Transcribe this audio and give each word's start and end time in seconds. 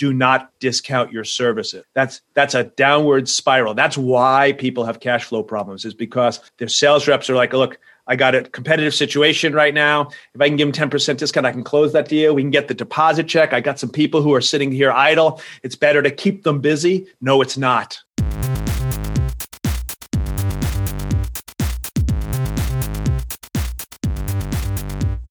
do 0.00 0.14
not 0.14 0.50
discount 0.60 1.12
your 1.12 1.24
services. 1.24 1.84
That's 1.92 2.22
that's 2.32 2.54
a 2.54 2.64
downward 2.64 3.28
spiral. 3.28 3.74
That's 3.74 3.98
why 3.98 4.52
people 4.52 4.86
have 4.86 4.98
cash 4.98 5.24
flow 5.24 5.42
problems 5.42 5.84
is 5.84 5.92
because 5.92 6.40
their 6.56 6.68
sales 6.68 7.06
reps 7.06 7.28
are 7.28 7.34
like, 7.34 7.52
look, 7.52 7.78
I 8.06 8.16
got 8.16 8.34
a 8.34 8.44
competitive 8.44 8.94
situation 8.94 9.52
right 9.52 9.74
now. 9.74 10.08
If 10.34 10.40
I 10.40 10.48
can 10.48 10.56
give 10.56 10.72
them 10.72 10.90
10% 10.90 11.18
discount, 11.18 11.44
I 11.44 11.52
can 11.52 11.62
close 11.62 11.92
that 11.92 12.08
deal. 12.08 12.34
We 12.34 12.42
can 12.42 12.50
get 12.50 12.68
the 12.68 12.74
deposit 12.74 13.28
check. 13.28 13.52
I 13.52 13.60
got 13.60 13.78
some 13.78 13.90
people 13.90 14.22
who 14.22 14.32
are 14.32 14.40
sitting 14.40 14.72
here 14.72 14.90
idle. 14.90 15.42
It's 15.62 15.76
better 15.76 16.00
to 16.00 16.10
keep 16.10 16.44
them 16.44 16.62
busy. 16.62 17.06
No, 17.20 17.42
it's 17.42 17.58
not. 17.58 18.00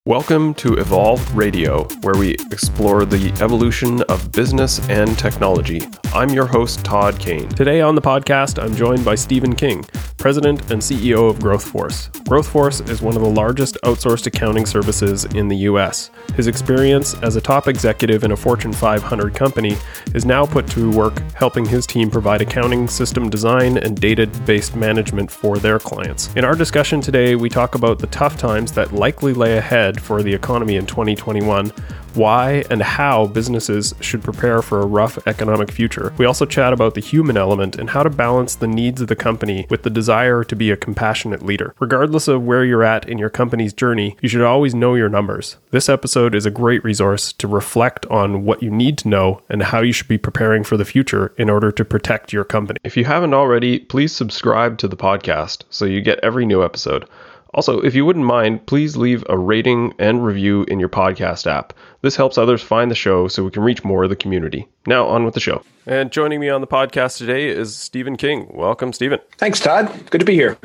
Welcome 0.09 0.55
to 0.55 0.73
Evolve 0.73 1.37
Radio, 1.37 1.83
where 2.01 2.15
we 2.15 2.31
explore 2.31 3.05
the 3.05 3.31
evolution 3.43 4.01
of 4.09 4.31
business 4.31 4.79
and 4.89 5.15
technology. 5.19 5.81
I'm 6.15 6.31
your 6.31 6.47
host, 6.47 6.83
Todd 6.83 7.19
Kane. 7.19 7.47
Today 7.49 7.81
on 7.81 7.93
the 7.93 8.01
podcast, 8.01 8.59
I'm 8.59 8.75
joined 8.75 9.05
by 9.05 9.13
Stephen 9.13 9.55
King, 9.55 9.85
President 10.17 10.71
and 10.71 10.81
CEO 10.81 11.29
of 11.29 11.37
GrowthForce. 11.37 12.09
GrowthForce 12.23 12.89
is 12.89 13.03
one 13.03 13.15
of 13.15 13.21
the 13.21 13.29
largest 13.29 13.77
outsourced 13.83 14.25
accounting 14.25 14.65
services 14.65 15.25
in 15.25 15.47
the 15.47 15.57
US. 15.57 16.09
His 16.35 16.47
experience 16.47 17.13
as 17.21 17.35
a 17.35 17.41
top 17.41 17.67
executive 17.67 18.23
in 18.23 18.31
a 18.31 18.35
Fortune 18.35 18.73
500 18.73 19.35
company 19.35 19.77
is 20.15 20.25
now 20.25 20.43
put 20.43 20.65
to 20.69 20.89
work 20.91 21.19
helping 21.33 21.65
his 21.65 21.85
team 21.85 22.09
provide 22.09 22.41
accounting 22.41 22.87
system 22.87 23.29
design 23.29 23.77
and 23.77 24.01
data 24.01 24.25
based 24.45 24.75
management 24.75 25.29
for 25.29 25.57
their 25.57 25.77
clients. 25.77 26.33
In 26.35 26.43
our 26.43 26.55
discussion 26.55 26.99
today, 26.99 27.35
we 27.35 27.47
talk 27.47 27.75
about 27.75 27.99
the 27.99 28.07
tough 28.07 28.37
times 28.37 28.71
that 28.71 28.91
likely 28.91 29.33
lay 29.33 29.57
ahead 29.57 29.98
for 29.99 30.23
the 30.23 30.33
economy 30.33 30.75
in 30.75 30.85
2021, 30.85 31.71
why 32.15 32.63
and 32.69 32.81
how 32.81 33.27
businesses 33.27 33.93
should 34.01 34.23
prepare 34.23 34.61
for 34.61 34.81
a 34.81 34.85
rough 34.85 35.19
economic 35.27 35.71
future. 35.71 36.13
We 36.17 36.25
also 36.25 36.45
chat 36.45 36.73
about 36.73 36.95
the 36.95 37.01
human 37.01 37.37
element 37.37 37.77
and 37.77 37.89
how 37.89 38.03
to 38.03 38.09
balance 38.09 38.55
the 38.55 38.67
needs 38.67 39.01
of 39.01 39.07
the 39.07 39.15
company 39.15 39.65
with 39.69 39.83
the 39.83 39.89
desire 39.89 40.43
to 40.43 40.55
be 40.55 40.71
a 40.71 40.77
compassionate 40.77 41.45
leader. 41.45 41.73
Regardless 41.79 42.27
of 42.27 42.43
where 42.43 42.65
you're 42.65 42.83
at 42.83 43.07
in 43.07 43.17
your 43.17 43.29
company's 43.29 43.73
journey, 43.73 44.17
you 44.21 44.29
should 44.29 44.41
always 44.41 44.73
know 44.73 44.95
your 44.95 45.09
numbers. 45.09 45.57
This 45.71 45.89
episode 45.89 46.35
is 46.35 46.45
a 46.45 46.51
great 46.51 46.83
resource 46.83 47.33
to 47.33 47.47
reflect 47.47 48.05
on 48.07 48.43
what 48.43 48.63
you 48.63 48.71
need 48.71 48.97
to 48.99 49.07
know 49.07 49.41
and 49.49 49.63
how 49.63 49.81
you 49.81 49.93
should 49.93 50.07
be 50.07 50.17
preparing 50.17 50.63
for 50.63 50.77
the 50.77 50.85
future 50.85 51.33
in 51.37 51.49
order 51.49 51.71
to 51.71 51.85
protect 51.85 52.33
your 52.33 52.43
company. 52.43 52.79
If 52.83 52.97
you 52.97 53.05
haven't 53.05 53.33
already, 53.33 53.79
please 53.79 54.11
subscribe 54.11 54.77
to 54.79 54.87
the 54.87 54.97
podcast 54.97 55.63
so 55.69 55.85
you 55.85 56.01
get 56.01 56.19
every 56.23 56.45
new 56.45 56.63
episode. 56.63 57.07
Also, 57.53 57.79
if 57.79 57.95
you 57.95 58.05
wouldn't 58.05 58.25
mind, 58.25 58.65
please 58.67 58.95
leave 58.95 59.23
a 59.27 59.37
rating 59.37 59.93
and 59.97 60.23
review 60.23 60.65
in 60.67 60.79
your 60.79 60.89
podcast 60.89 61.47
app. 61.47 61.73
This 62.01 62.15
helps 62.15 62.37
others 62.37 62.61
find 62.61 62.91
the 62.91 62.95
show 62.95 63.27
so 63.27 63.43
we 63.43 63.51
can 63.51 63.63
reach 63.63 63.83
more 63.83 64.03
of 64.03 64.09
the 64.09 64.15
community. 64.15 64.67
Now, 64.85 65.07
on 65.07 65.25
with 65.25 65.33
the 65.33 65.39
show. 65.39 65.63
And 65.89 66.11
joining 66.11 66.39
me 66.39 66.49
on 66.49 66.61
the 66.61 66.67
podcast 66.67 67.17
today 67.17 67.47
is 67.47 67.75
Stephen 67.75 68.15
King. 68.15 68.47
Welcome, 68.53 68.93
Stephen. 68.93 69.17
Thanks, 69.39 69.59
Todd. 69.59 69.91
Good 70.11 70.19
to 70.19 70.25
be 70.25 70.35
here. 70.35 70.55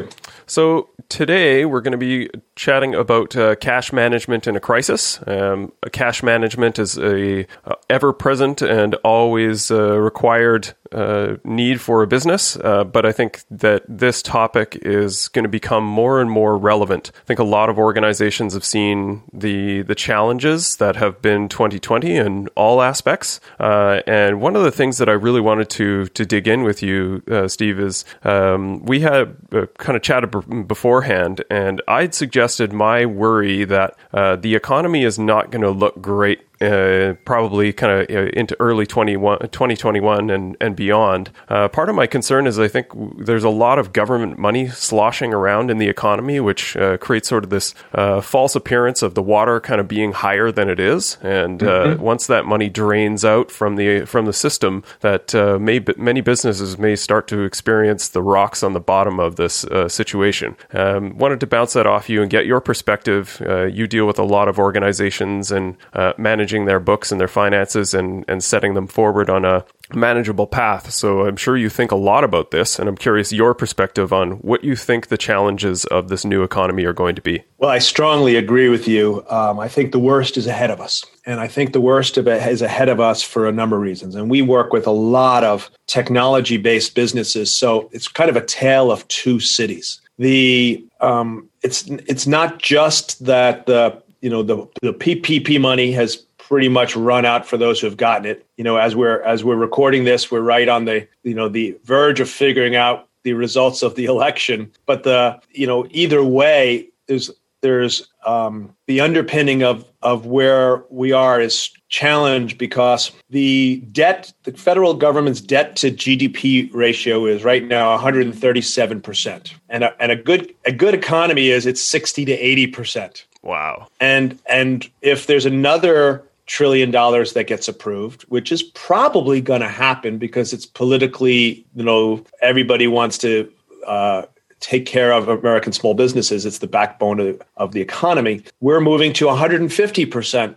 So, 0.44 0.91
today 1.08 1.64
we're 1.64 1.80
going 1.80 1.92
to 1.92 1.98
be 1.98 2.28
chatting 2.56 2.94
about 2.94 3.34
uh, 3.34 3.55
cash 3.56 3.91
management 3.91 4.47
in 4.47 4.55
a 4.55 4.61
crisis. 4.61 5.19
Um, 5.27 5.72
cash 5.92 6.22
management 6.22 6.78
is 6.78 6.98
a 6.98 7.47
uh, 7.64 7.75
ever-present 7.89 8.61
and 8.61 8.95
always 8.97 9.70
uh, 9.70 9.98
required 9.98 10.75
uh, 10.92 11.36
need 11.42 11.80
for 11.80 12.02
a 12.02 12.06
business, 12.06 12.56
uh, 12.56 12.84
but 12.84 13.05
I 13.05 13.11
think 13.11 13.42
that 13.50 13.83
this 13.89 14.22
topic 14.22 14.78
is 14.83 15.28
going 15.28 15.42
to 15.42 15.48
become 15.48 15.84
more 15.84 16.20
and 16.20 16.30
more 16.30 16.56
relevant. 16.56 17.11
I 17.14 17.25
think 17.27 17.41
a 17.41 17.45
lot 17.45 17.69
of 17.69 17.78
organizations 17.78 18.55
have 18.55 18.64
seen 18.64 19.22
the 19.33 19.83
the 19.83 19.97
challenges 19.97 20.77
that 20.77 20.95
have 20.97 21.20
been 21.20 21.48
2020 21.48 22.17
in 22.17 22.48
all 22.55 22.80
aspects, 22.80 23.41
uh, 23.58 24.02
and 24.06 24.41
one 24.41 24.55
of 24.55 24.62
the 24.62 24.70
things 24.70 24.98
that 24.98 25.08
I 25.08 25.13
really 25.14 25.40
wanted 25.40 25.70
to 25.70 26.06
to 26.06 26.24
dig 26.24 26.46
in 26.46 26.62
with 26.62 26.82
you, 26.82 27.22
uh, 27.30 27.48
Steve, 27.48 27.80
is 27.80 28.04
um, 28.22 28.84
we 28.84 29.00
had 29.00 29.36
kind 29.78 29.96
of 29.96 30.02
chatted 30.02 30.30
b- 30.30 30.62
beforehand, 30.62 31.42
and 31.50 31.82
I'd 31.89 32.14
suggested 32.14 32.72
my 32.72 33.06
worry 33.06 33.64
that 33.64 33.96
uh, 34.12 34.36
the 34.36 34.55
economy 34.55 35.05
is 35.05 35.18
not 35.18 35.50
going 35.50 35.62
to 35.62 35.70
look 35.70 36.00
great 36.00 36.40
uh, 36.60 37.14
probably 37.24 37.72
kind 37.72 37.92
of 37.92 38.16
uh, 38.16 38.30
into 38.30 38.56
early 38.60 38.86
2021 38.86 40.30
and, 40.30 40.56
and 40.60 40.76
beyond. 40.76 41.32
Uh, 41.48 41.66
part 41.66 41.88
of 41.88 41.96
my 41.96 42.06
concern 42.06 42.46
is 42.46 42.60
I 42.60 42.68
think 42.68 42.86
there's 43.18 43.42
a 43.42 43.50
lot 43.50 43.78
of 43.78 43.92
government 43.92 44.38
money 44.38 44.68
sloshing 44.68 45.34
around 45.34 45.68
in 45.70 45.78
the 45.78 45.88
economy, 45.88 46.38
which 46.38 46.76
uh, 46.76 46.96
creates 46.98 47.28
sort 47.28 47.42
of 47.42 47.50
this 47.50 47.74
uh, 47.92 48.20
false 48.20 48.54
appearance 48.54 49.02
of 49.02 49.14
the 49.14 49.22
water 49.22 49.60
kind 49.60 49.80
of 49.80 49.88
being 49.88 50.12
higher 50.12 50.52
than 50.52 50.70
it 50.70 50.78
is. 50.78 51.18
And 51.22 51.58
mm-hmm. 51.58 52.00
once 52.00 52.28
that 52.28 52.46
money 52.46 52.68
drains 52.68 53.24
out 53.24 53.50
from 53.50 53.74
the 53.74 54.04
from 54.04 54.26
the 54.26 54.32
system, 54.32 54.84
that 55.00 55.34
may 55.60 55.84
many 55.96 56.20
businesses 56.20 56.78
may 56.78 56.94
start 56.94 57.26
to 57.28 57.40
experience 57.40 58.08
the 58.08 58.22
rocks 58.22 58.62
on 58.62 58.74
the 58.74 58.80
bottom 58.80 59.18
of 59.18 59.36
this 59.36 59.64
situation. 59.88 60.56
Um, 60.72 61.18
wanted 61.18 61.40
to 61.40 61.46
bounce 61.46 61.72
that 61.72 61.86
off 61.86 62.08
you 62.08 62.22
and 62.22 62.30
get 62.30 62.46
your 62.46 62.60
perspective. 62.60 63.42
you 63.72 63.86
deal 63.86 64.06
with 64.06 64.18
a 64.18 64.24
lot 64.24 64.46
of 64.46 64.58
organizations 64.58 65.50
and 65.50 65.76
managing 66.16 66.43
managing 66.44 66.66
their 66.66 66.80
books 66.80 67.10
and 67.10 67.18
their 67.18 67.28
finances 67.28 67.94
and, 67.94 68.22
and 68.28 68.44
setting 68.44 68.74
them 68.74 68.86
forward 68.86 69.30
on 69.30 69.46
a 69.46 69.64
manageable 69.94 70.46
path. 70.46 70.90
So 70.90 71.27
I'm 71.27 71.36
sure 71.36 71.56
you 71.56 71.70
think 71.70 71.90
a 71.90 71.96
lot 71.96 72.22
about 72.22 72.50
this, 72.50 72.78
and 72.78 72.86
I'm 72.86 72.98
curious 72.98 73.32
your 73.32 73.55
perspective 73.55 74.12
on 74.12 74.32
what 74.42 74.62
you 74.62 74.77
think 74.77 75.06
the 75.06 75.16
challenges 75.16 75.86
of 75.86 76.08
this 76.08 76.22
new 76.22 76.42
economy 76.42 76.84
are 76.84 76.92
going 76.92 77.14
to 77.14 77.22
be. 77.22 77.42
Well, 77.56 77.70
I 77.70 77.78
strongly 77.78 78.36
agree 78.36 78.68
with 78.68 78.86
you. 78.86 79.24
Um, 79.30 79.58
I 79.58 79.68
think 79.68 79.92
the 79.92 79.98
worst 79.98 80.36
is 80.36 80.46
ahead 80.46 80.70
of 80.70 80.83
us. 80.83 81.02
And 81.24 81.40
I 81.40 81.48
think 81.48 81.72
the 81.72 81.80
worst 81.80 82.18
of 82.18 82.28
it 82.28 82.46
is 82.46 82.60
ahead 82.60 82.90
of 82.90 83.00
us 83.00 83.22
for 83.22 83.48
a 83.48 83.52
number 83.52 83.77
of 83.77 83.83
reasons. 83.83 84.14
And 84.14 84.28
we 84.28 84.42
work 84.42 84.70
with 84.70 84.86
a 84.86 84.90
lot 84.90 85.44
of 85.44 85.70
technology 85.86 86.58
based 86.58 86.94
businesses. 86.94 87.56
So 87.56 87.88
it's 87.90 88.08
kind 88.08 88.28
of 88.28 88.36
a 88.36 88.44
tale 88.44 88.92
of 88.92 89.08
two 89.08 89.40
cities. 89.40 89.98
The 90.18 90.84
um, 91.00 91.48
it's 91.62 91.88
it's 91.88 92.27
not 92.27 92.60
just 92.60 93.24
that 93.24 93.64
the 93.64 94.02
you 94.20 94.30
know 94.30 94.42
the 94.42 94.66
the 94.80 94.92
PPP 94.92 95.60
money 95.60 95.92
has 95.92 96.24
pretty 96.48 96.68
much 96.68 96.94
run 96.94 97.24
out 97.24 97.46
for 97.46 97.56
those 97.56 97.80
who 97.80 97.86
have 97.86 97.96
gotten 97.96 98.27
it. 98.27 98.46
You 98.56 98.64
know, 98.64 98.77
as 98.77 98.94
we're 98.94 99.22
as 99.22 99.44
we're 99.44 99.56
recording 99.56 100.05
this, 100.05 100.30
we're 100.30 100.40
right 100.40 100.68
on 100.68 100.84
the 100.84 101.06
you 101.22 101.34
know 101.34 101.48
the 101.48 101.77
verge 101.84 102.20
of 102.20 102.28
figuring 102.28 102.77
out 102.77 103.08
the 103.22 103.32
results 103.32 103.82
of 103.82 103.94
the 103.94 104.05
election. 104.14 104.70
But 104.86 105.04
the 105.04 105.40
you 105.50 105.66
know 105.66 105.86
either 105.90 106.22
way, 106.22 106.88
there's 107.06 107.30
there's 107.62 108.06
um, 108.27 108.74
the 108.86 109.00
underpinning 109.00 109.62
of 109.62 109.90
of 110.02 110.27
where 110.27 110.84
we 110.90 111.12
are 111.12 111.40
is 111.40 111.70
challenged 111.88 112.58
because 112.58 113.10
the 113.30 113.83
debt, 113.90 114.33
the 114.42 114.52
federal 114.52 114.92
government's 114.92 115.40
debt 115.40 115.77
to 115.77 115.90
GDP 115.90 116.68
ratio 116.74 117.24
is 117.24 117.42
right 117.42 117.64
now 117.64 117.90
137 117.92 119.00
percent, 119.00 119.54
and 119.70 119.84
a, 119.84 120.02
and 120.02 120.12
a 120.12 120.16
good 120.16 120.54
a 120.66 120.72
good 120.72 120.92
economy 120.92 121.48
is 121.48 121.64
it's 121.64 121.83
60 121.83 122.27
to 122.27 122.33
80 122.33 122.66
percent. 122.66 123.27
Wow. 123.42 123.88
And 124.00 124.38
and 124.46 124.88
if 125.00 125.27
there's 125.27 125.46
another 125.46 126.22
trillion 126.46 126.90
dollars 126.90 127.32
that 127.32 127.46
gets 127.46 127.68
approved, 127.68 128.22
which 128.22 128.52
is 128.52 128.62
probably 128.62 129.40
going 129.40 129.60
to 129.60 129.69
happen 129.69 130.19
because 130.19 130.52
it's 130.52 130.66
politically, 130.66 131.64
you 131.75 131.82
know, 131.82 132.25
everybody 132.43 132.87
wants 132.87 133.19
to 133.19 133.50
uh, 133.87 134.22
take 134.60 134.87
care 134.87 135.12
of 135.12 135.28
American 135.28 135.72
small 135.72 135.94
businesses. 135.94 136.46
It's 136.46 136.58
the 136.58 136.66
backbone 136.66 137.20
of, 137.20 137.43
of 137.56 137.72
the 137.72 137.81
economy. 137.81 138.43
We're 138.60 138.81
moving 138.81 139.12
to 139.14 139.26
150% 139.26 140.56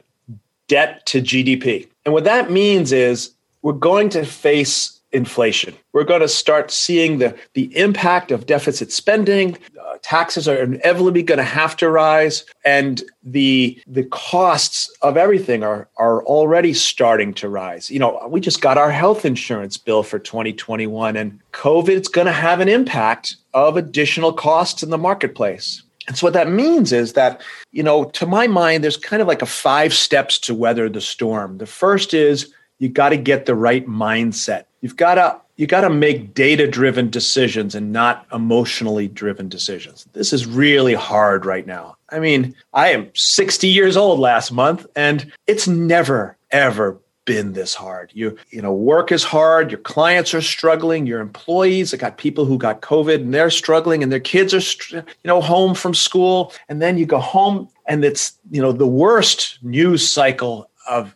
debt 0.68 1.06
to 1.08 1.22
GDP. 1.22 1.88
And 2.06 2.14
what 2.14 2.24
that 2.26 2.52
means 2.52 2.92
is 2.92 3.32
we're 3.62 3.74
going 3.74 4.10
to 4.10 4.26
face 4.26 4.98
inflation. 5.12 5.76
We're 5.94 6.04
going 6.04 6.22
to 6.22 6.28
start 6.28 6.72
seeing 6.72 7.20
the, 7.20 7.38
the 7.54 7.76
impact 7.78 8.32
of 8.32 8.46
deficit 8.46 8.92
spending. 8.92 9.58
Taxes 10.08 10.48
are 10.48 10.64
inevitably 10.64 11.22
going 11.22 11.38
to 11.38 11.44
have 11.44 11.76
to 11.78 11.90
rise, 11.90 12.46
and 12.64 13.04
the 13.24 13.78
the 13.86 14.06
costs 14.06 14.90
of 15.02 15.18
everything 15.18 15.64
are 15.64 15.90
are 15.98 16.24
already 16.24 16.74
starting 16.74 17.34
to 17.34 17.50
rise. 17.50 17.92
You 17.92 18.00
know, 18.00 18.26
we 18.30 18.40
just 18.40 18.62
got 18.62 18.78
our 18.78 18.90
health 18.90 19.26
insurance 19.26 19.76
bill 19.76 20.04
for 20.04 20.18
2021, 20.18 21.18
and 21.18 21.42
COVID's 21.52 22.08
going 22.08 22.28
to 22.28 22.32
have 22.32 22.62
an 22.62 22.70
impact 22.70 23.36
of 23.54 23.76
additional 23.76 24.32
costs 24.32 24.82
in 24.82 24.92
the 24.92 24.98
marketplace. 24.98 25.84
And 26.08 26.18
so 26.18 26.26
what 26.26 26.34
that 26.36 26.50
means 26.50 26.94
is 26.94 27.12
that, 27.14 27.42
you 27.74 27.84
know, 27.84 28.06
to 28.06 28.26
my 28.26 28.48
mind, 28.48 28.86
there's 28.86 28.96
kind 28.96 29.22
of 29.22 29.28
like 29.28 29.42
a 29.42 29.46
five 29.46 29.94
steps 29.94 30.40
to 30.40 30.56
weather 30.56 30.88
the 30.88 31.02
storm. 31.02 31.58
The 31.58 31.66
first 31.66 32.14
is 32.14 32.54
you 32.80 32.88
got 32.88 33.10
to 33.10 33.18
get 33.18 33.46
the 33.46 33.56
right 33.56 33.86
mindset. 33.86 34.68
You've 34.80 34.96
got 34.96 35.16
to 35.16 35.42
you 35.58 35.68
got 35.68 35.82
to 35.82 35.90
make 35.90 36.34
data 36.34 36.68
driven 36.68 37.10
decisions 37.10 37.76
and 37.76 37.92
not 37.92 38.26
emotionally 38.32 39.08
driven 39.08 39.50
decisions. 39.50 40.08
This 40.14 40.32
is 40.32 40.46
really 40.46 40.94
hard 40.94 41.46
right 41.46 41.66
now. 41.66 41.98
I 42.10 42.20
mean, 42.20 42.56
I 42.74 42.90
am 42.90 43.10
60 43.14 43.68
years 43.68 43.98
old 43.98 44.20
last 44.20 44.52
month 44.52 44.86
and 44.96 45.32
it's 45.48 45.68
never 45.68 46.38
ever 46.52 47.02
been 47.26 47.52
this 47.52 47.74
hard. 47.74 48.12
You 48.14 48.38
you 48.52 48.62
know, 48.62 48.72
work 48.72 49.12
is 49.12 49.24
hard, 49.24 49.70
your 49.70 49.82
clients 49.82 50.34
are 50.34 50.42
struggling, 50.42 51.06
your 51.06 51.20
employees, 51.20 51.94
I 51.94 51.98
got 51.98 52.18
people 52.18 52.46
who 52.46 52.58
got 52.58 52.82
covid 52.82 53.16
and 53.16 53.34
they're 53.34 53.50
struggling 53.50 54.02
and 54.02 54.12
their 54.12 54.22
kids 54.22 54.54
are 54.54 54.96
you 54.96 55.04
know 55.26 55.42
home 55.42 55.76
from 55.76 55.94
school 55.94 56.54
and 56.70 56.82
then 56.82 56.98
you 56.98 57.06
go 57.06 57.20
home 57.20 57.68
and 57.88 58.04
it's, 58.06 58.38
you 58.52 58.62
know, 58.62 58.72
the 58.72 58.88
worst 58.88 59.60
news 59.62 60.08
cycle 60.08 60.70
of 60.88 61.14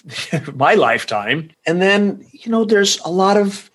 my 0.56 0.76
lifetime. 0.76 1.52
And 1.66 1.82
then, 1.82 2.26
you 2.32 2.52
know, 2.52 2.66
there's 2.66 3.00
a 3.00 3.12
lot 3.12 3.38
of 3.38 3.70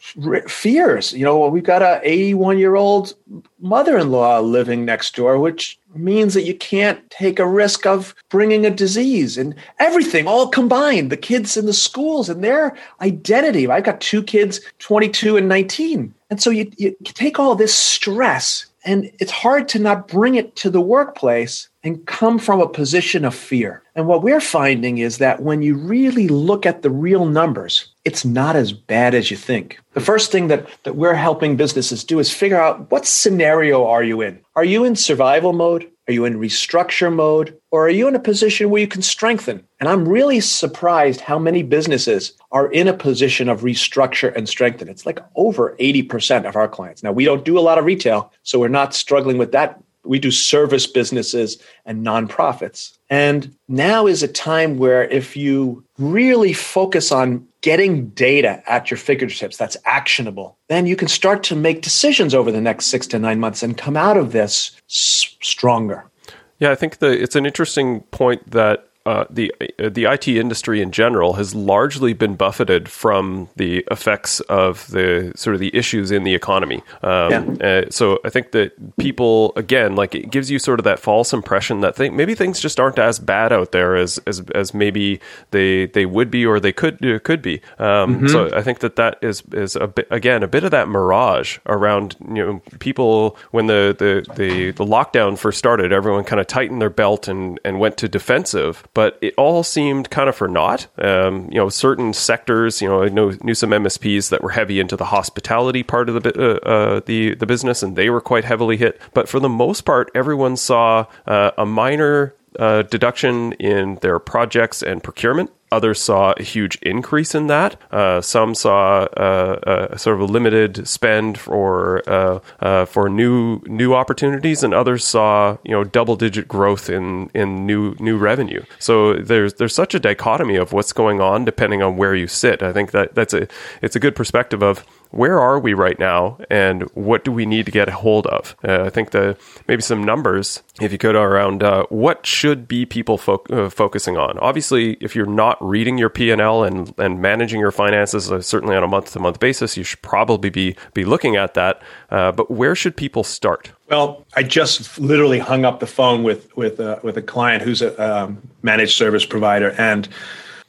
fears. 0.49 1.13
You 1.13 1.25
know, 1.25 1.49
we've 1.49 1.65
got 1.65 1.83
a 1.83 2.01
81 2.03 2.59
year 2.59 2.77
old 2.77 3.15
mother-in-law 3.61 4.41
living 4.41 4.85
next 4.85 5.15
door, 5.17 5.39
which 5.39 5.79
means 5.95 6.35
that 6.35 6.45
you 6.45 6.55
can't 6.55 7.09
take 7.11 7.39
a 7.39 7.47
risk 7.47 7.87
of 7.87 8.15
bringing 8.29 8.67
a 8.67 8.71
disease 8.71 9.39
and 9.39 9.55
everything 9.79 10.27
all 10.27 10.49
combined 10.49 11.11
the 11.11 11.17
kids 11.17 11.57
in 11.57 11.67
the 11.67 11.73
schools 11.73 12.29
and 12.29 12.45
their 12.45 12.77
identity 13.01 13.67
i've 13.69 13.85
got 13.85 14.01
two 14.01 14.23
kids 14.23 14.61
22 14.81 15.37
and 15.37 15.49
19 15.49 16.13
and 16.29 16.43
so 16.43 16.51
you, 16.51 16.71
you 16.77 16.95
take 17.03 17.39
all 17.39 17.55
this 17.55 17.75
stress 17.75 18.67
and 18.87 19.11
it's 19.19 19.33
hard 19.33 19.69
to 19.69 19.79
not 19.81 20.07
bring 20.07 20.37
it 20.37 20.55
to 20.57 20.71
the 20.71 20.81
workplace 20.81 21.69
and 21.83 22.07
come 22.07 22.39
from 22.39 22.61
a 22.61 22.69
position 22.69 23.25
of 23.25 23.35
fear. 23.35 23.83
And 23.97 24.07
what 24.07 24.23
we're 24.23 24.41
finding 24.41 24.99
is 24.99 25.19
that 25.19 25.43
when 25.43 25.61
you 25.61 25.77
really 25.77 26.29
look 26.29 26.65
at 26.65 26.83
the 26.83 26.91
real 26.91 27.27
numbers, 27.27 27.93
it's 28.05 28.25
not 28.25 28.55
as 28.57 28.73
bad 28.73 29.15
as 29.15 29.31
you 29.31 29.37
think. 29.37 29.81
The 29.95 30.01
first 30.01 30.31
thing 30.31 30.49
that, 30.49 30.69
that 30.85 30.97
we're 30.97 31.15
helping 31.15 31.57
businesses 31.57 32.05
do 32.05 32.19
is 32.21 32.33
figure 32.33 32.61
out 32.61 32.91
what 32.91 33.07
scenario 33.07 33.87
are 33.87 34.05
you 34.05 34.21
in? 34.21 34.41
Are 34.55 34.65
you 34.65 34.85
in 34.85 34.95
survival 34.95 35.53
mode? 35.53 35.91
Are 36.09 36.13
you 36.13 36.25
in 36.25 36.39
restructure 36.39 37.13
mode? 37.13 37.59
Or 37.77 37.85
are 37.85 37.91
you 37.91 38.09
in 38.09 38.15
a 38.15 38.21
position 38.21 38.71
where 38.71 38.81
you 38.81 38.89
can 38.89 39.03
strengthen? 39.03 39.63
And 39.81 39.89
I'm 39.91 40.09
really 40.09 40.41
surprised 40.41 41.21
how 41.21 41.39
many 41.39 41.63
businesses 41.63 42.33
are 42.51 42.73
in 42.73 42.89
a 42.89 42.95
position 42.95 43.51
of 43.51 43.61
restructure 43.61 44.35
and 44.35 44.49
strengthen. 44.49 44.89
It's 44.89 45.05
like 45.05 45.19
over 45.35 45.77
80% 45.79 46.49
of 46.49 46.57
our 46.57 46.69
clients. 46.69 47.03
Now, 47.03 47.13
we 47.13 47.27
don't 47.27 47.45
do 47.45 47.59
a 47.59 47.61
lot 47.61 47.77
of 47.77 47.85
retail, 47.85 48.33
so 48.45 48.59
we're 48.59 48.69
not 48.69 48.95
struggling 48.95 49.37
with 49.37 49.53
that. 49.53 49.79
We 50.05 50.19
do 50.19 50.31
service 50.31 50.87
businesses 50.87 51.59
and 51.85 52.03
nonprofits. 52.03 52.97
And 53.11 53.55
now 53.69 54.07
is 54.07 54.23
a 54.23 54.29
time 54.29 54.79
where 54.79 55.05
if 55.05 55.37
you 55.37 55.85
really 55.99 56.55
focus 56.55 57.13
on 57.13 57.47
getting 57.61 58.09
data 58.11 58.63
at 58.67 58.91
your 58.91 58.97
fingertips 58.97 59.59
that's 59.59 59.77
actionable, 59.85 60.57
then 60.69 60.87
you 60.87 60.97
can 60.97 61.09
start 61.09 61.43
to 61.43 61.55
make 61.55 61.83
decisions 61.83 62.35
over 62.35 62.51
the 62.51 62.63
next 62.63 62.87
six 62.87 63.07
to 63.09 63.19
nine 63.19 63.39
months 63.39 63.63
and 63.63 63.77
come 63.77 63.99
out 63.99 64.17
of 64.17 64.33
this 64.33 64.71
stronger. 64.87 66.11
Yeah, 66.59 66.71
I 66.71 66.75
think 66.75 66.99
the, 66.99 67.09
it's 67.09 67.37
an 67.37 67.47
interesting 67.47 68.01
point 68.11 68.51
that 68.51 68.89
uh, 69.07 69.25
the 69.31 69.55
uh, 69.61 69.89
the 69.89 70.05
IT 70.05 70.27
industry 70.27 70.83
in 70.83 70.91
general 70.91 71.35
has 71.35 71.55
largely 71.55 72.13
been 72.13 72.35
buffeted 72.35 72.89
from 72.89 73.49
the 73.55 73.85
effects 73.91 74.41
of 74.41 74.89
the 74.89 75.33
sort 75.37 75.55
of 75.55 75.61
the 75.61 75.75
issues 75.77 76.11
in 76.11 76.25
the 76.25 76.35
economy. 76.35 76.83
Um, 77.03 77.31
yeah. 77.61 77.67
uh, 77.67 77.91
so 77.91 78.19
I 78.25 78.31
think 78.31 78.51
that 78.51 78.97
people 78.97 79.53
again, 79.55 79.95
like 79.95 80.15
it 80.17 80.31
gives 80.31 80.51
you 80.51 80.59
sort 80.59 80.81
of 80.81 80.85
that 80.85 80.99
false 80.99 81.33
impression 81.33 81.81
that 81.83 81.97
they, 81.97 82.11
maybe 82.11 82.35
things 82.35 82.59
just 82.59 82.81
aren't 82.81 82.99
as 82.99 83.21
bad 83.21 83.53
out 83.53 83.71
there 83.71 83.95
as 83.95 84.19
as, 84.27 84.41
as 84.55 84.75
maybe 84.75 85.21
they 85.53 85.87
they 85.87 86.05
would 86.05 86.31
be 86.31 86.45
or 86.45 86.59
they 86.59 86.73
could 86.73 87.05
uh, 87.05 87.21
could 87.21 87.43
be. 87.43 87.61
Um, 87.79 88.17
mm-hmm. 88.17 88.27
So 88.29 88.51
I 88.57 88.63
think 88.63 88.81
that 88.81 88.97
that 88.97 89.19
is 89.23 89.43
is 89.53 89.77
a 89.77 89.87
bit 89.87 90.09
again 90.11 90.43
a 90.43 90.49
bit 90.49 90.65
of 90.65 90.73
that 90.73 90.89
mirage 90.89 91.59
around 91.67 92.17
you 92.21 92.45
know 92.45 92.63
people 92.81 93.37
when 93.53 93.69
the 93.69 93.95
the 93.97 94.35
the, 94.35 94.73
the 94.73 94.85
lockdown 94.85 95.39
first 95.39 95.59
started, 95.59 95.93
everyone 95.93 96.25
kind 96.25 96.41
of 96.41 96.49
tightened 96.49 96.83
their 96.83 96.91
belt 96.91 97.29
and 97.29 97.61
and 97.65 97.79
went 97.79 97.97
to 97.99 98.09
defensive 98.09 98.83
but 98.97 99.19
it 99.21 99.35
all 99.37 99.63
seemed 99.63 100.09
kind 100.09 100.27
of 100.27 100.35
for 100.35 100.49
naught. 100.49 100.87
Um, 100.97 101.51
you 101.53 101.59
know, 101.59 101.69
certain 101.69 102.15
sectors, 102.15 102.81
you 102.81 102.89
know, 102.89 103.03
I 103.03 103.11
know, 103.11 103.35
knew 103.43 103.53
some 103.53 103.69
MSPs 103.69 104.31
that 104.31 104.43
were 104.43 104.49
heavy 104.49 104.81
into 104.81 104.97
the 104.97 105.05
hospitality 105.05 105.83
part 105.83 106.09
of 106.09 106.23
the 106.23 106.33
uh, 106.33 106.67
uh, 106.67 107.01
the 107.05 107.35
the 107.35 107.45
business, 107.45 107.83
and 107.83 107.95
they 107.95 108.09
were 108.09 108.23
quite 108.23 108.47
heavily 108.47 108.79
hit. 108.79 108.99
But 109.13 109.29
for 109.29 109.39
the 109.39 109.51
most 109.51 109.83
part, 109.83 110.11
everyone 110.15 110.57
saw 110.57 111.05
uh, 111.27 111.51
a 111.59 111.67
minor 111.67 112.35
uh, 112.59 112.85
deduction 112.85 113.53
in 113.55 113.97
their 113.97 114.19
projects 114.19 114.83
and 114.83 115.03
procurement. 115.03 115.51
Others 115.73 116.01
saw 116.01 116.33
a 116.37 116.43
huge 116.43 116.77
increase 116.83 117.35
in 117.35 117.49
that. 117.49 117.77
Uh, 117.91 118.21
some 118.21 118.55
saw 118.55 119.07
uh, 119.17 119.59
uh, 119.67 119.97
sort 119.97 120.15
of 120.15 120.21
a 120.21 120.33
limited 120.33 120.87
spend 120.87 121.39
for 121.39 122.09
uh, 122.09 122.39
uh, 122.61 122.85
for 122.85 123.09
new 123.09 123.61
new 123.67 123.93
opportunities, 123.93 124.63
and 124.63 124.73
others 124.73 125.05
saw 125.05 125.57
you 125.65 125.73
know 125.73 125.83
double 125.83 126.15
digit 126.15 126.47
growth 126.47 126.89
in 126.89 127.31
in 127.35 127.67
new 127.67 127.97
new 127.99 128.17
revenue. 128.17 128.63
So 128.79 129.15
there's 129.15 129.55
there's 129.55 129.75
such 129.75 129.93
a 129.95 129.99
dichotomy 129.99 130.55
of 130.55 130.73
what's 130.73 130.93
going 130.93 131.21
on 131.21 131.45
depending 131.45 131.83
on 131.83 131.97
where 131.97 132.15
you 132.15 132.29
sit. 132.29 132.63
I 132.63 132.73
think 132.73 132.93
that 132.93 133.17
that's 133.17 133.35
a 133.35 133.49
it's 133.83 133.97
a 133.97 134.01
good 134.01 134.15
perspective 134.15 134.63
of 134.63 134.85
where 135.11 135.41
are 135.41 135.59
we 135.59 135.75
right 135.75 135.99
now 135.99 136.39
and 136.51 136.83
what 136.95 137.25
do 137.25 137.33
we 137.33 137.47
need 137.47 137.67
to 137.67 137.73
get 137.73 137.89
a 137.89 137.93
hold 137.93 138.27
of? 138.27 138.57
Uh, 138.67 138.85
I 138.85 138.91
think 138.91 139.11
the 139.11 139.37
maybe 139.69 139.83
some 139.83 140.05
numbers, 140.05 140.63
if 140.81 140.93
you 140.93 140.99
could, 140.99 141.15
around 141.15 141.63
uh, 141.63 141.85
what 141.89 142.27
should 142.27 142.69
be 142.69 142.87
people 142.87 143.19
fo- 143.19 143.45
uh, 143.51 143.71
focusing 143.71 144.17
on. 144.17 144.39
Obviously, 144.39 144.95
if 145.01 145.15
you're 145.15 145.27
not 145.27 145.57
reading 145.61 145.99
your 145.99 146.09
P 146.11 146.31
and 146.31 146.41
L 146.41 146.65
and 146.65 147.21
managing 147.21 147.61
your 147.61 147.71
finances, 147.71 148.31
uh, 148.31 148.41
certainly 148.41 148.77
on 148.77 148.83
a 148.83 148.89
month 148.89 149.13
to 149.13 149.21
month 149.21 149.41
basis, 149.41 149.77
you 149.77 149.85
should 149.85 150.03
probably 150.03 150.51
be 150.51 150.77
be 150.95 151.05
looking 151.05 151.37
at 151.37 151.55
that. 151.55 151.83
Uh, 152.11 152.33
but 152.33 152.51
where 152.51 152.75
should 152.75 152.97
people 152.97 153.25
start? 153.25 153.73
Well, 153.89 154.27
I 154.35 154.43
just 154.43 154.99
literally 154.99 155.39
hung 155.39 155.65
up 155.65 155.81
the 155.81 155.87
phone 155.87 156.23
with 156.23 156.55
with 156.57 156.81
uh, 156.81 156.99
with 157.03 157.17
a 157.17 157.23
client 157.23 157.63
who's 157.63 157.83
a 157.83 157.95
um, 158.03 158.43
managed 158.63 158.97
service 158.97 159.25
provider 159.25 159.71
and 159.79 160.09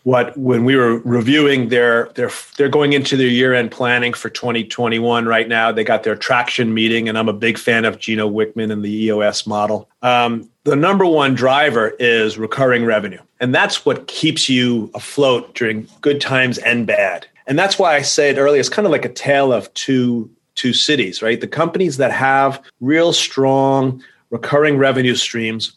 what 0.08 0.38
when 0.38 0.64
we 0.64 0.78
were 0.78 1.00
reviewing 1.00 1.68
their 1.68 2.08
their 2.16 2.32
they're 2.56 2.70
going 2.70 2.94
into 2.94 3.18
their 3.18 3.28
year 3.28 3.54
end 3.54 3.72
planning 3.72 4.14
for 4.14 4.30
2021 4.30 5.26
right 5.26 5.50
now. 5.50 5.70
They 5.70 5.84
got 5.84 6.04
their 6.04 6.16
traction 6.16 6.74
meeting, 6.74 7.10
and 7.10 7.18
I'm 7.18 7.28
a 7.28 7.34
big 7.34 7.58
fan 7.58 7.84
of 7.84 8.00
Gino 8.00 8.30
Wickman 8.30 8.72
and 8.72 8.86
the 8.86 9.04
EOS 9.04 9.46
model. 9.46 9.90
Um, 10.02 10.50
the 10.64 10.78
number 10.78 11.06
one 11.06 11.36
driver 11.36 11.90
is 12.00 12.38
recurring 12.38 12.86
revenue, 12.86 13.20
and 13.42 13.54
that's 13.54 13.86
what 13.86 14.08
keeps 14.08 14.48
you 14.48 14.90
afloat 14.96 15.54
during 15.56 15.90
good 16.00 16.22
times 16.22 16.58
and 16.60 16.88
bad. 16.88 17.28
And 17.46 17.60
that's 17.60 17.78
why 17.78 17.98
I 17.98 18.02
said 18.02 18.38
earlier, 18.38 18.62
it's 18.62 18.70
kind 18.70 18.86
of 18.86 18.94
like 18.94 19.04
a 19.04 19.12
tale 19.12 19.52
of 19.52 19.74
two 19.74 20.32
two 20.56 20.72
cities, 20.72 21.22
right? 21.22 21.42
The 21.42 21.50
companies 21.50 21.98
that 21.98 22.14
have 22.14 22.64
real 22.80 23.12
strong 23.12 24.02
recurring 24.30 24.78
revenue 24.78 25.16
streams 25.16 25.74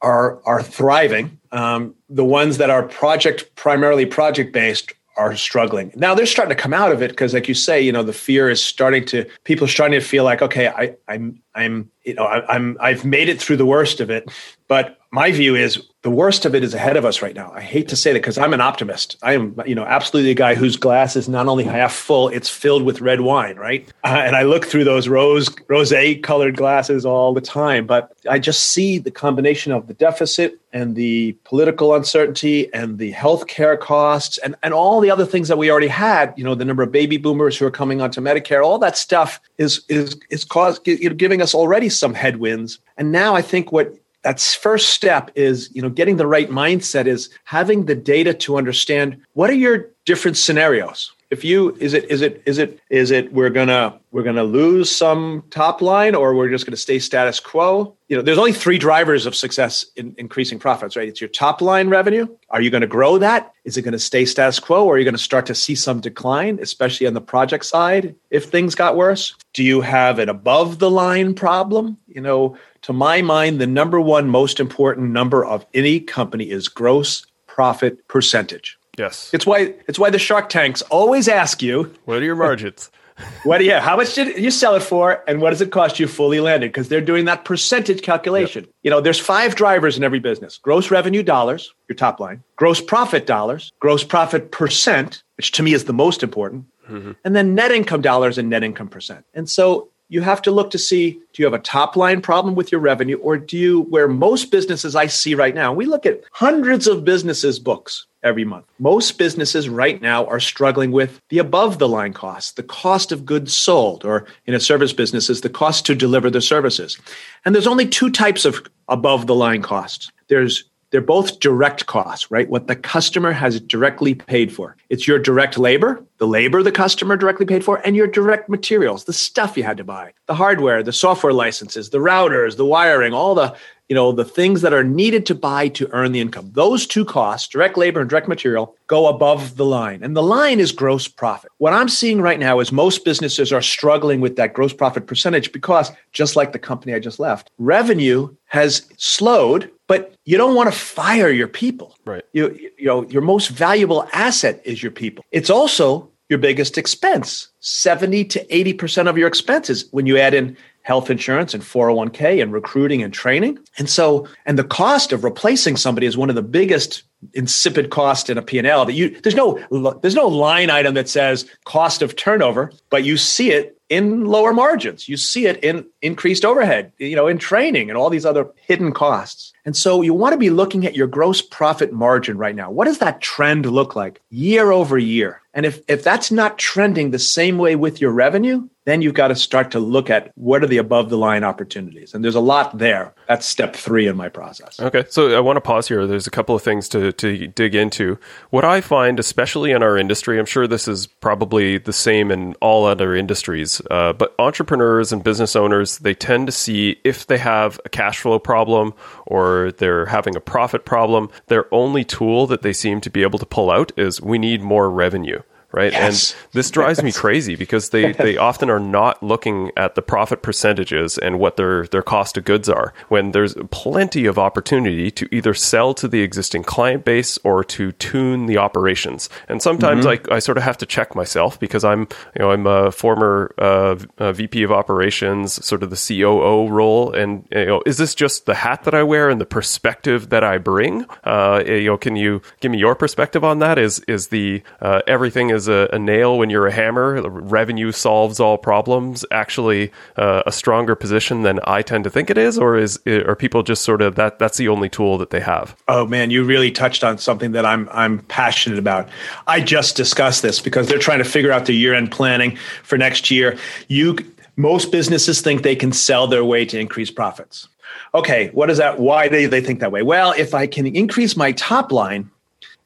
are 0.00 0.40
are 0.46 0.62
thriving. 0.62 1.38
Um, 1.52 1.94
the 2.14 2.24
ones 2.24 2.58
that 2.58 2.70
are 2.70 2.84
project 2.84 3.54
primarily 3.56 4.06
project 4.06 4.52
based 4.52 4.92
are 5.16 5.36
struggling. 5.36 5.92
Now 5.94 6.14
they're 6.14 6.26
starting 6.26 6.56
to 6.56 6.60
come 6.60 6.72
out 6.72 6.92
of 6.92 7.02
it 7.02 7.10
because, 7.10 7.34
like 7.34 7.48
you 7.48 7.54
say, 7.54 7.80
you 7.80 7.92
know, 7.92 8.02
the 8.02 8.12
fear 8.12 8.48
is 8.48 8.62
starting 8.62 9.04
to 9.06 9.26
people 9.44 9.64
are 9.64 9.68
starting 9.68 9.98
to 9.98 10.04
feel 10.04 10.24
like, 10.24 10.42
okay, 10.42 10.68
I, 10.68 10.94
I'm 11.08 11.40
I'm 11.54 11.90
you 12.04 12.14
know 12.14 12.24
I, 12.24 12.54
I'm 12.54 12.76
I've 12.80 13.04
made 13.04 13.28
it 13.28 13.40
through 13.40 13.56
the 13.56 13.66
worst 13.66 14.00
of 14.00 14.10
it, 14.10 14.30
but 14.68 14.98
my 15.14 15.30
view 15.30 15.54
is 15.54 15.80
the 16.02 16.10
worst 16.10 16.44
of 16.44 16.56
it 16.56 16.64
is 16.64 16.74
ahead 16.74 16.96
of 16.96 17.04
us 17.04 17.22
right 17.22 17.36
now. 17.36 17.52
I 17.54 17.60
hate 17.60 17.86
to 17.88 17.96
say 17.96 18.12
that 18.12 18.18
because 18.18 18.36
I'm 18.36 18.52
an 18.52 18.60
optimist. 18.60 19.16
I 19.22 19.34
am, 19.34 19.58
you 19.64 19.76
know, 19.76 19.84
absolutely 19.84 20.32
a 20.32 20.34
guy 20.34 20.56
whose 20.56 20.76
glass 20.76 21.14
is 21.14 21.28
not 21.28 21.46
only 21.46 21.62
half 21.62 21.94
full, 21.94 22.28
it's 22.28 22.50
filled 22.50 22.82
with 22.82 23.00
red 23.00 23.20
wine, 23.20 23.56
right? 23.56 23.88
Uh, 24.02 24.22
and 24.26 24.34
I 24.34 24.42
look 24.42 24.66
through 24.66 24.82
those 24.82 25.06
rose 25.08 25.48
rosé 25.70 26.20
colored 26.20 26.56
glasses 26.56 27.06
all 27.06 27.32
the 27.32 27.40
time. 27.40 27.86
But 27.86 28.12
I 28.28 28.40
just 28.40 28.72
see 28.72 28.98
the 28.98 29.12
combination 29.12 29.70
of 29.70 29.86
the 29.86 29.94
deficit 29.94 30.60
and 30.72 30.96
the 30.96 31.32
political 31.44 31.94
uncertainty 31.94 32.74
and 32.74 32.98
the 32.98 33.12
healthcare 33.12 33.78
costs 33.78 34.36
and, 34.38 34.56
and 34.64 34.74
all 34.74 35.00
the 35.00 35.12
other 35.12 35.24
things 35.24 35.46
that 35.46 35.56
we 35.56 35.70
already 35.70 35.86
had. 35.86 36.34
You 36.36 36.42
know, 36.42 36.56
the 36.56 36.64
number 36.64 36.82
of 36.82 36.90
baby 36.90 37.18
boomers 37.18 37.56
who 37.56 37.64
are 37.66 37.70
coming 37.70 38.00
onto 38.02 38.20
Medicare, 38.20 38.64
all 38.64 38.78
that 38.80 38.98
stuff 38.98 39.40
is 39.58 39.82
is 39.88 40.16
is 40.28 40.44
know, 40.54 41.14
giving 41.14 41.40
us 41.40 41.54
already 41.54 41.88
some 41.88 42.14
headwinds. 42.14 42.80
And 42.98 43.12
now 43.12 43.36
I 43.36 43.42
think 43.42 43.70
what 43.70 43.94
that's 44.24 44.54
first 44.54 44.88
step 44.88 45.30
is 45.36 45.70
you 45.72 45.80
know 45.80 45.90
getting 45.90 46.16
the 46.16 46.26
right 46.26 46.50
mindset 46.50 47.06
is 47.06 47.30
having 47.44 47.84
the 47.84 47.94
data 47.94 48.34
to 48.34 48.56
understand 48.56 49.20
what 49.34 49.50
are 49.50 49.54
your 49.54 49.86
different 50.04 50.36
scenarios 50.36 51.13
if 51.30 51.44
you 51.44 51.76
is 51.80 51.94
it 51.94 52.10
is 52.10 52.20
it 52.20 52.42
is 52.46 52.58
it 52.58 52.80
is 52.90 53.10
it 53.10 53.32
we're 53.32 53.50
gonna 53.50 53.98
we're 54.10 54.22
gonna 54.22 54.44
lose 54.44 54.90
some 54.90 55.42
top 55.50 55.82
line 55.82 56.14
or 56.14 56.34
we're 56.34 56.48
just 56.48 56.66
gonna 56.66 56.76
stay 56.76 56.98
status 56.98 57.40
quo? 57.40 57.96
You 58.08 58.16
know 58.16 58.22
there's 58.22 58.38
only 58.38 58.52
three 58.52 58.78
drivers 58.78 59.26
of 59.26 59.34
success 59.34 59.84
in 59.96 60.14
increasing 60.18 60.58
profits 60.58 60.96
right? 60.96 61.08
It's 61.08 61.20
your 61.20 61.28
top 61.28 61.60
line 61.60 61.88
revenue. 61.88 62.26
Are 62.50 62.60
you 62.60 62.70
to 62.82 62.86
grow 62.86 63.18
that? 63.18 63.52
Is 63.64 63.76
it 63.76 63.82
to 63.92 63.98
stay 63.98 64.24
status 64.24 64.60
quo 64.60 64.84
or 64.84 64.94
are 64.94 64.98
you 64.98 65.04
to 65.14 65.18
start 65.18 65.46
to 65.46 65.54
see 65.54 65.74
some 65.74 66.00
decline 66.00 66.58
especially 66.60 67.06
on 67.06 67.14
the 67.14 67.20
project 67.20 67.64
side 67.64 68.14
if 68.30 68.44
things 68.44 68.74
got 68.74 68.96
worse? 68.96 69.34
Do 69.52 69.64
you 69.64 69.80
have 69.80 70.18
an 70.18 70.28
above 70.28 70.78
the 70.78 70.90
line 70.90 71.34
problem? 71.34 71.98
You 72.06 72.20
know 72.20 72.56
to 72.84 72.92
my 72.92 73.22
mind, 73.22 73.62
the 73.62 73.66
number 73.66 73.98
one 73.98 74.28
most 74.28 74.60
important 74.60 75.10
number 75.10 75.42
of 75.42 75.64
any 75.72 76.00
company 76.00 76.50
is 76.50 76.68
gross 76.68 77.24
profit 77.46 78.06
percentage. 78.08 78.78
Yes. 78.98 79.30
It's 79.32 79.46
why 79.46 79.74
it's 79.88 79.98
why 79.98 80.10
the 80.10 80.18
Shark 80.18 80.48
Tanks 80.48 80.82
always 80.82 81.28
ask 81.28 81.62
you, 81.62 81.94
what 82.04 82.18
are 82.18 82.24
your 82.24 82.36
margins? 82.36 82.90
what 83.44 83.58
do 83.58 83.64
you 83.64 83.74
how 83.74 83.96
much 83.96 84.14
did 84.14 84.36
you 84.42 84.50
sell 84.50 84.74
it 84.74 84.82
for 84.82 85.22
and 85.28 85.40
what 85.40 85.50
does 85.50 85.60
it 85.60 85.70
cost 85.70 86.00
you 86.00 86.08
fully 86.08 86.40
landed 86.40 86.72
because 86.72 86.88
they're 86.88 87.00
doing 87.00 87.26
that 87.26 87.44
percentage 87.44 88.02
calculation. 88.02 88.64
Yep. 88.64 88.72
You 88.82 88.90
know, 88.90 89.00
there's 89.00 89.20
five 89.20 89.54
drivers 89.54 89.96
in 89.96 90.02
every 90.02 90.18
business. 90.18 90.58
Gross 90.58 90.90
revenue 90.90 91.22
dollars, 91.22 91.72
your 91.88 91.96
top 91.96 92.18
line, 92.18 92.42
gross 92.56 92.80
profit 92.80 93.26
dollars, 93.26 93.72
gross 93.78 94.02
profit 94.02 94.50
percent, 94.50 95.22
which 95.36 95.52
to 95.52 95.62
me 95.62 95.74
is 95.74 95.84
the 95.84 95.92
most 95.92 96.22
important, 96.22 96.64
mm-hmm. 96.88 97.12
and 97.24 97.36
then 97.36 97.54
net 97.54 97.70
income 97.70 98.00
dollars 98.00 98.36
and 98.36 98.50
net 98.50 98.64
income 98.64 98.88
percent. 98.88 99.24
And 99.32 99.48
so 99.48 99.90
you 100.08 100.20
have 100.20 100.42
to 100.42 100.50
look 100.50 100.70
to 100.70 100.78
see 100.78 101.12
do 101.12 101.42
you 101.42 101.44
have 101.44 101.54
a 101.54 101.58
top 101.58 101.96
line 101.96 102.20
problem 102.20 102.54
with 102.54 102.70
your 102.70 102.80
revenue 102.80 103.16
or 103.18 103.36
do 103.36 103.56
you 103.56 103.82
where 103.82 104.08
most 104.08 104.50
businesses 104.50 104.94
I 104.94 105.06
see 105.06 105.34
right 105.34 105.54
now 105.54 105.72
we 105.72 105.86
look 105.86 106.06
at 106.06 106.22
hundreds 106.32 106.86
of 106.86 107.04
businesses 107.04 107.58
books 107.58 108.06
every 108.22 108.44
month. 108.44 108.64
Most 108.78 109.18
businesses 109.18 109.68
right 109.68 110.00
now 110.00 110.24
are 110.26 110.40
struggling 110.40 110.92
with 110.92 111.20
the 111.28 111.38
above 111.38 111.78
the 111.78 111.88
line 111.88 112.12
costs 112.12 112.52
the 112.52 112.62
cost 112.62 113.12
of 113.12 113.26
goods 113.26 113.54
sold 113.54 114.04
or 114.04 114.26
in 114.46 114.54
a 114.54 114.60
service 114.60 114.92
business 114.92 115.30
is 115.30 115.40
the 115.40 115.50
cost 115.50 115.86
to 115.86 115.94
deliver 115.94 116.30
the 116.30 116.40
services. 116.40 116.98
And 117.44 117.54
there's 117.54 117.66
only 117.66 117.86
two 117.86 118.10
types 118.10 118.44
of 118.44 118.66
above 118.88 119.26
the 119.26 119.34
line 119.34 119.62
costs. 119.62 120.10
There's 120.28 120.64
they're 120.94 121.00
both 121.00 121.40
direct 121.40 121.86
costs, 121.86 122.30
right? 122.30 122.48
What 122.48 122.68
the 122.68 122.76
customer 122.76 123.32
has 123.32 123.58
directly 123.58 124.14
paid 124.14 124.52
for. 124.52 124.76
It's 124.90 125.08
your 125.08 125.18
direct 125.18 125.58
labor, 125.58 126.00
the 126.18 126.26
labor 126.28 126.62
the 126.62 126.70
customer 126.70 127.16
directly 127.16 127.46
paid 127.46 127.64
for, 127.64 127.84
and 127.84 127.96
your 127.96 128.06
direct 128.06 128.48
materials, 128.48 129.02
the 129.02 129.12
stuff 129.12 129.56
you 129.56 129.64
had 129.64 129.76
to 129.78 129.82
buy, 129.82 130.12
the 130.26 130.36
hardware, 130.36 130.84
the 130.84 130.92
software 130.92 131.32
licenses, 131.32 131.90
the 131.90 131.98
routers, 131.98 132.56
the 132.56 132.64
wiring, 132.64 133.12
all 133.12 133.34
the 133.34 133.56
you 133.88 133.94
know 133.94 134.12
the 134.12 134.24
things 134.24 134.62
that 134.62 134.72
are 134.72 134.84
needed 134.84 135.26
to 135.26 135.34
buy 135.34 135.68
to 135.68 135.90
earn 135.92 136.12
the 136.12 136.20
income 136.20 136.50
those 136.54 136.86
two 136.86 137.04
costs 137.04 137.48
direct 137.48 137.76
labor 137.76 138.00
and 138.00 138.08
direct 138.08 138.26
material 138.26 138.74
go 138.86 139.08
above 139.08 139.56
the 139.56 139.64
line 139.66 140.02
and 140.02 140.16
the 140.16 140.22
line 140.22 140.58
is 140.58 140.72
gross 140.72 141.06
profit 141.06 141.50
what 141.58 141.74
i'm 141.74 141.90
seeing 141.90 142.22
right 142.22 142.38
now 142.38 142.60
is 142.60 142.72
most 142.72 143.04
businesses 143.04 143.52
are 143.52 143.60
struggling 143.60 144.22
with 144.22 144.36
that 144.36 144.54
gross 144.54 144.72
profit 144.72 145.06
percentage 145.06 145.52
because 145.52 145.92
just 146.12 146.34
like 146.34 146.52
the 146.52 146.58
company 146.58 146.94
i 146.94 146.98
just 146.98 147.20
left 147.20 147.50
revenue 147.58 148.34
has 148.46 148.88
slowed 148.96 149.70
but 149.86 150.14
you 150.24 150.36
don't 150.36 150.54
want 150.54 150.72
to 150.72 150.78
fire 150.78 151.30
your 151.30 151.48
people 151.48 151.96
right 152.04 152.24
you 152.32 152.50
you 152.78 152.86
know 152.86 153.04
your 153.08 153.22
most 153.22 153.48
valuable 153.48 154.08
asset 154.12 154.60
is 154.64 154.82
your 154.82 154.92
people 154.92 155.24
it's 155.30 155.50
also 155.50 156.10
your 156.28 156.38
biggest 156.38 156.78
expense 156.78 157.48
70 157.60 158.24
to 158.24 158.44
80% 158.46 159.08
of 159.08 159.18
your 159.18 159.28
expenses 159.28 159.86
when 159.90 160.06
you 160.06 160.18
add 160.18 160.34
in 160.34 160.56
health 160.82 161.10
insurance 161.10 161.54
and 161.54 161.62
401k 161.62 162.42
and 162.42 162.52
recruiting 162.52 163.02
and 163.02 163.12
training. 163.12 163.58
And 163.78 163.88
so, 163.88 164.28
and 164.44 164.58
the 164.58 164.64
cost 164.64 165.12
of 165.12 165.24
replacing 165.24 165.76
somebody 165.76 166.06
is 166.06 166.16
one 166.16 166.28
of 166.28 166.36
the 166.36 166.42
biggest 166.42 167.02
insipid 167.32 167.90
cost 167.90 168.28
in 168.28 168.36
a 168.36 168.42
P&L 168.42 168.84
that 168.84 168.92
you 168.92 169.18
there's 169.22 169.34
no 169.34 169.58
there's 170.02 170.14
no 170.14 170.28
line 170.28 170.68
item 170.68 170.92
that 170.94 171.08
says 171.08 171.48
cost 171.64 172.02
of 172.02 172.16
turnover, 172.16 172.70
but 172.90 173.02
you 173.02 173.16
see 173.16 173.50
it 173.50 173.78
in 173.88 174.26
lower 174.26 174.52
margins. 174.52 175.08
You 175.08 175.16
see 175.16 175.46
it 175.46 175.62
in 175.64 175.86
increased 176.02 176.44
overhead, 176.44 176.92
you 176.98 177.16
know, 177.16 177.26
in 177.26 177.38
training 177.38 177.88
and 177.88 177.96
all 177.96 178.10
these 178.10 178.26
other 178.26 178.50
hidden 178.56 178.92
costs. 178.92 179.53
And 179.64 179.76
so 179.76 180.02
you 180.02 180.12
want 180.12 180.34
to 180.34 180.38
be 180.38 180.50
looking 180.50 180.86
at 180.86 180.94
your 180.94 181.06
gross 181.06 181.40
profit 181.40 181.92
margin 181.92 182.36
right 182.36 182.54
now. 182.54 182.70
What 182.70 182.84
does 182.84 182.98
that 182.98 183.20
trend 183.20 183.66
look 183.66 183.96
like 183.96 184.20
year 184.30 184.70
over 184.70 184.98
year? 184.98 185.40
And 185.54 185.64
if, 185.64 185.80
if 185.88 186.02
that's 186.02 186.30
not 186.30 186.58
trending 186.58 187.10
the 187.10 187.18
same 187.18 187.58
way 187.58 187.76
with 187.76 188.00
your 188.00 188.10
revenue, 188.10 188.68
then 188.84 189.02
you've 189.02 189.14
got 189.14 189.28
to 189.28 189.34
start 189.34 189.70
to 189.72 189.78
look 189.80 190.10
at 190.10 190.30
what 190.34 190.62
are 190.62 190.66
the 190.66 190.78
above 190.78 191.08
the 191.08 191.16
line 191.16 191.44
opportunities. 191.44 192.14
And 192.14 192.22
there's 192.22 192.34
a 192.34 192.40
lot 192.40 192.78
there. 192.78 193.14
That's 193.26 193.46
step 193.46 193.74
three 193.74 194.06
in 194.06 194.16
my 194.16 194.28
process. 194.28 194.78
Okay. 194.78 195.04
So 195.08 195.36
I 195.36 195.40
want 195.40 195.56
to 195.56 195.60
pause 195.60 195.88
here. 195.88 196.06
There's 196.06 196.26
a 196.26 196.30
couple 196.30 196.54
of 196.54 196.62
things 196.62 196.88
to, 196.90 197.12
to 197.12 197.48
dig 197.48 197.74
into. 197.74 198.18
What 198.50 198.64
I 198.64 198.80
find, 198.80 199.18
especially 199.18 199.70
in 199.70 199.82
our 199.82 199.96
industry, 199.96 200.38
I'm 200.38 200.46
sure 200.46 200.66
this 200.66 200.86
is 200.86 201.06
probably 201.06 201.78
the 201.78 201.92
same 201.92 202.30
in 202.30 202.54
all 202.60 202.84
other 202.84 203.14
industries, 203.14 203.80
uh, 203.90 204.12
but 204.12 204.34
entrepreneurs 204.38 205.12
and 205.12 205.24
business 205.24 205.56
owners, 205.56 205.98
they 205.98 206.14
tend 206.14 206.46
to 206.46 206.52
see 206.52 207.00
if 207.04 207.26
they 207.26 207.38
have 207.38 207.80
a 207.84 207.88
cash 207.88 208.18
flow 208.18 208.38
problem 208.38 208.92
or 209.26 209.72
they're 209.78 210.06
having 210.06 210.36
a 210.36 210.40
profit 210.40 210.84
problem, 210.84 211.30
their 211.46 211.72
only 211.72 212.04
tool 212.04 212.46
that 212.46 212.62
they 212.62 212.72
seem 212.72 213.00
to 213.00 213.10
be 213.10 213.22
able 213.22 213.38
to 213.38 213.46
pull 213.46 213.70
out 213.70 213.92
is 213.96 214.20
we 214.20 214.38
need 214.38 214.60
more 214.60 214.90
revenue 214.90 215.40
right? 215.74 215.92
Yes. 215.92 216.32
And 216.32 216.52
this 216.52 216.70
drives 216.70 217.02
me 217.02 217.12
crazy 217.12 217.56
because 217.56 217.90
they, 217.90 218.12
they 218.26 218.36
often 218.36 218.70
are 218.70 218.80
not 218.80 219.22
looking 219.22 219.70
at 219.76 219.94
the 219.94 220.02
profit 220.02 220.42
percentages 220.42 221.18
and 221.18 221.38
what 221.38 221.56
their, 221.56 221.86
their 221.86 222.02
cost 222.02 222.36
of 222.36 222.44
goods 222.44 222.68
are 222.68 222.94
when 223.08 223.32
there's 223.32 223.54
plenty 223.70 224.26
of 224.26 224.38
opportunity 224.38 225.10
to 225.10 225.28
either 225.34 225.54
sell 225.54 225.94
to 225.94 226.08
the 226.08 226.20
existing 226.20 226.62
client 226.62 227.04
base 227.04 227.38
or 227.44 227.64
to 227.64 227.92
tune 227.92 228.46
the 228.46 228.56
operations. 228.56 229.28
And 229.48 229.60
sometimes 229.60 230.06
mm-hmm. 230.06 230.32
I, 230.32 230.36
I 230.36 230.38
sort 230.38 230.58
of 230.58 230.64
have 230.64 230.78
to 230.78 230.86
check 230.86 231.14
myself 231.14 231.58
because 231.58 231.84
I'm, 231.84 232.00
you 232.00 232.40
know, 232.40 232.50
I'm 232.50 232.66
a 232.66 232.92
former 232.92 233.54
uh, 233.58 233.96
a 234.18 234.32
VP 234.32 234.62
of 234.62 234.72
operations, 234.72 235.64
sort 235.64 235.82
of 235.82 235.90
the 235.90 235.96
COO 235.96 236.68
role. 236.68 237.12
And, 237.12 237.46
you 237.50 237.66
know, 237.66 237.82
is 237.86 237.98
this 237.98 238.14
just 238.14 238.46
the 238.46 238.54
hat 238.54 238.84
that 238.84 238.94
I 238.94 239.02
wear 239.02 239.28
and 239.28 239.40
the 239.40 239.46
perspective 239.46 240.30
that 240.30 240.44
I 240.44 240.58
bring? 240.58 241.06
Uh, 241.24 241.62
you 241.66 241.86
know, 241.86 241.96
can 241.96 242.16
you 242.16 242.42
give 242.60 242.70
me 242.70 242.78
your 242.78 242.94
perspective 242.94 243.44
on 243.44 243.58
that? 243.58 243.78
Is, 243.78 244.00
is 244.00 244.28
the, 244.28 244.62
uh, 244.80 245.02
everything 245.06 245.50
is 245.50 245.63
a, 245.68 245.88
a, 245.92 245.98
nail 245.98 246.38
when 246.38 246.50
you're 246.50 246.66
a 246.66 246.72
hammer, 246.72 247.20
revenue 247.28 247.92
solves 247.92 248.40
all 248.40 248.58
problems, 248.58 249.24
actually 249.30 249.90
uh, 250.16 250.42
a 250.46 250.52
stronger 250.52 250.94
position 250.94 251.42
than 251.42 251.60
I 251.64 251.82
tend 251.82 252.04
to 252.04 252.10
think 252.10 252.30
it 252.30 252.38
is, 252.38 252.58
or 252.58 252.76
is 252.76 253.00
are 253.06 253.36
people 253.36 253.62
just 253.62 253.82
sort 253.82 254.02
of 254.02 254.14
that 254.16 254.38
that's 254.38 254.58
the 254.58 254.68
only 254.68 254.88
tool 254.88 255.18
that 255.18 255.30
they 255.30 255.40
have? 255.40 255.76
Oh 255.88 256.06
man, 256.06 256.30
you 256.30 256.44
really 256.44 256.70
touched 256.70 257.04
on 257.04 257.18
something 257.18 257.52
that 257.52 257.64
I'm 257.64 257.88
I'm 257.92 258.20
passionate 258.20 258.78
about. 258.78 259.08
I 259.46 259.60
just 259.60 259.96
discussed 259.96 260.42
this 260.42 260.60
because 260.60 260.88
they're 260.88 260.98
trying 260.98 261.18
to 261.18 261.24
figure 261.24 261.52
out 261.52 261.66
their 261.66 261.74
year 261.74 261.94
end 261.94 262.10
planning 262.10 262.56
for 262.82 262.98
next 262.98 263.30
year. 263.30 263.58
You 263.88 264.16
most 264.56 264.92
businesses 264.92 265.40
think 265.40 265.62
they 265.62 265.76
can 265.76 265.92
sell 265.92 266.26
their 266.26 266.44
way 266.44 266.64
to 266.66 266.78
increase 266.78 267.10
profits. 267.10 267.68
Okay, 268.14 268.50
what 268.52 268.70
is 268.70 268.78
that? 268.78 268.98
Why 268.98 269.28
do 269.28 269.48
they 269.48 269.60
think 269.60 269.80
that 269.80 269.92
way? 269.92 270.02
Well, 270.02 270.32
if 270.36 270.54
I 270.54 270.66
can 270.66 270.86
increase 270.86 271.36
my 271.36 271.52
top 271.52 271.90
line 271.90 272.30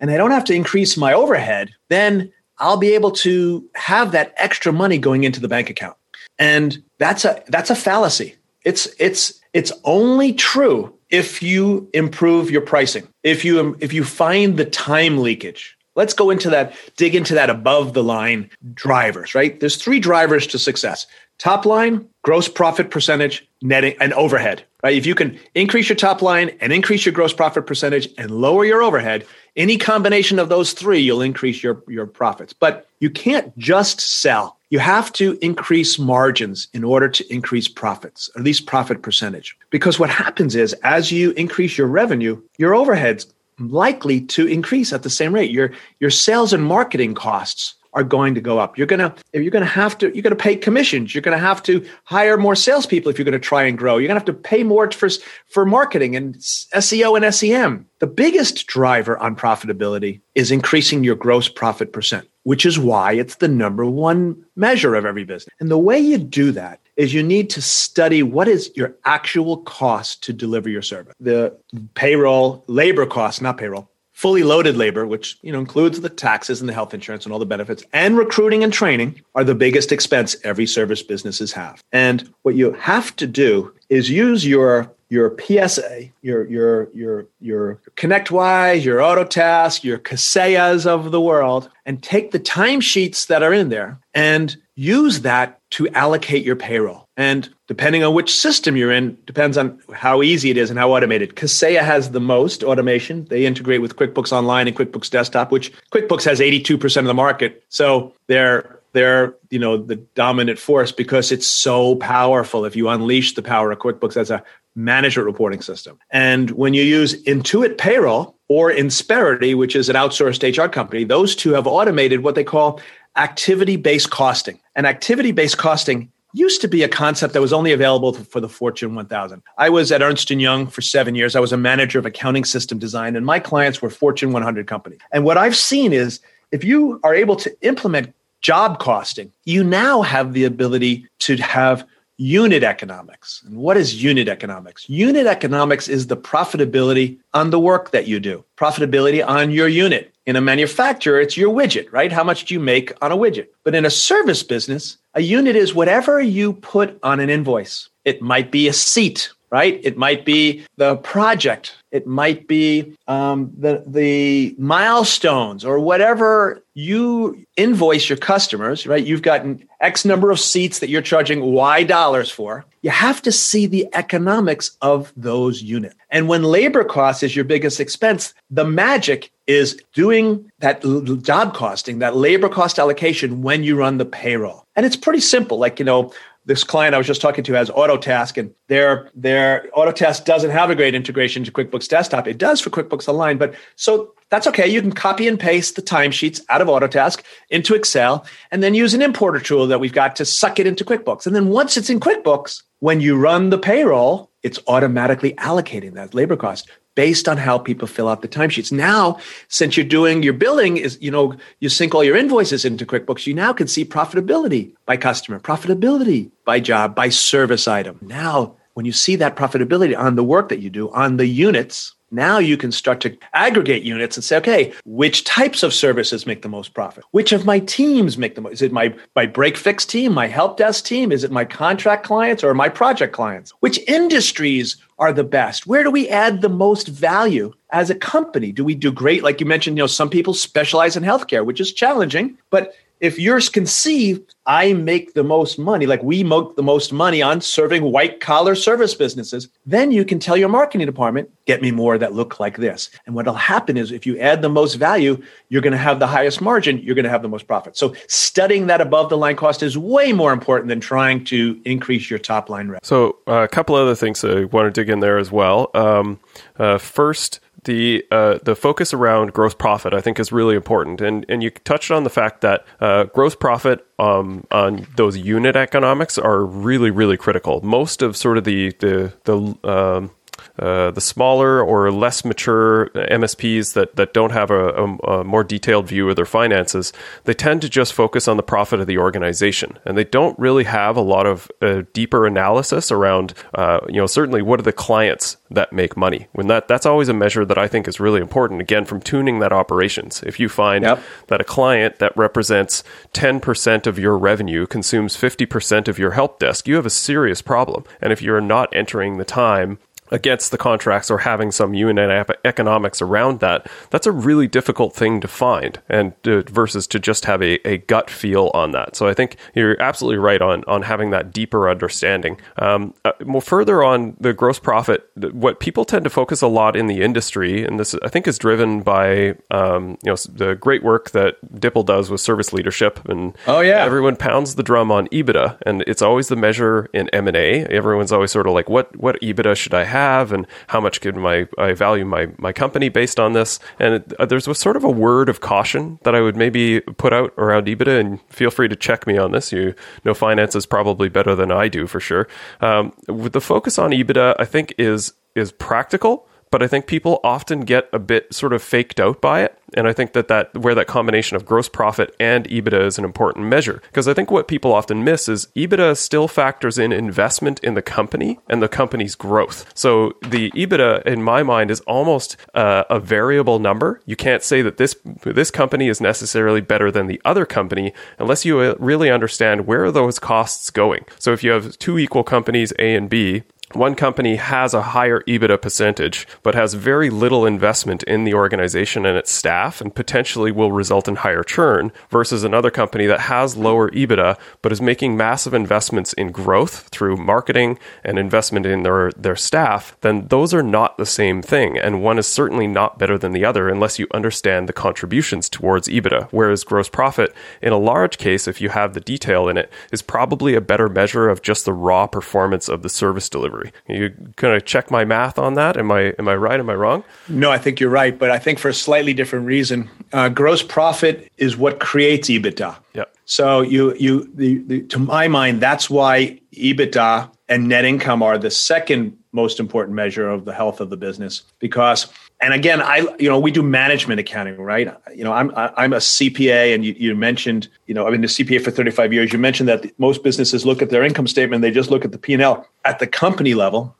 and 0.01 0.11
I 0.11 0.17
don't 0.17 0.31
have 0.31 0.45
to 0.45 0.55
increase 0.55 0.97
my 0.97 1.13
overhead, 1.13 1.71
then 1.89 2.33
I'll 2.59 2.77
be 2.77 2.95
able 2.95 3.13
to 3.13 3.65
have 3.75 4.13
that 4.13 4.35
extra 4.37 4.73
money 4.73 4.99
going 4.99 5.25
into 5.25 5.41
the 5.41 5.49
bank 5.49 5.71
account. 5.71 5.97
And 6.39 6.83
that's 6.99 7.25
a 7.25 7.43
that's 7.49 7.71
a 7.71 7.77
fallacy. 7.77 8.37
It's 8.65 8.89
it's 8.99 9.41
it's 9.53 9.73
only 9.85 10.33
true 10.33 10.95
if 11.11 11.43
you 11.43 11.89
improve 11.95 12.51
your 12.51 12.61
pricing. 12.61 13.09
If 13.23 13.45
you 13.45 13.77
if 13.81 13.93
you 13.93 14.05
find 14.05 14.57
the 14.57 14.65
time 14.65 15.19
leakage. 15.19 15.77
Let's 15.97 16.15
go 16.15 16.31
into 16.31 16.51
that 16.51 16.77
dig 16.97 17.17
into 17.17 17.35
that 17.35 17.51
above 17.51 17.93
the 17.93 18.05
line 18.05 18.51
drivers, 18.73 19.35
right? 19.35 19.59
There's 19.59 19.77
three 19.77 19.99
drivers 19.99 20.47
to 20.49 20.59
success. 20.59 21.07
Top 21.39 21.67
line, 21.67 22.09
gross 22.23 22.49
profit 22.49 22.91
percentage, 22.91 23.49
netting 23.63 23.97
and 24.01 24.13
overhead. 24.13 24.65
Right? 24.83 24.97
If 24.97 25.07
you 25.07 25.15
can 25.17 25.39
increase 25.55 25.89
your 25.89 25.97
top 25.97 26.23
line 26.23 26.51
and 26.61 26.73
increase 26.73 27.05
your 27.05 27.13
gross 27.13 27.33
profit 27.33 27.67
percentage 27.67 28.09
and 28.17 28.31
lower 28.31 28.65
your 28.65 28.83
overhead, 28.83 29.27
any 29.57 29.77
combination 29.77 30.39
of 30.39 30.49
those 30.49 30.73
three, 30.73 31.01
you'll 31.01 31.23
increase 31.23 31.63
your, 31.63 31.83
your 31.89 32.07
profits. 32.07 32.53
But 32.53 32.87
you 33.01 33.11
can't 33.11 33.57
just 33.59 34.01
sell. 34.01 34.57
You 34.71 34.79
have 34.79 35.13
to 35.15 35.39
increase 35.41 35.99
margins 35.99 36.69
in 36.75 36.85
order 36.85 37.09
to 37.09 37.33
increase 37.33 37.69
profits, 37.69 38.29
or 38.35 38.41
at 38.41 38.45
least 38.45 38.67
profit 38.67 39.03
percentage. 39.03 39.57
Because 39.71 39.99
what 39.99 40.11
happens 40.11 40.55
is 40.55 40.75
as 40.85 41.11
you 41.11 41.31
increase 41.33 41.79
your 41.79 41.87
revenue, 41.87 42.41
your 42.59 42.75
overhead's 42.75 43.27
likely 43.59 44.21
to 44.21 44.47
increase 44.47 44.93
at 44.93 45.03
the 45.03 45.11
same 45.11 45.35
rate. 45.35 45.51
Your, 45.51 45.73
your 46.01 46.11
sales 46.11 46.53
and 46.53 46.63
marketing 46.63 47.15
costs 47.15 47.75
are 47.95 48.05
going 48.05 48.35
to 48.35 48.41
go 48.41 48.59
up. 48.59 48.77
You're 48.77 48.87
gonna 48.87 49.15
you're 49.33 49.51
gonna 49.51 49.67
have 49.67 49.97
to 49.99 50.15
you're 50.15 50.23
gonna 50.23 50.37
pay 50.37 50.57
commissions. 50.57 51.15
You're 51.15 51.23
gonna 51.23 51.39
have 51.39 51.63
to 51.65 51.87
hire 52.05 52.37
more 52.37 52.55
salespeople 52.55 53.11
if 53.11 53.19
you're 53.19 53.25
gonna 53.25 53.39
try 53.39 53.65
and 53.65 53.79
grow. 53.79 53.99
You're 53.99 54.09
gonna 54.09 54.21
have 54.21 54.27
to 54.27 54.33
pay 54.33 54.63
more 54.63 54.91
for 54.91 55.09
for 55.47 55.65
marketing 55.65 56.17
and 56.17 56.37
SEO 56.37 57.17
and 57.17 57.35
SEM. 57.35 57.87
The 57.99 58.07
biggest 58.07 58.67
driver 58.67 59.19
on 59.19 59.35
profitability 59.35 60.21
is 60.35 60.51
increasing 60.51 61.03
your 61.03 61.17
gross 61.17 61.49
profit 61.49 61.93
percent, 61.93 62.29
which 62.45 62.65
is 62.65 62.79
why 62.79 63.13
it's 63.13 63.37
the 63.37 63.49
number 63.49 63.85
one 63.85 64.45
measure 64.55 64.95
of 64.95 65.05
every 65.05 65.25
business. 65.25 65.55
And 65.61 65.71
the 65.71 65.79
way 65.79 65.99
you 65.99 66.19
do 66.19 66.53
that 66.53 66.81
is 66.97 67.15
you 67.15 67.23
need 67.23 67.49
to 67.51 67.63
study 67.63 68.23
what 68.23 68.49
is 68.49 68.71
your 68.75 68.95
actual 69.05 69.59
cost 69.59 70.23
to 70.25 70.33
deliver 70.33 70.69
your 70.69 70.83
service. 70.83 71.15
The 71.21 71.57
payroll, 71.95 72.65
labor 72.67 73.07
cost, 73.07 73.41
not 73.41 73.57
payroll, 73.57 73.89
fully 74.19 74.43
loaded 74.43 74.77
labor, 74.77 75.07
which 75.07 75.39
you 75.43 75.53
know 75.53 75.61
includes 75.61 76.01
the 76.01 76.09
taxes 76.09 76.61
and 76.61 76.69
the 76.69 76.73
health 76.73 76.93
insurance 76.93 77.25
and 77.25 77.33
all 77.33 77.39
the 77.39 77.47
benefits, 77.47 77.85
and 77.93 78.19
recruiting 78.19 78.65
and 78.65 78.73
training 78.73 79.21
are 79.37 79.45
the 79.45 79.55
biggest 79.55 79.93
expense 79.93 80.35
every 80.43 80.67
service 80.67 81.05
businesses 81.05 81.53
have. 81.53 81.81
And 81.93 82.29
what 82.43 82.57
you 82.57 82.73
have 82.73 83.15
to 83.17 83.29
do 83.29 83.73
is 83.89 84.11
use 84.11 84.45
your 84.45 84.91
your 85.09 85.37
PSA, 85.39 86.11
your 86.23 86.45
your 86.49 86.89
your 86.93 87.27
your 87.41 87.81
ConnectWise, 87.97 88.85
your 88.85 88.99
Autotask, 88.99 89.85
your 89.85 89.99
Kaseyas 89.99 90.85
of 90.85 91.13
the 91.13 91.21
world, 91.21 91.71
and 91.87 92.03
take 92.03 92.33
the 92.33 92.41
timesheets 92.41 93.29
that 93.29 93.45
are 93.45 93.53
in 93.53 93.69
there 93.69 94.01
and 94.15 94.57
use 94.75 95.21
that 95.21 95.61
to 95.71 95.89
allocate 95.91 96.45
your 96.45 96.57
payroll. 96.57 97.07
And 97.17 97.49
depending 97.69 98.03
on 98.03 98.15
which 98.15 98.35
system 98.35 98.77
you're 98.77 98.91
in, 98.91 99.17
depends 99.27 99.57
on 99.57 99.81
how 99.93 100.23
easy 100.23 100.51
it 100.51 100.57
is 100.57 100.71
and 100.71 100.79
how 100.79 100.91
automated. 100.91 101.37
Kaseya 101.37 101.83
has 101.83 102.11
the 102.11 102.21
most 102.21 102.65
automation. 102.65 103.27
They 103.27 103.47
integrate 103.47 103.83
with 103.83 103.95
QuickBooks 103.95 104.33
Online 104.33 104.67
and 104.67 104.77
QuickBooks 104.77 105.11
Desktop, 105.11 105.53
which 105.53 105.73
QuickBooks 105.93 106.25
has 106.25 106.41
82% 106.41 106.97
of 106.97 107.05
the 107.05 107.15
market. 107.15 107.63
So 107.69 108.13
they're 108.27 108.75
they're 108.95 109.35
you 109.51 109.59
know 109.59 109.77
the 109.77 109.97
dominant 109.97 110.59
force 110.59 110.93
because 110.93 111.31
it's 111.31 111.47
so 111.47 111.97
powerful 111.97 112.65
if 112.65 112.75
you 112.75 112.89
unleash 112.89 113.35
the 113.35 113.43
power 113.43 113.71
of 113.71 113.79
QuickBooks 113.79 114.17
as 114.17 114.31
a 114.31 114.43
management 114.75 115.27
reporting 115.27 115.61
system. 115.61 115.99
And 116.11 116.51
when 116.53 116.73
you 116.73 116.83
use 116.83 117.23
Intuit 117.25 117.77
Payroll 117.77 118.35
or 118.49 118.71
Insperity, 118.71 119.55
which 119.55 119.77
is 119.77 119.91
an 119.91 119.97
outsourced 119.97 120.57
HR 120.57 120.69
company, 120.69 121.05
those 121.05 121.37
two 121.37 121.53
have 121.53 121.67
automated 121.67 122.23
what 122.23 122.35
they 122.35 122.45
call 122.45 122.81
activity 123.17 123.77
based 123.77 124.11
costing. 124.11 124.59
And 124.75 124.87
activity 124.87 125.33
based 125.33 125.59
costing 125.59 126.11
used 126.33 126.61
to 126.61 126.69
be 126.69 126.83
a 126.83 126.89
concept 126.89 127.33
that 127.33 127.41
was 127.41 127.53
only 127.53 127.73
available 127.73 128.13
for 128.13 128.41
the 128.41 128.49
Fortune 128.49 128.95
1000. 128.95 129.43
I 129.57 129.69
was 129.71 129.91
at 129.91 130.03
Ernst 130.03 130.31
& 130.31 130.31
Young 130.31 130.67
for 130.67 130.83
7 130.83 131.15
years. 131.15 131.35
I 131.35 131.41
was 131.41 131.53
a 131.53 131.57
manager 131.57 131.99
of 131.99 132.07
accounting 132.07 132.45
system 132.45 132.79
design 132.79 133.17
and 133.17 133.25
my 133.25 133.39
clients 133.39 133.81
were 133.81 133.91
Fortune 133.91 134.33
100 134.33 134.67
companies. 134.67 135.01
And 135.13 135.25
what 135.25 135.39
I've 135.39 135.57
seen 135.57 135.93
is 135.93 136.21
if 136.53 136.65
you 136.65 137.01
are 137.03 137.15
able 137.15 137.37
to 137.37 137.67
implement 137.67 138.15
job 138.41 138.79
costing, 138.79 139.33
you 139.45 139.65
now 139.65 140.03
have 140.03 140.33
the 140.33 140.45
ability 140.45 141.07
to 141.21 141.37
have 141.37 141.87
unit 142.19 142.65
economics. 142.65 143.43
And 143.47 143.57
what 143.57 143.77
is 143.77 144.03
unit 144.03 144.29
economics? 144.29 144.89
Unit 144.89 145.27
economics 145.27 145.89
is 145.89 146.09
the 146.09 146.17
profitability 146.17 147.19
on 147.33 147.51
the 147.51 147.61
work 147.61 147.91
that 147.93 148.07
you 148.07 148.19
do, 148.19 148.45
profitability 148.57 149.27
on 149.27 149.51
your 149.51 149.69
unit. 149.69 150.13
In 150.29 150.37
a 150.37 150.43
manufacturer, 150.43 151.19
it's 151.19 151.39
your 151.39 151.51
widget, 151.51 151.91
right? 151.91 152.13
How 152.13 152.23
much 152.23 152.45
do 152.45 152.53
you 152.53 152.61
make 152.61 152.93
on 153.01 153.11
a 153.11 153.17
widget? 153.17 153.47
But 153.65 153.75
in 153.75 153.87
a 153.87 153.91
service 153.91 154.43
business, 154.43 154.99
a 155.15 155.23
unit 155.23 155.57
is 155.57 155.75
whatever 155.75 156.21
you 156.21 156.53
put 156.53 156.99
on 157.03 157.19
an 157.19 157.31
invoice. 157.31 157.89
It 158.05 158.21
might 158.21 158.51
be 158.51 158.69
a 158.69 158.75
seat, 158.75 159.31
right? 159.51 159.81
It 159.83 159.97
might 159.97 160.25
be 160.25 160.65
the 160.77 160.97
project. 160.97 161.77
It 161.91 162.07
might 162.07 162.47
be 162.47 162.95
um, 163.07 163.51
the 163.57 163.83
the 163.87 164.55
milestones 164.59 165.65
or 165.65 165.81
whatever 165.81 166.63
you 166.75 167.45
invoice 167.57 168.09
your 168.09 168.19
customers, 168.19 168.87
right? 168.87 169.05
You've 169.05 169.23
gotten 169.23 169.67
X 169.81 170.05
number 170.05 170.31
of 170.31 170.39
seats 170.39 170.79
that 170.79 170.89
you're 170.89 171.03
charging 171.03 171.41
Y 171.43 171.83
dollars 171.83 172.31
for. 172.31 172.65
You 172.83 172.91
have 172.91 173.21
to 173.23 173.33
see 173.33 173.67
the 173.67 173.89
economics 173.95 174.77
of 174.81 175.13
those 175.17 175.63
units. 175.63 175.97
And 176.11 176.29
when 176.29 176.43
labor 176.45 176.85
cost 176.85 177.23
is 177.23 177.35
your 177.35 177.45
biggest 177.45 177.81
expense, 177.81 178.33
the 178.51 178.65
magic 178.65 179.31
is 179.47 179.83
doing 179.95 180.51
that 180.61 180.83
job 181.23 181.55
costing, 181.55 181.99
that 181.99 182.15
labor 182.15 182.49
cost 182.49 182.79
allocation 182.79 183.43
when 183.43 183.65
you 183.65 183.77
run 183.77 183.99
the 183.99 184.05
payroll. 184.05 184.65
And 184.77 184.87
it's 184.87 184.97
pretty 184.97 185.21
simple. 185.21 185.59
Like, 185.59 185.79
you 185.79 185.85
know, 185.85 186.13
this 186.49 186.65
client 186.65 186.95
I 186.95 186.99
was 186.99 187.07
just 187.07 187.21
talking 187.21 187.45
to 187.45 187.53
has 187.53 187.69
Autotask, 187.69 188.39
and 188.39 188.53
their 188.69 189.11
their 189.15 189.69
Autotask 189.77 190.25
doesn't 190.25 190.51
have 190.51 190.71
a 190.71 190.75
great 190.75 190.95
integration 190.95 191.45
to 191.45 191.53
QuickBooks 191.53 191.87
Desktop. 191.87 192.27
It 192.27 192.39
does 192.39 192.59
for 192.59 192.71
QuickBooks 192.71 193.07
Online, 193.07 193.37
but 193.37 193.55
so 193.77 194.15
that's 194.31 194.47
okay. 194.47 194.67
You 194.67 194.81
can 194.81 194.93
copy 194.93 195.29
and 195.29 195.39
paste 195.39 195.77
the 195.77 195.83
timesheets 195.83 196.41
out 196.49 196.63
of 196.63 196.69
Autotask 196.69 197.23
into 197.51 197.75
Excel, 197.75 198.27
and 198.51 198.63
then 198.63 198.75
use 198.75 198.95
an 198.95 199.03
importer 199.03 199.41
tool 199.41 199.67
that 199.67 199.79
we've 199.79 199.93
got 199.93 200.17
to 200.17 200.25
suck 200.25 200.59
it 200.59 200.67
into 200.67 200.87
QuickBooks. 200.87 201.27
And 201.27 201.37
then 201.37 201.49
once 201.49 201.77
it's 201.77 201.91
in 201.91 202.01
QuickBooks, 202.01 202.63
when 202.81 203.03
you 203.03 203.17
run 203.17 203.51
the 203.51 203.59
payroll, 203.59 204.31
it's 204.43 204.59
automatically 204.67 205.35
allocating 205.35 205.93
that 205.95 206.15
labor 206.15 206.37
cost 206.37 206.71
based 206.99 207.29
on 207.29 207.37
how 207.37 207.57
people 207.57 207.87
fill 207.87 208.09
out 208.09 208.23
the 208.23 208.27
timesheets. 208.27 208.73
Now, 208.73 209.21
since 209.47 209.77
you're 209.77 209.87
doing 209.87 210.25
your 210.25 210.33
billing 210.33 210.79
is, 210.79 210.99
you 211.01 211.13
know, 211.13 211.37
you 211.61 211.69
sync 211.69 211.95
all 211.95 212.03
your 212.03 212.17
invoices 212.17 212.65
into 212.65 212.85
QuickBooks, 212.85 213.25
you 213.25 213.35
now 213.35 213.53
can 213.53 213.69
see 213.69 213.85
profitability 213.85 214.75
by 214.85 214.97
customer, 214.97 215.39
profitability 215.39 216.33
by 216.45 216.59
job, 216.59 216.97
by 216.97 217.09
service 217.09 217.69
item. 217.69 218.01
Now, 218.03 218.57
when 218.75 218.85
you 218.85 218.91
see 218.91 219.15
that 219.15 219.37
profitability 219.37 219.97
on 219.97 220.17
the 220.17 220.25
work 220.25 220.49
that 220.49 220.59
you 220.59 220.71
do, 220.71 220.91
on 220.91 221.19
the 221.19 221.29
units, 221.29 221.95
now 222.11 222.39
you 222.39 222.57
can 222.57 222.73
start 222.73 223.01
to 223.03 223.17
aggregate 223.33 223.83
units 223.83 224.17
and 224.17 224.25
say, 224.25 224.37
okay, 224.39 224.73
which 224.85 225.25
types 225.25 225.63
of 225.63 225.75
services 225.75 226.27
make 226.27 226.43
the 226.43 226.49
most 226.49 226.75
profit? 226.75 227.05
Which 227.11 227.33
of 227.33 227.45
my 227.45 227.59
teams 227.61 228.17
make 228.17 228.35
the 228.35 228.41
most? 228.41 228.55
Is 228.55 228.63
it 228.63 228.73
my, 228.73 228.95
my 229.15 229.27
break 229.27 229.57
fix 229.57 229.85
team, 229.85 230.13
my 230.13 230.27
help 230.27 230.57
desk 230.57 230.85
team? 230.85 231.13
Is 231.13 231.25
it 231.25 231.31
my 231.31 231.45
contract 231.45 232.05
clients 232.05 232.43
or 232.43 232.55
my 232.55 232.69
project 232.69 233.13
clients? 233.13 233.53
Which 233.61 233.79
industries 233.87 234.77
are 234.99 235.13
the 235.13 235.25
best? 235.25 235.67
Where 235.67 235.85
do 235.85 235.91
we 235.91 236.09
add 236.09 236.41
the 236.41 236.49
most 236.49 236.89
value 236.89 237.53
as 237.71 237.91
a 237.91 237.95
company? 237.95 238.53
Do 238.53 238.65
we 238.65 238.75
do 238.75 238.91
great? 238.91 239.23
Like 239.23 239.41
you 239.41 239.47
mentioned, 239.47 239.77
you 239.77 239.83
know, 239.83 239.87
some 239.87 240.11
people 240.11 240.35
specialize 240.35 240.97
in 240.97 241.03
healthcare, 241.03 241.45
which 241.45 241.61
is 241.61 241.73
challenging, 241.73 242.39
but 242.51 242.75
if 243.01 243.19
yours 243.19 243.49
can 243.49 243.67
see 243.67 244.25
I 244.47 244.73
make 244.73 245.13
the 245.13 245.23
most 245.23 245.59
money, 245.59 245.85
like 245.85 246.03
we 246.03 246.25
make 246.25 246.57
the 246.57 246.63
most 246.63 246.93
money 246.93 247.21
on 247.21 247.41
serving 247.41 247.83
white 247.83 248.21
collar 248.21 248.55
service 248.55 248.95
businesses, 248.95 249.49
then 249.67 249.93
you 249.93 250.05
can 250.05 250.19
tell 250.19 250.37
your 250.37 250.49
marketing 250.49 250.87
department, 250.87 251.31
get 251.45 251.61
me 251.61 251.71
more 251.71 251.99
that 251.99 252.15
look 252.15 252.41
like 252.41 252.57
this. 252.57 252.91
And 253.07 253.15
what'll 253.15 253.35
happen 253.35 253.77
is 253.77 253.93
if 253.93 254.07
you 254.07 254.19
add 254.19 254.41
the 254.41 254.49
most 254.49 254.77
value, 254.77 255.23
you're 255.51 255.61
going 255.61 255.73
to 255.73 255.79
have 255.79 255.99
the 255.99 256.07
highest 256.07 256.41
margin, 256.41 256.79
you're 256.79 256.95
going 256.95 257.05
to 257.05 257.11
have 257.11 257.23
the 257.23 257.29
most 257.29 257.47
profit. 257.47 257.77
So 257.77 257.95
studying 258.07 258.69
that 258.69 258.81
above 258.81 259.11
the 259.11 259.19
line 259.19 259.37
cost 259.37 259.63
is 259.63 259.77
way 259.77 260.13
more 260.15 260.33
important 260.33 260.69
than 260.69 260.81
trying 260.81 261.25
to 261.25 261.61
increase 261.65 262.09
your 262.09 262.19
top 262.19 262.49
line 262.49 262.69
revenue. 262.69 262.81
So 262.83 263.19
uh, 263.27 263.43
a 263.43 263.49
couple 263.49 263.75
other 263.75 263.95
things 263.95 264.25
I 264.25 264.45
want 264.45 264.67
to 264.67 264.71
dig 264.71 264.89
in 264.89 265.01
there 265.01 265.19
as 265.19 265.31
well. 265.31 265.71
Um, 265.75 266.21
uh, 266.59 266.79
first, 266.79 267.41
the 267.69 268.03
uh, 268.11 268.39
the 268.43 268.57
focus 268.57 268.95
around 268.95 269.35
gross 269.35 269.55
profit 269.55 269.93
I 269.93 270.01
think 270.01 270.19
is 270.19 270.33
really 270.33 270.57
important, 270.57 271.03
and 271.03 271.27
and 271.29 271.43
you 271.43 271.51
touched 271.51 271.91
on 271.91 272.03
the 272.03 272.11
fact 272.11 272.41
that 272.41 272.67
uh, 272.81 273.05
gross 273.05 273.35
profit 273.37 273.87
um, 273.99 274.47
on 274.51 274.87
those 274.97 275.19
unit 275.19 275.55
economics 275.55 276.17
are 276.17 276.45
really 276.45 276.91
really 276.91 277.19
critical. 277.19 277.61
Most 277.61 278.01
of 278.01 278.17
sort 278.17 278.39
of 278.39 278.45
the 278.45 278.73
the 278.79 279.13
the 279.25 279.69
um, 279.71 280.11
uh, 280.59 280.91
the 280.91 281.01
smaller 281.01 281.63
or 281.63 281.91
less 281.93 282.25
mature 282.25 282.89
MSPs 282.95 283.75
that, 283.75 283.97
that 283.97 284.13
don't 284.13 284.33
have 284.33 284.51
a, 284.51 284.69
a, 284.71 284.97
a, 284.97 285.25
more 285.25 285.45
detailed 285.45 285.87
view 285.87 286.09
of 286.09 286.17
their 286.17 286.25
finances, 286.25 286.93
they 287.25 287.35
tend 287.35 287.63
to 287.63 287.69
just 287.69 287.93
focus 287.93 288.27
on 288.27 288.37
the 288.37 288.43
profit 288.43 288.81
of 288.81 288.87
the 288.87 288.99
organization, 288.99 289.79
and 289.85 289.97
they 289.97 290.05
don't 290.05 290.39
really 290.39 290.65
have 290.65 290.97
a 290.97 291.01
lot 291.01 291.27
of 291.27 291.51
uh, 291.63 291.83
deeper 291.93 292.27
analysis 292.27 292.91
around, 292.91 293.35
uh, 293.55 293.81
you 293.89 293.97
know, 293.97 294.07
certainly 294.07 294.43
what 294.43 294.59
are 294.59 294.65
the 294.65 294.73
clients 294.73 295.37
that 295.51 295.73
make 295.73 295.97
money. 295.97 296.27
When 296.33 296.49
that 296.49 296.69
that's 296.69 296.87
always 296.87 297.09
a 297.09 297.15
measure 297.15 297.45
that 297.45 297.59
I 297.59 297.69
think 297.69 297.87
is 297.89 298.01
really 298.01 298.21
important. 298.21 298.61
Again, 298.61 298.85
from 298.85 299.01
tuning 299.01 299.39
that 299.39 299.53
operations, 299.53 300.23
if 300.25 300.41
you 300.41 300.49
find 300.49 300.85
yep. 300.85 301.03
that 301.29 301.41
a 301.41 301.45
client 301.45 301.99
that 301.99 302.17
represents 302.17 302.83
ten 303.13 303.41
percent 303.41 303.87
of 303.87 303.99
your 303.99 304.19
revenue 304.19 304.67
consumes 304.67 305.17
fifty 305.17 305.47
percent 305.47 305.89
of 305.89 305.99
your 305.99 306.13
help 306.13 306.39
desk, 306.39 306.67
you 306.67 306.77
have 306.77 306.87
a 306.87 306.91
serious 306.91 307.43
problem. 307.43 307.85
And 308.01 308.13
if 308.13 308.21
you're 308.21 308.41
not 308.41 308.75
entering 308.75 309.19
the 309.19 309.25
time 309.25 309.79
against 310.11 310.51
the 310.51 310.59
contracts 310.59 311.11
or 311.11 311.19
having 311.19 311.51
some 311.51 311.75
unit 311.75 312.31
economics 312.45 313.03
around 313.03 313.41
that, 313.41 313.71
that's 313.91 314.07
a 314.07 314.13
really 314.13 314.47
difficult 314.47 314.95
thing 314.95 315.21
to 315.21 315.29
find 315.29 315.81
and 315.89 316.13
uh, 316.27 316.43
versus 316.43 316.87
to 316.87 316.99
just 316.99 317.25
have 317.25 317.43
a, 317.43 317.55
a 317.69 317.79
gut 317.79 318.11
feel 318.11 318.51
on 318.55 318.73
that. 318.73 318.97
So 318.97 319.09
I 319.09 319.15
think 319.15 319.37
you're 319.55 319.81
absolutely 319.81 320.19
right 320.19 320.41
on, 320.41 320.65
on 320.67 320.83
having 320.83 321.11
that 321.11 321.33
deeper 321.33 321.69
understanding. 321.69 322.41
Um, 322.59 322.95
uh, 323.05 323.13
more 323.25 323.43
further 323.43 323.83
on 323.83 324.17
the 324.21 324.33
gross 324.33 324.59
profit, 324.59 325.09
what 325.17 325.61
people 325.61 325.85
tend 325.85 326.05
to 326.05 326.11
focus 326.11 326.43
a 326.43 326.49
lot 326.49 326.77
in 326.77 326.87
the 326.87 327.03
industry, 327.03 327.65
and 327.65 327.79
this 327.79 327.95
I 328.03 328.09
think 328.09 328.27
is 328.27 328.39
driven 328.39 328.83
by, 328.83 329.37
um, 329.51 329.99
you 330.03 330.13
know, 330.13 330.17
the 330.29 330.55
great 330.55 330.83
work 330.83 331.11
that 331.11 331.37
Dippell 331.55 331.85
does 331.85 332.11
with 332.11 332.21
service 332.21 332.53
leadership. 332.53 333.07
And 333.09 333.37
oh 333.47 333.61
yeah, 333.61 333.85
everyone 333.85 334.17
pounds 334.17 334.55
the 334.55 334.63
drum 334.63 334.91
on 334.91 335.09
EBITDA 335.09 335.59
and 335.67 335.83
it's 335.87 336.03
always 336.03 336.29
the 336.29 336.37
measure 336.37 336.89
in 336.93 337.09
M&A. 337.11 337.65
Everyone's 337.67 338.13
always 338.13 338.31
sort 338.31 338.47
of 338.47 338.53
like, 338.53 338.69
what, 338.69 338.95
what 338.97 339.21
EBITDA 339.21 339.57
should 339.57 339.75
I 339.75 339.85
have? 339.85 339.98
Have 339.99 340.33
and 340.33 340.47
how 340.69 340.81
much 340.81 341.01
could 341.01 341.17
my 341.17 341.49
I 341.59 341.73
value 341.73 342.05
my 342.05 342.29
my 342.39 342.53
company 342.53 342.89
based 342.89 343.19
on 343.19 343.33
this. 343.33 343.59
And 343.79 343.95
it, 343.95 344.13
uh, 344.19 344.27
there's 344.27 344.49
a 344.49 344.55
sort 344.55 344.77
of 344.77 344.85
a 344.85 344.91
word 344.91 345.29
of 345.29 345.41
caution 345.41 345.99
that 346.05 346.15
I 346.15 346.21
would 346.21 346.37
maybe 346.37 346.81
put 346.81 347.13
out 347.13 347.33
around 347.39 347.67
EBITDA. 347.67 348.01
And 348.01 348.21
feel 348.31 348.51
free 348.51 348.69
to 348.69 348.77
check 348.77 349.07
me 349.07 349.19
on 349.19 349.33
this. 349.33 349.53
You 349.53 349.75
know 350.05 350.15
finances 350.15 350.67
probably 350.67 351.09
better 351.09 351.35
than 351.35 351.51
I 351.51 351.69
do 351.69 351.87
for 351.87 352.01
sure. 352.01 352.29
Um, 352.61 352.93
with 353.09 353.33
the 353.33 353.41
focus 353.41 353.79
on 353.79 353.91
EBITDA, 353.91 354.37
I 354.39 354.45
think 354.45 354.75
is 354.79 355.13
is 355.35 355.53
practical 355.53 356.28
but 356.51 356.63
I 356.63 356.67
think 356.67 356.87
people 356.87 357.21
often 357.23 357.61
get 357.61 357.89
a 357.93 357.99
bit 357.99 358.33
sort 358.33 358.53
of 358.53 358.63
faked 358.63 359.01
out 359.01 359.21
by 359.21 359.43
it. 359.43 359.59
And 359.75 359.87
I 359.87 359.93
think 359.93 360.15
that, 360.15 360.29
that 360.29 360.57
where 360.57 360.75
that 360.75 360.87
combination 360.87 361.37
of 361.37 361.45
gross 361.45 361.69
profit 361.69 362.17
and 362.19 362.47
EBITDA 362.49 362.87
is 362.87 362.99
an 362.99 363.05
important 363.05 363.47
measure. 363.47 363.83
Because 363.89 364.09
I 364.09 364.15
think 364.15 364.31
what 364.31 364.49
people 364.49 364.73
often 364.73 365.05
miss 365.05 365.29
is 365.29 365.49
EBITDA 365.55 365.97
still 365.99 366.27
factors 366.27 366.79
in 366.79 366.91
investment 366.91 367.61
in 367.61 367.75
the 367.75 367.83
company 367.83 368.39
and 368.49 368.63
the 368.63 368.69
company's 368.69 369.15
growth. 369.15 369.71
So 369.75 370.15
the 370.23 370.51
EBITDA, 370.53 371.05
in 371.05 371.23
my 371.23 371.43
mind, 371.43 371.71
is 371.71 371.81
almost 371.81 372.37
uh, 372.55 372.85
a 372.89 372.99
variable 372.99 373.59
number. 373.59 374.01
You 374.07 374.17
can't 374.17 374.43
say 374.43 374.63
that 374.63 374.79
this 374.79 374.97
this 375.25 375.51
company 375.51 375.89
is 375.89 376.01
necessarily 376.01 376.63
better 376.63 376.91
than 376.91 377.07
the 377.07 377.21
other 377.25 377.45
company 377.45 377.93
unless 378.19 378.45
you 378.45 378.61
uh, 378.61 378.75
really 378.79 379.11
understand 379.11 379.67
where 379.67 379.85
are 379.85 379.93
those 379.93 380.19
costs 380.19 380.71
going. 380.71 381.05
So 381.19 381.33
if 381.33 381.45
you 381.45 381.51
have 381.51 381.79
two 381.79 381.99
equal 381.99 382.25
companies, 382.25 382.73
A 382.79 382.95
and 382.95 383.11
B, 383.11 383.43
one 383.75 383.95
company 383.95 384.37
has 384.37 384.73
a 384.73 384.81
higher 384.81 385.21
EBITDA 385.27 385.61
percentage, 385.61 386.27
but 386.43 386.55
has 386.55 386.73
very 386.73 387.11
little 387.11 387.45
investment 387.45 388.03
in 388.05 388.25
the 388.25 388.33
organization 388.33 389.05
and 389.05 389.19
its 389.19 389.31
staff, 389.31 389.83
and 389.83 389.95
potentially 389.95 390.51
will 390.51 390.73
result 390.73 391.07
in 391.07 391.17
higher 391.17 391.43
churn, 391.43 391.93
versus 392.11 392.45
another 392.45 392.71
company 392.71 393.05
that 393.05 393.21
has 393.21 393.59
lower 393.59 393.91
EBITDA, 393.91 394.39
but 394.63 394.73
is 394.73 394.81
making 394.81 395.19
massive 395.19 395.53
investments 395.53 396.15
in 396.15 396.33
growth 396.33 396.89
through 396.89 397.19
marketing 397.19 397.79
and 398.03 398.19
investment 398.19 398.65
in 398.65 398.85
their, 398.85 399.11
their 399.13 399.37
staff, 399.37 399.95
then 400.01 400.27
those 400.29 400.55
are 400.55 400.63
not 400.63 400.97
the 400.97 401.05
same 401.05 401.43
thing. 401.43 401.77
And 401.77 402.03
one 402.03 402.19
is 402.19 402.27
certainly 402.27 402.67
not 402.67 402.99
better 402.99 403.19
than 403.19 403.33
the 403.33 403.45
other 403.45 403.69
unless 403.69 403.99
you 403.99 404.07
understand 404.15 404.67
the 404.67 404.73
contributions 404.73 405.51
towards 405.51 405.89
EBITDA. 405.89 406.29
Whereas 406.31 406.65
gross 406.65 406.89
profit, 406.89 407.35
in 407.61 407.75
a 407.75 407.79
large 407.79 408.17
case, 408.17 408.49
if 408.49 408.63
you 408.63 408.71
have 408.71 408.95
the 408.95 409.01
detail 409.01 409.47
in 409.47 409.59
it, 409.59 409.71
is 409.93 410.01
probably 410.01 410.55
a 410.55 410.63
better 410.63 410.89
measure 410.89 411.29
of 411.29 411.43
just 411.43 411.67
the 411.67 411.75
raw 411.75 412.07
performance 412.07 412.71
of 412.71 412.83
the 412.83 412.89
service 412.89 413.29
delivery 413.29 413.58
delivery. 413.59 413.73
You 413.89 414.33
kind 414.37 414.55
of 414.55 414.65
check 414.65 414.91
my 414.91 415.05
math 415.05 415.39
on 415.39 415.55
that. 415.55 415.77
Am 415.77 415.91
I 415.91 416.15
am 416.19 416.29
I 416.29 416.37
right? 416.37 416.59
Am 416.59 416.71
I 416.71 416.75
wrong? 416.75 417.05
No, 417.29 417.51
I 417.51 417.59
think 417.59 417.81
you're 417.81 417.91
right, 417.91 418.19
but 418.19 418.31
I 418.31 418.39
think 418.39 418.59
for 418.59 418.69
a 418.69 418.75
slightly 418.75 419.15
different 419.15 419.47
reason. 419.47 419.89
Uh, 420.13 420.29
gross 420.29 420.63
profit 420.63 421.31
is 421.37 421.57
what 421.57 421.81
creates 421.81 422.29
EBITDA. 422.29 422.77
Yeah. 422.95 423.05
So 423.25 423.61
you 423.61 423.95
you 423.95 424.31
the, 424.35 424.59
the, 424.59 424.83
to 424.83 424.99
my 424.99 425.29
mind, 425.29 425.61
that's 425.61 425.91
why 425.91 426.41
EBITDA 426.55 427.31
and 427.49 427.69
net 427.69 427.85
income 427.85 428.23
are 428.23 428.39
the 428.39 428.51
second 428.51 429.17
most 429.33 429.61
important 429.61 429.95
measure 429.95 430.29
of 430.29 430.45
the 430.45 430.55
health 430.55 430.81
of 430.81 430.91
the 430.91 430.97
business 430.97 431.43
because 431.59 432.07
and 432.41 432.55
again 432.55 432.81
i 432.81 432.99
you 433.19 433.29
know 433.29 433.39
we 433.39 433.51
do 433.51 433.63
management 433.63 434.21
accounting 434.21 434.57
right 434.57 434.95
you 435.15 435.25
know 435.25 435.33
i'm 435.33 435.53
i'm 435.55 435.93
a 435.93 435.99
cpa 435.99 436.75
and 436.75 436.85
you, 436.85 436.95
you 436.99 437.15
mentioned 437.15 437.69
you 437.87 437.95
know 437.95 438.07
i've 438.07 438.13
been 438.13 438.25
a 438.25 438.29
cpa 438.29 438.63
for 438.63 438.71
35 438.71 439.13
years 439.13 439.33
you 439.33 439.39
mentioned 439.39 439.69
that 439.69 439.87
most 439.99 440.23
businesses 440.23 440.65
look 440.65 440.83
at 440.83 440.91
their 440.91 441.05
income 441.05 441.27
statement 441.27 441.63
they 441.63 441.71
just 441.71 441.91
look 441.91 442.05
at 442.05 442.13
the 442.13 442.19
p&l 442.19 442.67
at 442.85 442.99
the 442.99 443.07
company 443.07 443.55
level 443.55 443.95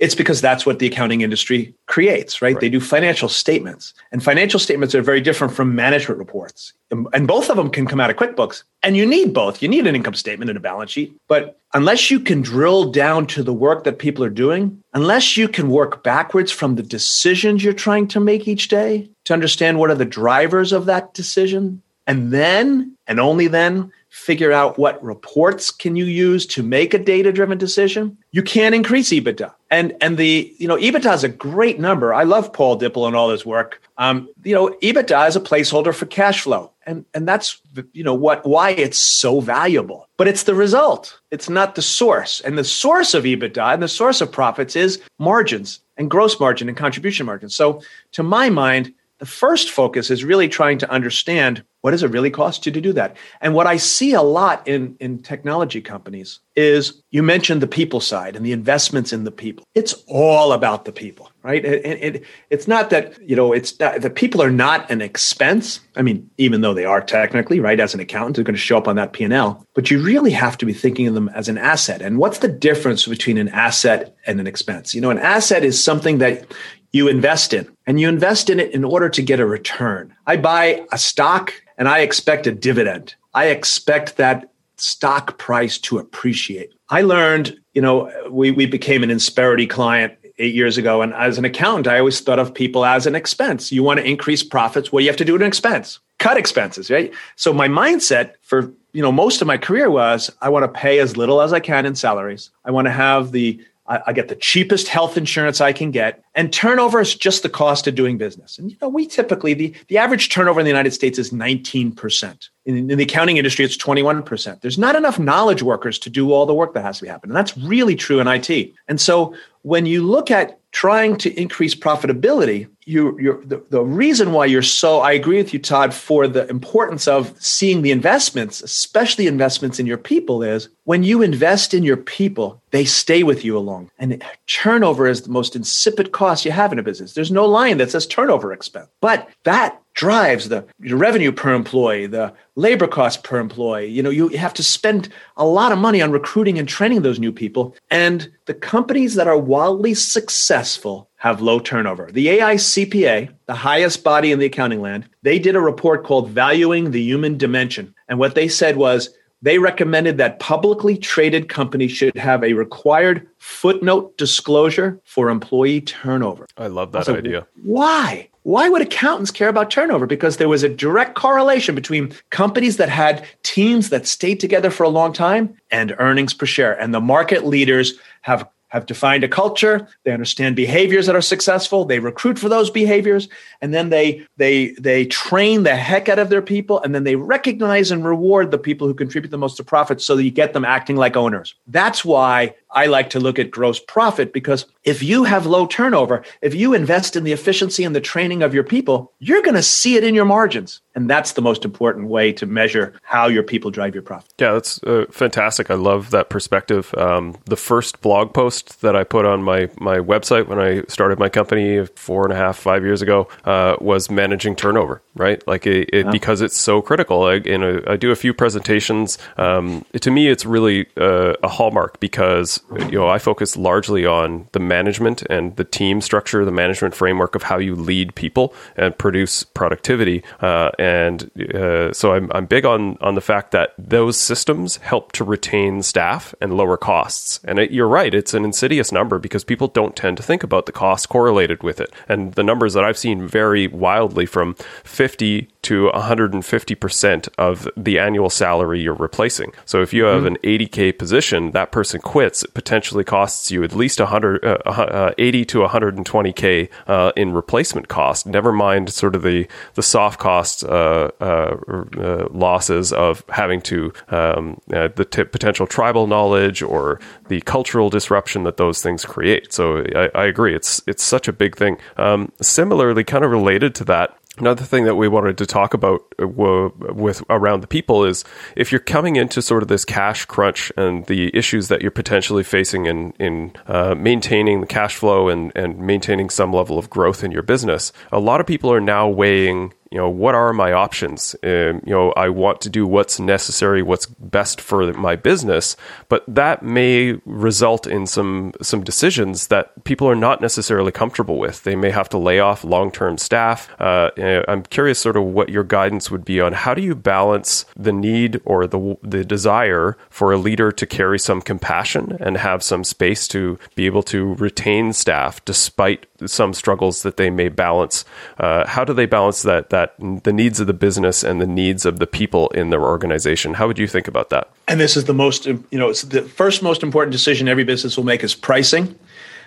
it's 0.00 0.14
because 0.14 0.40
that's 0.40 0.64
what 0.64 0.78
the 0.78 0.86
accounting 0.86 1.20
industry 1.20 1.74
creates, 1.86 2.40
right? 2.40 2.54
right? 2.54 2.60
They 2.60 2.70
do 2.70 2.80
financial 2.80 3.28
statements, 3.28 3.92
and 4.10 4.24
financial 4.24 4.58
statements 4.58 4.94
are 4.94 5.02
very 5.02 5.20
different 5.20 5.52
from 5.52 5.74
management 5.74 6.18
reports. 6.18 6.72
And 6.90 7.28
both 7.28 7.50
of 7.50 7.56
them 7.56 7.70
can 7.70 7.86
come 7.86 8.00
out 8.00 8.10
of 8.10 8.16
QuickBooks. 8.16 8.64
And 8.82 8.96
you 8.96 9.06
need 9.06 9.32
both. 9.32 9.62
You 9.62 9.68
need 9.68 9.86
an 9.86 9.94
income 9.94 10.14
statement 10.14 10.50
and 10.50 10.56
a 10.56 10.60
balance 10.60 10.90
sheet. 10.90 11.14
But 11.28 11.58
unless 11.74 12.10
you 12.10 12.18
can 12.18 12.40
drill 12.40 12.90
down 12.90 13.26
to 13.28 13.42
the 13.44 13.52
work 13.52 13.84
that 13.84 13.98
people 13.98 14.24
are 14.24 14.30
doing, 14.30 14.79
unless 14.92 15.36
you 15.36 15.48
can 15.48 15.70
work 15.70 16.02
backwards 16.02 16.50
from 16.50 16.74
the 16.74 16.82
decisions 16.82 17.62
you're 17.62 17.72
trying 17.72 18.08
to 18.08 18.20
make 18.20 18.48
each 18.48 18.68
day 18.68 19.08
to 19.24 19.32
understand 19.32 19.78
what 19.78 19.90
are 19.90 19.94
the 19.94 20.04
drivers 20.04 20.72
of 20.72 20.86
that 20.86 21.14
decision, 21.14 21.82
and 22.06 22.32
then, 22.32 22.96
and 23.06 23.20
only 23.20 23.46
then, 23.46 23.92
figure 24.08 24.50
out 24.50 24.78
what 24.78 25.02
reports 25.02 25.70
can 25.70 25.94
you 25.94 26.04
use 26.04 26.44
to 26.44 26.62
make 26.62 26.92
a 26.92 26.98
data 26.98 27.30
driven 27.30 27.56
decision 27.56 28.18
you 28.32 28.42
can't 28.42 28.74
increase 28.74 29.10
ebitda. 29.10 29.52
And 29.70 29.94
and 30.00 30.16
the 30.16 30.52
you 30.58 30.66
know 30.66 30.76
ebitda 30.76 31.14
is 31.14 31.24
a 31.24 31.28
great 31.28 31.78
number. 31.78 32.12
I 32.12 32.24
love 32.24 32.52
paul 32.52 32.78
dippell 32.78 33.06
and 33.06 33.16
all 33.16 33.30
his 33.30 33.46
work. 33.46 33.80
Um, 33.98 34.28
you 34.42 34.54
know 34.54 34.76
ebitda 34.82 35.28
is 35.28 35.36
a 35.36 35.40
placeholder 35.40 35.94
for 35.94 36.06
cash 36.06 36.40
flow 36.42 36.72
and 36.90 37.04
and 37.14 37.28
that's 37.28 37.60
you 37.92 38.02
know 38.02 38.14
what 38.14 38.44
why 38.44 38.70
it's 38.70 38.98
so 38.98 39.40
valuable. 39.40 40.08
But 40.16 40.28
it's 40.28 40.42
the 40.42 40.54
result. 40.54 41.18
It's 41.30 41.48
not 41.48 41.74
the 41.74 41.82
source. 41.82 42.40
And 42.40 42.58
the 42.58 42.64
source 42.64 43.14
of 43.14 43.24
ebitda 43.24 43.72
and 43.72 43.82
the 43.82 43.88
source 43.88 44.20
of 44.20 44.32
profits 44.32 44.76
is 44.76 45.00
margins 45.18 45.80
and 45.96 46.10
gross 46.10 46.40
margin 46.40 46.68
and 46.68 46.76
contribution 46.76 47.26
margin 47.26 47.50
so 47.50 47.82
to 48.12 48.22
my 48.22 48.48
mind 48.48 48.92
the 49.20 49.26
first 49.26 49.70
focus 49.70 50.10
is 50.10 50.24
really 50.24 50.48
trying 50.48 50.78
to 50.78 50.90
understand 50.90 51.62
what 51.82 51.90
does 51.92 52.02
it 52.02 52.10
really 52.10 52.30
cost 52.30 52.64
you 52.64 52.72
to 52.72 52.80
do 52.80 52.92
that? 52.94 53.16
And 53.42 53.54
what 53.54 53.66
I 53.66 53.76
see 53.76 54.14
a 54.14 54.22
lot 54.22 54.66
in, 54.66 54.96
in 54.98 55.18
technology 55.18 55.82
companies 55.82 56.40
is 56.56 57.02
you 57.10 57.22
mentioned 57.22 57.60
the 57.60 57.66
people 57.66 58.00
side 58.00 58.34
and 58.34 58.44
the 58.44 58.52
investments 58.52 59.12
in 59.12 59.24
the 59.24 59.30
people. 59.30 59.64
It's 59.74 59.92
all 60.08 60.52
about 60.52 60.86
the 60.86 60.92
people, 60.92 61.29
right? 61.42 61.64
And 61.64 61.84
it, 61.84 62.24
it's 62.50 62.68
not 62.68 62.90
that, 62.90 63.20
you 63.20 63.34
know, 63.34 63.52
it's 63.52 63.78
not, 63.78 64.00
the 64.00 64.10
people 64.10 64.42
are 64.42 64.50
not 64.50 64.90
an 64.90 65.00
expense. 65.00 65.80
I 65.96 66.02
mean, 66.02 66.28
even 66.38 66.60
though 66.60 66.74
they 66.74 66.84
are 66.84 67.00
technically, 67.00 67.60
right, 67.60 67.80
as 67.80 67.94
an 67.94 68.00
accountant, 68.00 68.36
they're 68.36 68.44
going 68.44 68.54
to 68.54 68.60
show 68.60 68.76
up 68.76 68.88
on 68.88 68.96
that 68.96 69.12
P&L, 69.12 69.64
but 69.74 69.90
you 69.90 70.02
really 70.02 70.32
have 70.32 70.58
to 70.58 70.66
be 70.66 70.72
thinking 70.72 71.06
of 71.06 71.14
them 71.14 71.28
as 71.30 71.48
an 71.48 71.58
asset. 71.58 72.02
And 72.02 72.18
what's 72.18 72.38
the 72.38 72.48
difference 72.48 73.06
between 73.06 73.38
an 73.38 73.48
asset 73.48 74.14
and 74.26 74.40
an 74.40 74.46
expense? 74.46 74.94
You 74.94 75.00
know, 75.00 75.10
an 75.10 75.18
asset 75.18 75.64
is 75.64 75.82
something 75.82 76.18
that 76.18 76.44
you 76.92 77.08
invest 77.08 77.54
in 77.54 77.68
and 77.86 78.00
you 78.00 78.08
invest 78.08 78.50
in 78.50 78.60
it 78.60 78.72
in 78.72 78.84
order 78.84 79.08
to 79.08 79.22
get 79.22 79.40
a 79.40 79.46
return. 79.46 80.14
I 80.26 80.36
buy 80.36 80.84
a 80.92 80.98
stock 80.98 81.52
and 81.78 81.88
I 81.88 82.00
expect 82.00 82.46
a 82.46 82.52
dividend. 82.52 83.14
I 83.32 83.46
expect 83.46 84.16
that 84.16 84.50
stock 84.76 85.38
price 85.38 85.78
to 85.78 85.98
appreciate. 85.98 86.72
I 86.88 87.02
learned, 87.02 87.58
you 87.74 87.82
know, 87.82 88.10
we, 88.30 88.50
we 88.50 88.66
became 88.66 89.02
an 89.02 89.10
Insperity 89.10 89.68
client 89.68 90.14
eight 90.40 90.54
years 90.54 90.78
ago. 90.78 91.02
And 91.02 91.14
as 91.14 91.38
an 91.38 91.44
accountant, 91.44 91.86
I 91.86 91.98
always 91.98 92.20
thought 92.20 92.38
of 92.38 92.52
people 92.52 92.84
as 92.84 93.06
an 93.06 93.14
expense. 93.14 93.70
You 93.70 93.82
want 93.82 94.00
to 94.00 94.06
increase 94.06 94.42
profits, 94.42 94.88
What 94.88 94.94
well, 94.94 95.00
you 95.02 95.08
have 95.08 95.16
to 95.18 95.24
do 95.24 95.36
an 95.36 95.42
expense, 95.42 96.00
cut 96.18 96.36
expenses, 96.36 96.90
right? 96.90 97.12
So 97.36 97.52
my 97.52 97.68
mindset 97.68 98.34
for 98.42 98.72
you 98.92 99.02
know 99.02 99.12
most 99.12 99.40
of 99.40 99.46
my 99.46 99.56
career 99.56 99.90
was 99.90 100.30
I 100.40 100.48
want 100.48 100.64
to 100.64 100.68
pay 100.68 100.98
as 100.98 101.16
little 101.16 101.40
as 101.40 101.52
I 101.52 101.60
can 101.60 101.86
in 101.86 101.94
salaries. 101.94 102.50
I 102.64 102.70
want 102.70 102.86
to 102.86 102.92
have 102.92 103.32
the 103.32 103.60
I, 104.06 104.12
get 104.12 104.28
the 104.28 104.36
cheapest 104.36 104.86
health 104.86 105.16
insurance 105.16 105.60
I 105.60 105.72
can 105.72 105.90
get, 105.90 106.22
and 106.36 106.52
turnover 106.52 107.00
is 107.00 107.12
just 107.12 107.42
the 107.42 107.48
cost 107.48 107.88
of 107.88 107.96
doing 107.96 108.18
business. 108.18 108.56
And 108.56 108.70
you 108.70 108.76
know, 108.80 108.88
we 108.88 109.04
typically 109.04 109.52
the 109.52 109.74
the 109.88 109.98
average 109.98 110.28
turnover 110.28 110.60
in 110.60 110.64
the 110.64 110.70
United 110.70 110.92
States 110.92 111.18
is 111.18 111.32
19 111.32 111.92
percent. 111.92 112.50
In, 112.66 112.88
in 112.88 112.98
the 112.98 113.02
accounting 113.02 113.36
industry, 113.36 113.64
it's 113.64 113.76
21 113.76 114.22
percent. 114.22 114.62
There's 114.62 114.78
not 114.78 114.94
enough 114.94 115.18
knowledge 115.18 115.64
workers 115.64 115.98
to 116.00 116.10
do 116.10 116.32
all 116.32 116.46
the 116.46 116.54
work 116.54 116.72
that 116.74 116.84
has 116.84 116.98
to 116.98 117.04
be 117.04 117.08
happening, 117.08 117.30
and 117.30 117.36
that's 117.36 117.56
really 117.58 117.96
true 117.96 118.20
in 118.20 118.28
IT. 118.28 118.72
And 118.86 119.00
so, 119.00 119.34
when 119.62 119.86
you 119.86 120.02
look 120.02 120.30
at 120.30 120.58
trying 120.72 121.16
to 121.16 121.40
increase 121.40 121.74
profitability, 121.74 122.68
you, 122.86 123.18
you're, 123.20 123.44
the, 123.44 123.62
the 123.70 123.82
reason 123.82 124.32
why 124.32 124.46
you're 124.46 124.62
so, 124.62 125.00
I 125.00 125.12
agree 125.12 125.36
with 125.36 125.52
you, 125.52 125.58
Todd, 125.58 125.92
for 125.92 126.28
the 126.28 126.48
importance 126.48 127.08
of 127.08 127.34
seeing 127.42 127.82
the 127.82 127.90
investments, 127.90 128.62
especially 128.62 129.26
investments 129.26 129.80
in 129.80 129.86
your 129.86 129.98
people, 129.98 130.42
is 130.42 130.68
when 130.84 131.02
you 131.02 131.22
invest 131.22 131.74
in 131.74 131.82
your 131.82 131.96
people, 131.96 132.62
they 132.70 132.84
stay 132.84 133.22
with 133.22 133.44
you 133.44 133.56
along. 133.58 133.90
And 133.98 134.22
turnover 134.46 135.08
is 135.08 135.22
the 135.22 135.30
most 135.30 135.56
insipid 135.56 136.12
cost 136.12 136.44
you 136.44 136.52
have 136.52 136.72
in 136.72 136.78
a 136.78 136.84
business. 136.84 137.14
There's 137.14 137.32
no 137.32 137.46
line 137.46 137.78
that 137.78 137.90
says 137.90 138.06
turnover 138.06 138.52
expense, 138.52 138.88
but 139.00 139.28
that 139.44 139.80
drives 140.00 140.48
the 140.48 140.66
revenue 140.88 141.30
per 141.30 141.52
employee, 141.52 142.06
the 142.06 142.32
labor 142.54 142.86
cost 142.86 143.22
per 143.22 143.38
employee. 143.38 143.86
You 143.86 144.02
know, 144.02 144.08
you 144.08 144.28
have 144.28 144.54
to 144.54 144.62
spend 144.62 145.10
a 145.36 145.44
lot 145.44 145.72
of 145.72 145.78
money 145.78 146.00
on 146.00 146.10
recruiting 146.10 146.58
and 146.58 146.66
training 146.66 147.02
those 147.02 147.18
new 147.18 147.30
people. 147.30 147.76
And 147.90 148.32
the 148.46 148.54
companies 148.54 149.14
that 149.16 149.28
are 149.28 149.36
wildly 149.36 149.92
successful 149.92 151.10
have 151.16 151.42
low 151.42 151.60
turnover. 151.60 152.08
The 152.10 152.28
AICPA, 152.28 153.30
the 153.44 153.54
highest 153.54 154.02
body 154.02 154.32
in 154.32 154.38
the 154.38 154.46
accounting 154.46 154.80
land, 154.80 155.06
they 155.20 155.38
did 155.38 155.54
a 155.54 155.60
report 155.60 156.02
called 156.02 156.30
Valuing 156.30 156.92
the 156.92 157.02
Human 157.02 157.36
Dimension. 157.36 157.94
And 158.08 158.18
what 158.18 158.34
they 158.34 158.48
said 158.48 158.78
was 158.78 159.10
they 159.42 159.58
recommended 159.58 160.16
that 160.16 160.38
publicly 160.38 160.96
traded 160.96 161.50
companies 161.50 161.92
should 161.92 162.16
have 162.16 162.42
a 162.42 162.54
required 162.54 163.28
footnote 163.36 164.16
disclosure 164.16 164.98
for 165.04 165.28
employee 165.28 165.82
turnover. 165.82 166.46
I 166.56 166.68
love 166.68 166.92
that 166.92 167.06
idea. 167.10 167.46
Why? 167.62 168.29
Why 168.42 168.68
would 168.68 168.82
accountants 168.82 169.30
care 169.30 169.48
about 169.48 169.70
turnover? 169.70 170.06
Because 170.06 170.38
there 170.38 170.48
was 170.48 170.62
a 170.62 170.68
direct 170.68 171.14
correlation 171.14 171.74
between 171.74 172.12
companies 172.30 172.78
that 172.78 172.88
had 172.88 173.26
teams 173.42 173.90
that 173.90 174.06
stayed 174.06 174.40
together 174.40 174.70
for 174.70 174.84
a 174.84 174.88
long 174.88 175.12
time 175.12 175.54
and 175.70 175.94
earnings 175.98 176.32
per 176.32 176.46
share. 176.46 176.78
And 176.80 176.94
the 176.94 177.00
market 177.00 177.44
leaders 177.44 177.94
have 178.22 178.48
have 178.70 178.86
defined 178.86 179.24
a 179.24 179.28
culture. 179.28 179.88
They 180.04 180.12
understand 180.12 180.54
behaviors 180.54 181.06
that 181.06 181.16
are 181.16 181.20
successful. 181.20 181.84
They 181.84 181.98
recruit 181.98 182.38
for 182.38 182.48
those 182.48 182.70
behaviors. 182.70 183.28
And 183.60 183.74
then 183.74 183.90
they 183.90 184.24
they 184.36 184.70
they 184.78 185.06
train 185.06 185.64
the 185.64 185.74
heck 185.74 186.08
out 186.08 186.20
of 186.20 186.30
their 186.30 186.40
people. 186.40 186.80
And 186.80 186.94
then 186.94 187.04
they 187.04 187.16
recognize 187.16 187.90
and 187.90 188.04
reward 188.04 188.52
the 188.52 188.58
people 188.58 188.86
who 188.86 188.94
contribute 188.94 189.30
the 189.30 189.38
most 189.38 189.56
to 189.56 189.64
profits 189.64 190.04
so 190.04 190.16
that 190.16 190.22
you 190.22 190.30
get 190.30 190.52
them 190.52 190.64
acting 190.64 190.96
like 190.96 191.16
owners. 191.16 191.54
That's 191.66 192.04
why 192.04 192.54
I 192.72 192.86
like 192.86 193.10
to 193.10 193.20
look 193.20 193.38
at 193.38 193.50
gross 193.50 193.80
profit 193.80 194.32
because 194.32 194.66
if 194.84 195.02
you 195.02 195.24
have 195.24 195.46
low 195.46 195.66
turnover, 195.66 196.22
if 196.40 196.54
you 196.54 196.74
invest 196.74 197.16
in 197.16 197.24
the 197.24 197.32
efficiency 197.32 197.84
and 197.84 197.94
the 197.94 198.00
training 198.00 198.42
of 198.42 198.54
your 198.54 198.64
people, 198.64 199.12
you're 199.18 199.42
going 199.42 199.56
to 199.56 199.62
see 199.62 199.96
it 199.96 200.04
in 200.04 200.14
your 200.14 200.24
margins. 200.24 200.80
And 200.94 201.08
that's 201.08 201.32
the 201.32 201.42
most 201.42 201.64
important 201.64 202.08
way 202.08 202.32
to 202.32 202.46
measure 202.46 202.94
how 203.02 203.28
your 203.28 203.42
people 203.42 203.70
drive 203.70 203.94
your 203.94 204.02
profit. 204.02 204.32
Yeah, 204.38 204.52
that's 204.52 204.82
uh, 204.82 205.06
fantastic. 205.10 205.70
I 205.70 205.74
love 205.74 206.10
that 206.10 206.30
perspective. 206.30 206.92
Um, 206.96 207.36
the 207.44 207.56
first 207.56 208.00
blog 208.00 208.34
post 208.34 208.80
that 208.80 208.96
I 208.96 209.04
put 209.04 209.24
on 209.24 209.42
my, 209.42 209.68
my 209.78 209.98
website 209.98 210.46
when 210.46 210.58
I 210.58 210.82
started 210.88 211.18
my 211.18 211.28
company 211.28 211.86
four 211.96 212.24
and 212.24 212.32
a 212.32 212.36
half, 212.36 212.56
five 212.56 212.82
years 212.82 213.02
ago 213.02 213.28
uh, 213.44 213.76
was 213.80 214.10
managing 214.10 214.56
turnover, 214.56 215.02
right? 215.14 215.46
Like 215.46 215.66
it, 215.66 215.90
it, 215.92 216.06
yeah. 216.06 216.10
because 216.10 216.40
it's 216.40 216.56
so 216.56 216.82
critical. 216.82 217.24
I, 217.24 217.34
and 217.36 217.88
I 217.88 217.96
do 217.96 218.10
a 218.10 218.16
few 218.16 218.34
presentations. 218.34 219.18
Um, 219.36 219.84
to 220.00 220.10
me, 220.10 220.28
it's 220.28 220.44
really 220.44 220.86
uh, 220.96 221.34
a 221.42 221.48
hallmark 221.48 222.00
because 222.00 222.59
you 222.88 222.98
know, 222.98 223.08
I 223.08 223.18
focus 223.18 223.56
largely 223.56 224.06
on 224.06 224.48
the 224.52 224.60
management 224.60 225.22
and 225.28 225.56
the 225.56 225.64
team 225.64 226.00
structure, 226.00 226.44
the 226.44 226.52
management 226.52 226.94
framework 226.94 227.34
of 227.34 227.42
how 227.42 227.58
you 227.58 227.74
lead 227.74 228.14
people 228.14 228.54
and 228.76 228.96
produce 228.96 229.42
productivity. 229.42 230.22
Uh, 230.40 230.70
and 230.78 231.30
uh, 231.54 231.92
so 231.92 232.14
I'm, 232.14 232.30
I'm 232.32 232.46
big 232.46 232.64
on 232.64 232.96
on 233.00 233.14
the 233.14 233.20
fact 233.20 233.52
that 233.52 233.74
those 233.78 234.16
systems 234.16 234.76
help 234.78 235.12
to 235.12 235.24
retain 235.24 235.82
staff 235.82 236.34
and 236.40 236.56
lower 236.56 236.76
costs. 236.76 237.40
And 237.44 237.58
it, 237.58 237.70
you're 237.70 237.88
right, 237.88 238.14
it's 238.14 238.34
an 238.34 238.44
insidious 238.44 238.92
number 238.92 239.18
because 239.18 239.44
people 239.44 239.68
don't 239.68 239.96
tend 239.96 240.16
to 240.18 240.22
think 240.22 240.42
about 240.42 240.66
the 240.66 240.72
costs 240.72 241.06
correlated 241.06 241.62
with 241.62 241.80
it. 241.80 241.92
And 242.08 242.34
the 242.34 242.42
numbers 242.42 242.74
that 242.74 242.84
I've 242.84 242.98
seen 242.98 243.26
vary 243.26 243.66
wildly 243.66 244.26
from 244.26 244.54
50 244.84 245.48
to 245.62 245.90
150% 245.94 247.28
of 247.36 247.68
the 247.76 247.98
annual 247.98 248.30
salary 248.30 248.80
you're 248.80 248.94
replacing. 248.94 249.52
So 249.66 249.82
if 249.82 249.92
you 249.92 250.04
have 250.04 250.22
mm-hmm. 250.22 250.34
an 250.34 250.58
80K 250.58 250.98
position, 250.98 251.50
that 251.52 251.70
person 251.70 252.00
quits, 252.00 252.42
it 252.42 252.54
potentially 252.54 253.04
costs 253.04 253.50
you 253.50 253.62
at 253.62 253.74
least 253.74 254.00
100, 254.00 254.44
uh, 254.44 254.58
uh, 254.64 255.12
80 255.18 255.44
to 255.46 255.58
120K 255.58 256.68
uh, 256.86 257.12
in 257.16 257.32
replacement 257.32 257.88
cost. 257.88 258.26
Never 258.26 258.52
mind 258.52 258.90
sort 258.90 259.14
of 259.14 259.22
the, 259.22 259.46
the 259.74 259.82
soft 259.82 260.18
cost 260.18 260.64
uh, 260.64 261.10
uh, 261.20 261.56
uh, 261.98 262.28
losses 262.30 262.92
of 262.92 263.22
having 263.28 263.60
to, 263.62 263.92
um, 264.08 264.60
the 264.68 265.06
t- 265.10 265.24
potential 265.24 265.66
tribal 265.66 266.06
knowledge 266.06 266.62
or 266.62 267.00
the 267.28 267.40
cultural 267.42 267.90
disruption 267.90 268.44
that 268.44 268.56
those 268.56 268.82
things 268.82 269.04
create. 269.04 269.52
So 269.52 269.84
I, 269.94 270.10
I 270.14 270.24
agree. 270.24 270.54
It's, 270.54 270.80
it's 270.86 271.02
such 271.02 271.28
a 271.28 271.32
big 271.32 271.56
thing. 271.56 271.76
Um, 271.96 272.32
similarly, 272.40 273.04
kind 273.04 273.24
of 273.24 273.30
related 273.30 273.74
to 273.76 273.84
that, 273.84 274.16
Another 274.40 274.64
thing 274.64 274.84
that 274.84 274.94
we 274.94 275.06
wanted 275.06 275.36
to 275.38 275.46
talk 275.46 275.74
about 275.74 276.02
uh, 276.20 276.26
with 276.26 277.22
around 277.28 277.60
the 277.60 277.66
people 277.66 278.04
is 278.04 278.24
if 278.56 278.72
you're 278.72 278.80
coming 278.80 279.16
into 279.16 279.42
sort 279.42 279.62
of 279.62 279.68
this 279.68 279.84
cash 279.84 280.24
crunch 280.24 280.72
and 280.78 281.04
the 281.06 281.30
issues 281.36 281.68
that 281.68 281.82
you're 281.82 281.90
potentially 281.90 282.42
facing 282.42 282.86
in 282.86 283.12
in 283.20 283.52
uh, 283.66 283.94
maintaining 283.94 284.62
the 284.62 284.66
cash 284.66 284.96
flow 284.96 285.28
and 285.28 285.52
and 285.54 285.78
maintaining 285.78 286.30
some 286.30 286.54
level 286.54 286.78
of 286.78 286.88
growth 286.88 287.22
in 287.22 287.30
your 287.30 287.42
business, 287.42 287.92
a 288.10 288.18
lot 288.18 288.40
of 288.40 288.46
people 288.46 288.72
are 288.72 288.80
now 288.80 289.06
weighing 289.06 289.74
you 289.90 289.98
know 289.98 290.08
what 290.08 290.34
are 290.34 290.52
my 290.52 290.72
options? 290.72 291.34
Um, 291.42 291.80
you 291.86 291.92
know 291.92 292.12
i 292.12 292.28
want 292.28 292.60
to 292.62 292.70
do 292.70 292.86
what's 292.86 293.18
necessary 293.18 293.82
what's 293.82 294.06
best 294.06 294.60
for 294.60 294.92
my 294.92 295.16
business 295.16 295.76
but 296.08 296.24
that 296.28 296.62
may 296.62 297.18
result 297.24 297.86
in 297.86 298.06
some 298.06 298.52
some 298.62 298.82
decisions 298.84 299.48
that 299.48 299.84
people 299.84 300.08
are 300.08 300.14
not 300.14 300.40
necessarily 300.40 300.92
comfortable 300.92 301.38
with. 301.38 301.62
They 301.64 301.76
may 301.76 301.90
have 301.90 302.08
to 302.10 302.18
lay 302.18 302.38
off 302.40 302.64
long-term 302.64 303.18
staff. 303.18 303.68
Uh, 303.80 304.10
i'm 304.48 304.62
curious 304.64 304.98
sort 304.98 305.16
of 305.16 305.24
what 305.24 305.48
your 305.48 305.64
guidance 305.64 306.10
would 306.10 306.24
be 306.24 306.40
on 306.40 306.52
how 306.52 306.74
do 306.74 306.82
you 306.82 306.94
balance 306.94 307.64
the 307.76 307.92
need 307.92 308.40
or 308.44 308.66
the 308.66 308.96
the 309.02 309.24
desire 309.24 309.96
for 310.10 310.32
a 310.32 310.36
leader 310.36 310.70
to 310.72 310.86
carry 310.86 311.18
some 311.18 311.40
compassion 311.40 312.16
and 312.20 312.36
have 312.36 312.62
some 312.62 312.84
space 312.84 313.26
to 313.28 313.58
be 313.74 313.86
able 313.86 314.02
to 314.02 314.34
retain 314.34 314.92
staff 314.92 315.44
despite 315.44 316.06
some 316.26 316.52
struggles 316.52 317.02
that 317.02 317.16
they 317.16 317.30
may 317.30 317.48
balance? 317.48 318.04
Uh, 318.38 318.66
how 318.66 318.84
do 318.84 318.92
they 318.92 319.06
balance 319.06 319.42
that 319.42 319.70
that 319.70 319.79
that 319.80 320.24
the 320.24 320.32
needs 320.32 320.60
of 320.60 320.66
the 320.66 320.74
business 320.74 321.24
and 321.24 321.40
the 321.40 321.46
needs 321.46 321.86
of 321.86 321.98
the 321.98 322.06
people 322.06 322.48
in 322.48 322.70
their 322.70 322.82
organization. 322.82 323.54
How 323.54 323.66
would 323.66 323.78
you 323.78 323.86
think 323.86 324.08
about 324.08 324.28
that? 324.30 324.50
And 324.68 324.78
this 324.78 324.96
is 324.96 325.04
the 325.04 325.14
most, 325.14 325.46
you 325.46 325.64
know, 325.72 325.88
it's 325.88 326.02
the 326.02 326.22
first 326.22 326.62
most 326.62 326.82
important 326.82 327.12
decision 327.12 327.48
every 327.48 327.64
business 327.64 327.96
will 327.96 328.04
make 328.04 328.22
is 328.22 328.34
pricing. 328.34 328.98